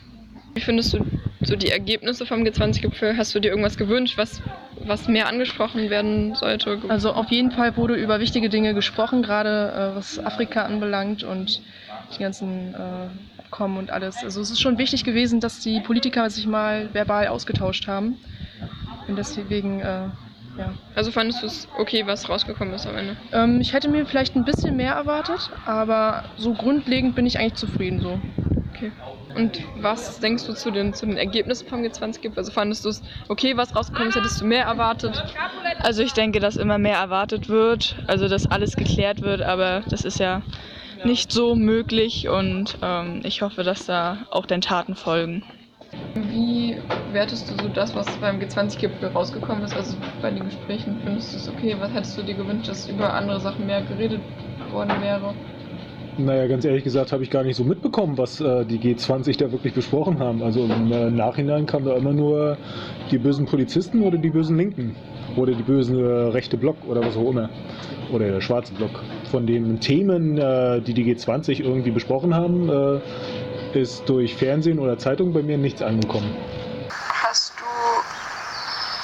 Wie 0.54 0.60
findest 0.60 0.94
du 0.94 1.04
so 1.42 1.56
die 1.56 1.70
Ergebnisse 1.70 2.26
vom 2.26 2.44
G20-Gipfel? 2.44 3.16
Hast 3.16 3.34
du 3.34 3.40
dir 3.40 3.48
irgendwas 3.48 3.76
gewünscht, 3.76 4.16
was, 4.16 4.40
was 4.86 5.08
mehr 5.08 5.26
angesprochen 5.26 5.90
werden 5.90 6.34
sollte? 6.36 6.80
Also 6.88 7.12
auf 7.12 7.30
jeden 7.30 7.50
Fall 7.50 7.76
wurde 7.76 7.94
über 7.94 8.20
wichtige 8.20 8.48
Dinge 8.48 8.72
gesprochen, 8.72 9.22
gerade 9.22 9.72
äh, 9.72 9.96
was 9.96 10.18
Afrika 10.24 10.62
anbelangt 10.62 11.24
und 11.24 11.60
die 12.16 12.22
ganzen 12.22 12.72
äh, 12.74 13.08
Abkommen 13.38 13.78
und 13.78 13.90
alles. 13.90 14.22
Also 14.22 14.40
es 14.40 14.50
ist 14.50 14.60
schon 14.60 14.78
wichtig 14.78 15.04
gewesen, 15.04 15.40
dass 15.40 15.60
die 15.60 15.80
Politiker 15.80 16.30
sich 16.30 16.46
mal 16.46 16.88
verbal 16.92 17.26
ausgetauscht 17.28 17.88
haben. 17.88 18.16
Und 19.08 19.16
deswegen, 19.16 19.80
äh, 19.80 20.08
ja. 20.58 20.74
Also 20.94 21.10
fandest 21.10 21.42
du 21.42 21.46
es 21.46 21.68
okay, 21.78 22.06
was 22.06 22.28
rausgekommen 22.28 22.74
ist 22.74 22.86
am 22.86 22.96
Ende? 22.96 23.16
Ähm, 23.32 23.60
ich 23.60 23.72
hätte 23.72 23.88
mir 23.88 24.06
vielleicht 24.06 24.36
ein 24.36 24.44
bisschen 24.44 24.76
mehr 24.76 24.92
erwartet, 24.94 25.50
aber 25.66 26.24
so 26.36 26.54
grundlegend 26.54 27.14
bin 27.14 27.26
ich 27.26 27.38
eigentlich 27.38 27.54
zufrieden 27.54 28.00
so. 28.00 28.20
Okay. 28.74 28.92
Und 29.34 29.60
was 29.80 30.20
denkst 30.20 30.46
du 30.46 30.52
zu 30.52 30.70
den, 30.70 30.94
zu 30.94 31.06
den 31.06 31.16
Ergebnissen 31.16 31.66
vom 31.66 31.82
G20-Gipfel? 31.82 32.38
Also 32.38 32.52
fandest 32.52 32.84
du 32.84 32.90
es 32.90 33.02
okay, 33.28 33.56
was 33.56 33.74
rausgekommen 33.74 34.10
ist? 34.10 34.16
Hättest 34.16 34.40
du 34.40 34.44
mehr 34.44 34.64
erwartet? 34.64 35.22
Also 35.80 36.02
ich 36.02 36.12
denke, 36.12 36.38
dass 36.38 36.56
immer 36.56 36.78
mehr 36.78 36.98
erwartet 36.98 37.48
wird, 37.48 37.96
also 38.06 38.28
dass 38.28 38.46
alles 38.46 38.76
geklärt 38.76 39.22
wird, 39.22 39.42
aber 39.42 39.82
das 39.88 40.04
ist 40.04 40.20
ja 40.20 40.42
nicht 41.04 41.32
so 41.32 41.56
möglich 41.56 42.28
und 42.28 42.78
ähm, 42.80 43.20
ich 43.24 43.42
hoffe, 43.42 43.64
dass 43.64 43.86
da 43.86 44.26
auch 44.30 44.46
den 44.46 44.60
Taten 44.60 44.94
folgen. 44.94 45.42
Wie 46.14 46.76
wertest 47.12 47.50
du 47.50 47.54
so 47.62 47.68
das, 47.68 47.94
was 47.94 48.08
beim 48.18 48.38
G20-Gipfel 48.38 49.08
rausgekommen 49.08 49.64
ist? 49.64 49.76
Also 49.76 49.96
bei 50.22 50.30
den 50.30 50.44
Gesprächen 50.44 50.96
findest 51.02 51.34
du 51.34 51.38
es 51.38 51.48
okay? 51.48 51.76
Was 51.78 51.92
hättest 51.92 52.16
du 52.18 52.22
dir 52.22 52.34
gewünscht, 52.34 52.68
dass 52.68 52.88
über 52.88 53.12
andere 53.14 53.40
Sachen 53.40 53.66
mehr 53.66 53.82
geredet 53.82 54.20
worden 54.70 55.00
wäre? 55.00 55.34
Naja, 56.16 56.46
ganz 56.46 56.64
ehrlich 56.64 56.84
gesagt 56.84 57.10
habe 57.10 57.24
ich 57.24 57.30
gar 57.30 57.42
nicht 57.42 57.56
so 57.56 57.64
mitbekommen, 57.64 58.16
was 58.16 58.40
äh, 58.40 58.64
die 58.64 58.78
G20 58.78 59.36
da 59.36 59.50
wirklich 59.50 59.74
besprochen 59.74 60.20
haben. 60.20 60.42
Also 60.44 60.64
im 60.64 60.92
äh, 60.92 61.10
Nachhinein 61.10 61.66
kam 61.66 61.84
da 61.84 61.96
immer 61.96 62.12
nur 62.12 62.56
die 63.10 63.18
bösen 63.18 63.46
Polizisten 63.46 64.02
oder 64.02 64.16
die 64.16 64.30
bösen 64.30 64.56
Linken 64.56 64.94
oder 65.34 65.52
die 65.52 65.62
bösen 65.64 65.98
äh, 65.98 66.06
rechte 66.30 66.56
Block 66.56 66.76
oder 66.86 67.04
was 67.04 67.16
auch 67.16 67.30
immer. 67.30 67.50
Oder 68.12 68.30
der 68.30 68.40
schwarze 68.40 68.72
Block. 68.74 68.90
Von 69.30 69.46
den 69.46 69.80
Themen, 69.80 70.38
äh, 70.38 70.80
die 70.80 70.94
die 70.94 71.04
G20 71.04 71.60
irgendwie 71.60 71.90
besprochen 71.90 72.32
haben, 72.32 72.68
äh, 72.68 73.00
ist 73.76 74.08
durch 74.08 74.36
Fernsehen 74.36 74.78
oder 74.78 74.98
Zeitung 74.98 75.32
bei 75.32 75.42
mir 75.42 75.58
nichts 75.58 75.82
angekommen. 75.82 76.36
Hast 77.22 77.52
du 77.58 77.64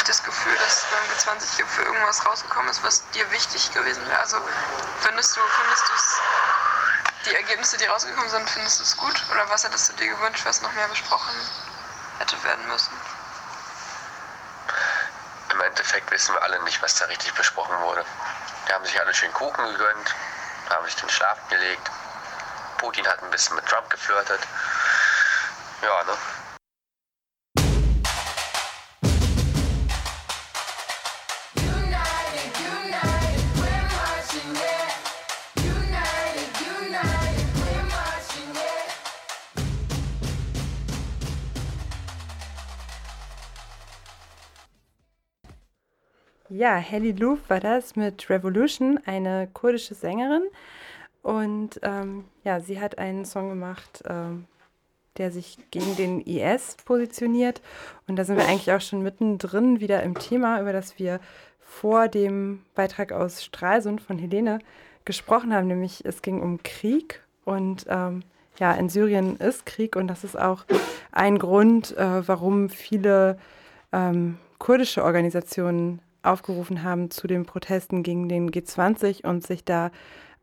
das 0.07 0.23
Gefühl, 0.23 0.53
dass 0.57 0.87
beim 0.91 1.37
G20-Gipfel 1.37 1.85
irgendwas 1.85 2.25
rausgekommen 2.27 2.71
ist, 2.71 2.83
was 2.85 3.09
dir 3.11 3.31
wichtig 3.31 3.73
gewesen 3.73 4.07
wäre? 4.07 4.19
Also 4.19 4.37
findest 5.01 5.37
du, 5.37 5.41
findest 5.41 5.89
du 5.89 5.93
es, 5.95 6.21
die 7.27 7.35
Ergebnisse, 7.35 7.77
die 7.79 7.85
rausgekommen 7.85 8.31
sind, 8.31 8.49
findest 8.49 8.81
du 8.81 8.85
es 8.85 8.97
gut? 8.97 9.25
Oder 9.31 9.49
was 9.51 9.65
hättest 9.65 9.93
du 9.93 9.97
dir 9.97 10.09
gewünscht, 10.15 10.45
was 10.45 10.63
noch 10.63 10.73
mehr 10.73 10.89
besprochen 10.89 11.35
hätte 12.19 12.43
werden 12.45 12.67
müssen? 12.69 12.93
Im 15.53 15.61
Endeffekt 15.61 16.11
wissen 16.11 16.35
wir 16.35 16.43
alle 16.43 16.63
nicht, 16.65 16.83
was 16.83 16.95
da 16.97 17.05
richtig 17.07 17.35
besprochen 17.35 17.77
wurde. 17.83 18.05
Die 18.69 18.73
haben 18.73 18.85
sich 18.85 19.01
alle 19.01 19.13
schön 19.15 19.33
Kuchen 19.33 19.65
gegönnt, 19.73 20.15
haben 20.71 20.87
sich 20.87 20.97
den 20.97 21.09
Schlaf 21.09 21.39
gelegt. 21.49 21.91
Putin 22.81 23.07
hat 23.07 23.23
ein 23.23 23.31
bisschen 23.31 23.57
mit 23.57 23.67
Trump 23.67 23.91
geflirtet. 23.91 24.41
Ja, 25.83 26.05
ne? 26.05 26.13
Ja, 46.49 46.77
Heli 46.77 47.13
Louf 47.13 47.39
war 47.49 47.61
das 47.61 47.95
mit 47.95 48.29
Revolution, 48.29 48.99
eine 49.07 49.49
kurdische 49.53 49.95
Sängerin, 49.95 50.43
und 51.23 51.81
ähm, 51.83 52.25
ja, 52.45 52.61
sie 52.61 52.81
hat 52.81 52.99
einen 52.99 53.25
Song 53.25 53.49
gemacht, 53.51 54.03
ähm, 54.09 54.47
der 55.19 55.31
sich 55.31 55.59
gegen 55.71 55.97
den 55.97 56.21
IS 56.21 56.77
positioniert. 56.85 57.61
Und 58.07 58.17
da 58.17 58.25
sind 58.25 58.37
wir 58.37 58.47
eigentlich 58.47 58.73
auch 58.73 58.81
schon 58.81 59.03
mittendrin 59.03 59.81
wieder 59.81 60.03
im 60.03 60.19
Thema, 60.19 60.61
über 60.61 60.73
das 60.73 60.99
wir 60.99 61.21
vor 61.61 62.09
dem 62.09 62.63
Beitrag 62.75 63.13
aus 63.13 63.45
Stralsund 63.45 64.01
von 64.01 64.19
Helene 64.19 64.59
gesprochen 65.05 65.55
haben, 65.55 65.69
nämlich 65.69 66.05
es 66.05 66.21
ging 66.23 66.41
um 66.41 66.63
Krieg 66.63 67.23
und 67.45 67.87
ähm, 67.89 68.23
ja, 68.59 68.73
in 68.75 68.89
Syrien 68.89 69.37
ist 69.37 69.67
Krieg 69.67 69.97
und 69.97 70.09
das 70.09 70.25
ist 70.25 70.39
auch 70.39 70.65
ein 71.13 71.39
Grund, 71.39 71.97
äh, 71.97 72.27
warum 72.29 72.69
viele 72.69 73.39
ähm, 73.93 74.39
kurdische 74.59 75.03
Organisationen 75.03 76.01
aufgerufen 76.23 76.83
haben 76.83 77.11
zu 77.11 77.27
den 77.27 77.47
Protesten 77.47 78.03
gegen 78.03 78.29
den 78.29 78.51
G20 78.51 79.27
und 79.27 79.47
sich 79.47 79.65
da 79.65 79.91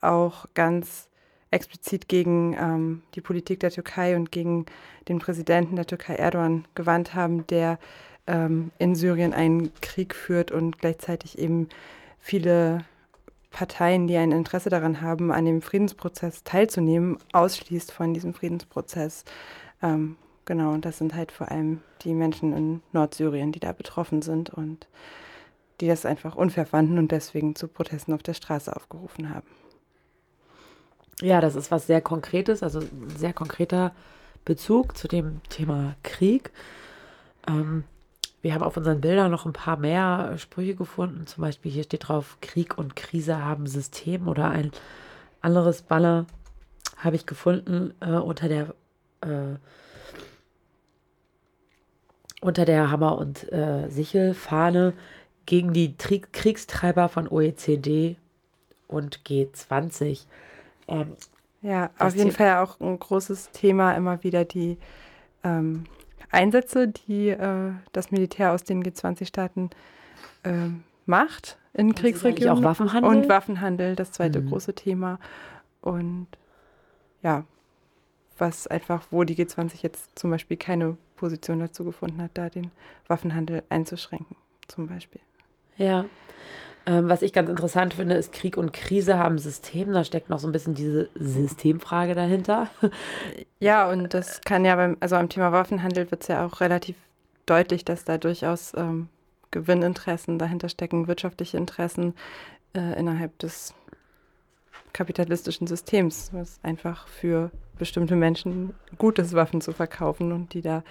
auch 0.02 0.46
ganz 0.54 1.10
explizit 1.52 2.08
gegen 2.08 2.56
ähm, 2.60 3.04
die 3.16 3.22
Politik 3.22 3.60
der 3.62 3.72
Türkei 3.72 4.16
und 4.16 4.32
gegen 4.32 4.66
den 5.08 5.20
Präsidenten 5.20 5.76
der 5.76 5.86
Türkei 5.86 6.16
Erdogan 6.16 6.66
gewandt 6.76 7.14
haben, 7.14 7.48
der 7.48 7.80
ähm, 8.28 8.72
in 8.78 8.96
Syrien 8.96 9.34
einen 9.34 9.74
Krieg 9.82 10.14
führt 10.14 10.52
und 10.52 10.80
gleichzeitig 10.80 11.40
eben 11.40 11.70
viele 12.20 12.86
Parteien, 13.50 14.08
die 14.08 14.18
ein 14.18 14.34
Interesse 14.34 14.70
daran 14.70 15.02
haben, 15.02 15.32
an 15.32 15.46
dem 15.46 15.62
Friedensprozess 15.62 16.44
teilzunehmen, 16.44 17.18
ausschließt 17.32 17.92
von 17.92 18.14
diesem 18.14 18.34
Friedensprozess. 18.34 19.24
Ähm, 19.82 20.18
genau, 20.46 20.74
und 20.74 20.84
das 20.86 20.98
sind 20.98 21.16
halt 21.16 21.32
vor 21.32 21.50
allem 21.50 21.82
die 22.04 22.14
Menschen 22.14 22.54
in 22.54 22.82
Nordsyrien, 22.92 23.54
die 23.54 23.60
da 23.60 23.72
betroffen 23.72 24.22
sind 24.22 24.50
und 24.50 24.88
die 25.80 25.88
das 25.88 26.06
einfach 26.06 26.36
unfair 26.36 26.66
fanden 26.66 26.98
und 26.98 27.12
deswegen 27.12 27.56
zu 27.56 27.68
Protesten 27.68 28.14
auf 28.14 28.24
der 28.24 28.34
Straße 28.34 28.76
aufgerufen 28.76 29.34
haben. 29.34 29.48
Ja, 31.22 31.42
das 31.42 31.56
ist 31.56 31.72
was 31.72 31.88
sehr 31.88 32.02
Konkretes, 32.02 32.62
also 32.62 32.80
ein 32.80 33.14
sehr 33.16 33.34
konkreter 33.34 33.92
Bezug 34.46 34.96
zu 34.98 35.08
dem 35.08 35.42
Thema 35.50 35.96
Krieg. 36.04 36.52
Ähm, 37.48 37.84
wir 38.42 38.54
haben 38.54 38.64
auf 38.64 38.78
unseren 38.78 39.02
Bildern 39.02 39.32
noch 39.32 39.46
ein 39.46 39.54
paar 39.54 39.78
mehr 39.78 40.38
Sprüche 40.38 40.76
gefunden. 40.76 41.26
Zum 41.26 41.42
Beispiel 41.42 41.72
hier 41.72 41.84
steht 41.84 42.08
drauf, 42.08 42.38
Krieg 42.42 42.78
und 42.78 42.96
Krise 42.96 43.44
haben 43.44 43.66
System 43.66 44.28
oder 44.28 44.50
ein 44.50 44.72
anderes 45.42 45.82
Banner 45.82 46.28
habe 46.98 47.16
ich 47.16 47.26
gefunden 47.26 47.94
äh, 48.00 48.12
unter 48.12 48.48
der 48.48 48.74
äh, 49.22 49.58
unter 52.42 52.66
der 52.66 52.92
Hammer- 52.92 53.18
und 53.18 53.52
äh, 53.52 53.90
Sichelfahne 53.90 54.94
gegen 55.48 55.74
die 55.74 55.98
Tri 55.98 56.22
Kriegstreiber 56.32 57.10
von 57.10 57.28
OECD 57.28 58.18
und 58.88 59.22
G20. 59.26 60.26
Ähm, 60.88 61.16
ja, 61.62 61.90
auf 61.98 62.16
jeden 62.16 62.32
Fall 62.32 62.58
auch 62.58 62.80
ein 62.80 63.00
großes 63.00 63.52
Thema 63.52 63.94
immer 63.94 64.24
wieder 64.24 64.46
die 64.46 64.78
ähm, 65.44 65.86
Einsätze, 66.32 66.88
die 66.88 67.30
äh, 67.30 67.72
das 67.94 68.12
Militär 68.12 68.52
aus 68.52 68.64
den 68.64 68.84
G20-Staaten 68.84 69.70
äh, 70.44 70.70
macht 71.06 71.58
in 71.74 71.96
Kriegsregionen. 71.96 72.64
Auch 72.64 72.68
Waffenhandel? 72.70 73.12
Und 73.12 73.30
Waffenhandel, 73.30 73.96
das 73.96 74.12
zweite 74.12 74.42
mhm. 74.42 74.50
große 74.50 74.76
Thema. 74.76 75.20
Und 75.82 76.28
ja, 77.24 77.46
was 78.38 78.68
einfach, 78.68 79.08
wo 79.10 79.24
die 79.24 79.36
G20 79.36 79.82
jetzt 79.82 80.18
zum 80.18 80.30
Beispiel 80.30 80.58
keine 80.58 80.98
Position 81.16 81.60
dazu 81.60 81.84
gefunden 81.84 82.22
hat, 82.22 82.32
da 82.36 82.50
den 82.50 82.72
Waffenhandel 83.08 83.64
einzuschränken, 83.70 84.36
zum 84.68 84.88
Beispiel. 84.88 85.22
Ja. 85.78 86.06
Ähm, 86.88 87.10
was 87.10 87.22
ich 87.22 87.34
ganz 87.34 87.50
interessant 87.50 87.96
finde, 87.96 88.16
ist 88.16 88.32
Krieg 88.32 88.56
und 88.56 88.72
Krise 88.72 89.20
haben 89.20 89.38
System. 89.38 89.92
Da 89.92 90.06
steckt 90.06 90.30
noch 90.30 90.40
so 90.40 90.48
ein 90.48 90.54
bisschen 90.54 90.74
diese 90.74 91.10
Systemfrage 91.16 92.16
dahinter. 92.16 92.70
Ja, 93.60 93.90
und 93.90 94.14
das 94.14 94.42
kann 94.42 94.66
ja 94.66 94.76
beim, 94.76 94.98
also 95.00 95.16
am 95.16 95.30
Thema 95.30 95.52
Waffenhandel 95.52 96.12
wird 96.12 96.22
es 96.22 96.28
ja 96.28 96.46
auch 96.46 96.62
relativ 96.62 96.96
deutlich, 97.48 97.84
dass 97.84 98.04
da 98.04 98.20
durchaus 98.20 98.72
ähm, 98.78 99.10
Gewinninteressen 99.50 100.38
dahinter 100.38 100.70
stecken, 100.70 101.08
wirtschaftliche 101.08 101.58
Interessen 101.58 102.14
äh, 102.76 103.00
innerhalb 103.00 103.40
des 103.40 103.74
kapitalistischen 104.94 105.66
Systems, 105.66 106.30
was 106.34 106.60
einfach 106.62 107.08
für 107.08 107.50
bestimmte 107.80 108.16
Menschen 108.16 108.76
gut 109.00 109.18
ist, 109.18 109.34
Waffen 109.34 109.60
zu 109.60 109.72
verkaufen 109.72 110.32
und 110.32 110.54
die 110.54 110.62
da 110.62 110.84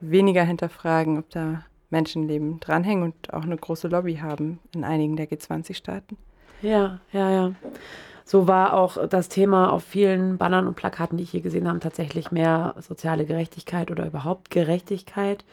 weniger 0.00 0.42
hinterfragen, 0.42 1.16
ob 1.16 1.30
da 1.30 1.64
Menschenleben 1.90 2.60
dranhängen 2.60 3.04
und 3.04 3.34
auch 3.34 3.42
eine 3.42 3.56
große 3.56 3.88
Lobby 3.88 4.16
haben 4.16 4.58
in 4.74 4.84
einigen 4.84 5.16
der 5.16 5.28
G20-Staaten. 5.28 6.16
Ja, 6.62 7.00
ja, 7.12 7.30
ja. 7.30 7.52
So 8.24 8.46
war 8.46 8.74
auch 8.74 9.08
das 9.08 9.28
Thema 9.28 9.72
auf 9.72 9.82
vielen 9.82 10.38
Bannern 10.38 10.68
und 10.68 10.76
Plakaten, 10.76 11.18
die 11.18 11.24
ich 11.24 11.30
hier 11.30 11.40
gesehen 11.40 11.66
habe, 11.66 11.80
tatsächlich 11.80 12.30
mehr 12.30 12.76
soziale 12.78 13.24
Gerechtigkeit 13.24 13.90
oder 13.90 14.06
überhaupt 14.06 14.50
Gerechtigkeit. 14.50 15.44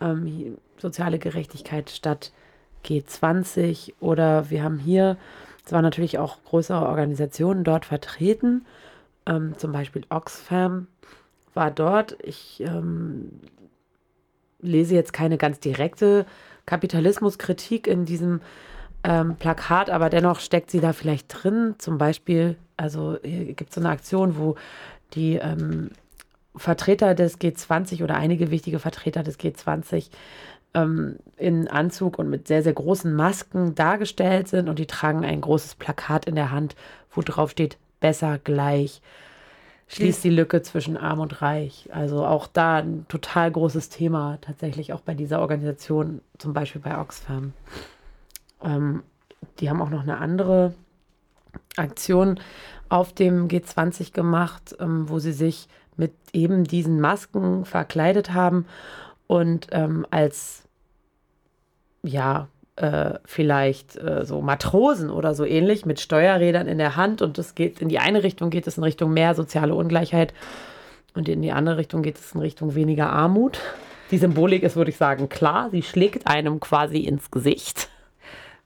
Ähm, 0.00 0.58
soziale 0.78 1.18
Gerechtigkeit 1.18 1.90
statt 1.90 2.32
G20 2.84 3.94
oder 4.00 4.50
wir 4.50 4.62
haben 4.62 4.78
hier, 4.78 5.16
es 5.64 5.72
waren 5.72 5.82
natürlich 5.82 6.18
auch 6.18 6.36
größere 6.44 6.86
Organisationen 6.86 7.64
dort 7.64 7.84
vertreten, 7.84 8.64
ähm, 9.26 9.54
zum 9.56 9.72
Beispiel 9.72 10.04
Oxfam 10.10 10.86
war 11.54 11.70
dort. 11.70 12.16
Ich 12.22 12.60
ähm, 12.60 13.30
lese 14.64 14.94
jetzt 14.94 15.12
keine 15.12 15.38
ganz 15.38 15.60
direkte 15.60 16.26
Kapitalismuskritik 16.66 17.86
in 17.86 18.04
diesem 18.04 18.40
ähm, 19.04 19.36
Plakat, 19.36 19.90
aber 19.90 20.10
dennoch 20.10 20.40
steckt 20.40 20.70
sie 20.70 20.80
da 20.80 20.92
vielleicht 20.92 21.26
drin. 21.28 21.74
Zum 21.78 21.98
Beispiel, 21.98 22.56
also 22.76 23.18
gibt 23.22 23.68
es 23.68 23.74
so 23.74 23.80
eine 23.80 23.90
Aktion, 23.90 24.38
wo 24.38 24.56
die 25.12 25.36
ähm, 25.36 25.90
Vertreter 26.56 27.14
des 27.14 27.40
G20 27.40 28.02
oder 28.02 28.16
einige 28.16 28.50
wichtige 28.50 28.78
Vertreter 28.78 29.22
des 29.22 29.38
G20 29.38 30.08
ähm, 30.74 31.16
in 31.36 31.68
Anzug 31.68 32.18
und 32.18 32.30
mit 32.30 32.48
sehr, 32.48 32.62
sehr 32.62 32.72
großen 32.72 33.14
Masken 33.14 33.74
dargestellt 33.74 34.48
sind 34.48 34.68
und 34.68 34.78
die 34.78 34.86
tragen 34.86 35.24
ein 35.24 35.40
großes 35.40 35.74
Plakat 35.74 36.26
in 36.26 36.34
der 36.34 36.50
Hand, 36.50 36.76
wo 37.10 37.22
drauf 37.22 37.50
steht, 37.50 37.76
besser 38.00 38.38
gleich 38.38 39.00
schließt 39.88 40.24
die 40.24 40.30
Lücke 40.30 40.62
zwischen 40.62 40.96
arm 40.96 41.20
und 41.20 41.42
reich. 41.42 41.88
Also 41.92 42.24
auch 42.24 42.46
da 42.46 42.76
ein 42.76 43.06
total 43.08 43.50
großes 43.50 43.90
Thema 43.90 44.38
tatsächlich 44.40 44.92
auch 44.92 45.00
bei 45.00 45.14
dieser 45.14 45.40
Organisation, 45.40 46.20
zum 46.38 46.52
Beispiel 46.52 46.80
bei 46.80 46.98
Oxfam. 46.98 47.52
Ähm, 48.62 49.02
die 49.60 49.68
haben 49.68 49.82
auch 49.82 49.90
noch 49.90 50.02
eine 50.02 50.18
andere 50.18 50.74
Aktion 51.76 52.40
auf 52.88 53.12
dem 53.12 53.48
G20 53.48 54.12
gemacht, 54.12 54.74
ähm, 54.80 55.08
wo 55.08 55.18
sie 55.18 55.32
sich 55.32 55.68
mit 55.96 56.12
eben 56.32 56.64
diesen 56.64 57.00
Masken 57.00 57.64
verkleidet 57.64 58.32
haben 58.32 58.66
und 59.26 59.68
ähm, 59.70 60.06
als 60.10 60.64
ja, 62.02 62.48
äh, 62.76 63.18
vielleicht 63.24 63.96
äh, 63.96 64.24
so 64.24 64.40
Matrosen 64.40 65.10
oder 65.10 65.34
so 65.34 65.44
ähnlich 65.44 65.86
mit 65.86 66.00
Steuerrädern 66.00 66.66
in 66.66 66.78
der 66.78 66.96
Hand 66.96 67.22
und 67.22 67.38
es 67.38 67.54
geht 67.54 67.80
in 67.80 67.88
die 67.88 67.98
eine 67.98 68.22
Richtung 68.22 68.50
geht 68.50 68.66
es 68.66 68.78
in 68.78 68.84
Richtung 68.84 69.12
mehr 69.12 69.34
soziale 69.34 69.74
Ungleichheit 69.74 70.34
und 71.14 71.28
in 71.28 71.42
die 71.42 71.52
andere 71.52 71.76
Richtung 71.76 72.02
geht 72.02 72.18
es 72.18 72.32
in 72.34 72.40
Richtung 72.40 72.74
weniger 72.74 73.10
Armut. 73.10 73.60
Die 74.10 74.18
Symbolik 74.18 74.62
ist, 74.62 74.76
würde 74.76 74.90
ich 74.90 74.96
sagen, 74.96 75.28
klar. 75.28 75.70
Sie 75.70 75.82
schlägt 75.82 76.26
einem 76.26 76.60
quasi 76.60 76.98
ins 76.98 77.30
Gesicht. 77.30 77.88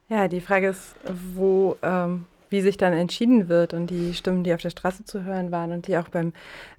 Ja, 0.09 0.27
die 0.27 0.41
Frage 0.41 0.69
ist, 0.69 0.95
wo, 1.35 1.77
ähm, 1.83 2.25
wie 2.49 2.63
sich 2.63 2.79
dann 2.79 2.95
entschieden 2.95 3.49
wird 3.49 3.75
und 3.75 3.89
die 3.89 4.15
Stimmen, 4.15 4.43
die 4.43 4.55
auf 4.55 4.63
der 4.63 4.71
Straße 4.71 5.05
zu 5.05 5.25
hören 5.25 5.53
waren 5.53 5.73
und 5.73 5.87
die 5.87 5.99
auch 5.99 6.09
beim 6.09 6.33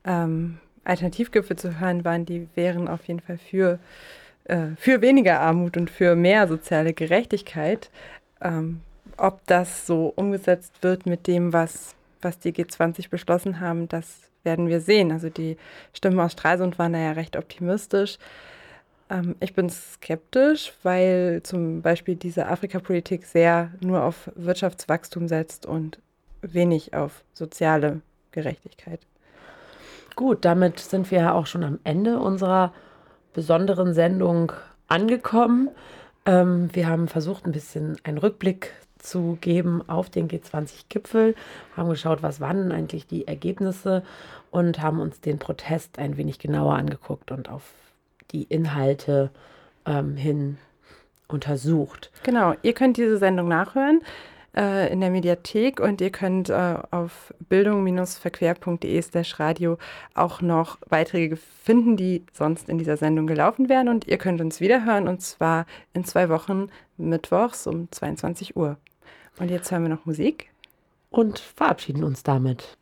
ähm, 0.04 0.58
Alternativgipfel 0.84 1.56
zu 1.56 1.80
hören 1.80 2.04
waren, 2.04 2.26
die 2.26 2.48
wären 2.56 2.88
auf 2.88 3.08
jeden 3.08 3.20
Fall 3.20 3.38
für 3.38 3.78
äh, 4.50 4.76
für 4.78 5.02
weniger 5.02 5.40
Armut 5.40 5.78
und 5.78 5.90
für 5.90 6.16
mehr 6.16 6.48
soziale 6.48 6.94
Gerechtigkeit. 6.94 7.90
Ähm, 8.42 8.82
ob 9.18 9.46
das 9.48 9.86
so 9.86 10.14
umgesetzt 10.16 10.82
wird 10.82 11.06
mit 11.06 11.28
dem, 11.28 11.54
was, 11.54 11.96
was 12.22 12.40
die 12.40 12.54
G20 12.54 13.10
beschlossen 13.10 13.60
haben, 13.60 13.88
das 13.88 14.30
werden 14.44 14.68
wir 14.68 14.82
sehen. 14.82 15.12
Also 15.12 15.30
die 15.30 15.58
Stimmen 15.94 16.20
aus 16.20 16.32
Stralsund 16.32 16.80
waren 16.80 16.94
da 16.94 17.00
ja 17.00 17.12
recht 17.12 17.36
optimistisch. 17.36 18.18
Ähm, 19.10 19.36
ich 19.40 19.54
bin 19.54 19.70
skeptisch, 19.70 20.74
weil 20.84 21.42
zum 21.44 21.82
Beispiel 21.82 22.16
diese 22.16 22.48
Afrikapolitik 22.48 23.26
sehr 23.26 23.72
nur 23.82 24.04
auf 24.04 24.32
Wirtschaftswachstum 24.36 25.28
setzt 25.28 25.66
und 25.66 26.00
wenig 26.42 26.94
auf 26.94 27.24
soziale 27.34 28.02
Gerechtigkeit. 28.32 29.02
Gut, 30.16 30.46
damit 30.46 30.80
sind 30.80 31.12
wir 31.12 31.20
ja 31.20 31.34
auch 31.34 31.46
schon 31.46 31.64
am 31.64 31.80
Ende 31.84 32.20
unserer 32.20 32.74
besonderen 33.34 33.94
Sendung 33.94 34.52
angekommen. 34.88 35.70
Ähm, 36.26 36.70
wir 36.74 36.88
haben 36.88 37.08
versucht, 37.08 37.46
ein 37.46 37.52
bisschen 37.52 37.98
einen 38.04 38.18
Rückblick 38.18 38.74
zu 38.98 39.38
geben 39.40 39.88
auf 39.88 40.10
den 40.10 40.28
G20-Gipfel, 40.28 41.36
haben 41.78 41.90
geschaut, 41.90 42.22
was 42.22 42.42
waren 42.42 42.72
eigentlich 42.72 43.08
die 43.08 43.28
Ergebnisse 43.28 44.04
und 44.52 44.82
haben 44.82 45.00
uns 45.00 45.22
den 45.22 45.40
Protest 45.40 46.00
ein 46.00 46.18
wenig 46.18 46.40
genauer 46.40 46.74
angeguckt 46.76 47.32
und 47.32 47.50
auf 47.50 47.64
die 48.32 48.44
Inhalte 48.44 49.32
ähm, 49.86 50.16
hin 50.16 50.58
untersucht. 51.28 52.12
Genau, 52.24 52.54
ihr 52.62 52.74
könnt 52.74 52.98
diese 52.98 53.18
Sendung 53.18 53.48
nachhören 53.48 54.02
äh, 54.60 54.92
in 54.92 55.00
der 55.00 55.10
Mediathek 55.10 55.80
und 55.80 56.02
ihr 56.02 56.10
könnt 56.10 56.50
äh, 56.50 56.76
auf 56.92 57.34
bildung-verquer.de 57.48 59.02
slash 59.02 59.40
radio 59.40 59.78
auch 60.14 60.42
noch 60.42 60.78
Beiträge 60.90 61.38
finden, 61.38 61.96
die 61.96 62.26
sonst 62.34 62.68
in 62.68 62.78
dieser 62.78 62.98
Sendung 62.98 63.26
gelaufen 63.26 63.70
wären 63.70 63.88
und 63.88 64.08
ihr 64.08 64.18
könnt 64.18 64.42
uns 64.42 64.60
wiederhören 64.60 65.08
und 65.08 65.22
zwar 65.22 65.66
in 65.94 66.04
zwei 66.04 66.28
Wochen 66.28 66.68
mittwochs 66.98 67.66
um 67.68 67.90
22 67.90 68.58
Uhr. 68.58 68.78
Und 69.40 69.50
jetzt 69.50 69.72
hören 69.72 69.84
wir 69.84 69.90
noch 69.90 70.06
Musik. 70.06 70.50
Und 71.10 71.40
verabschieden 71.40 72.04
uns 72.04 72.22
damit. 72.24 72.78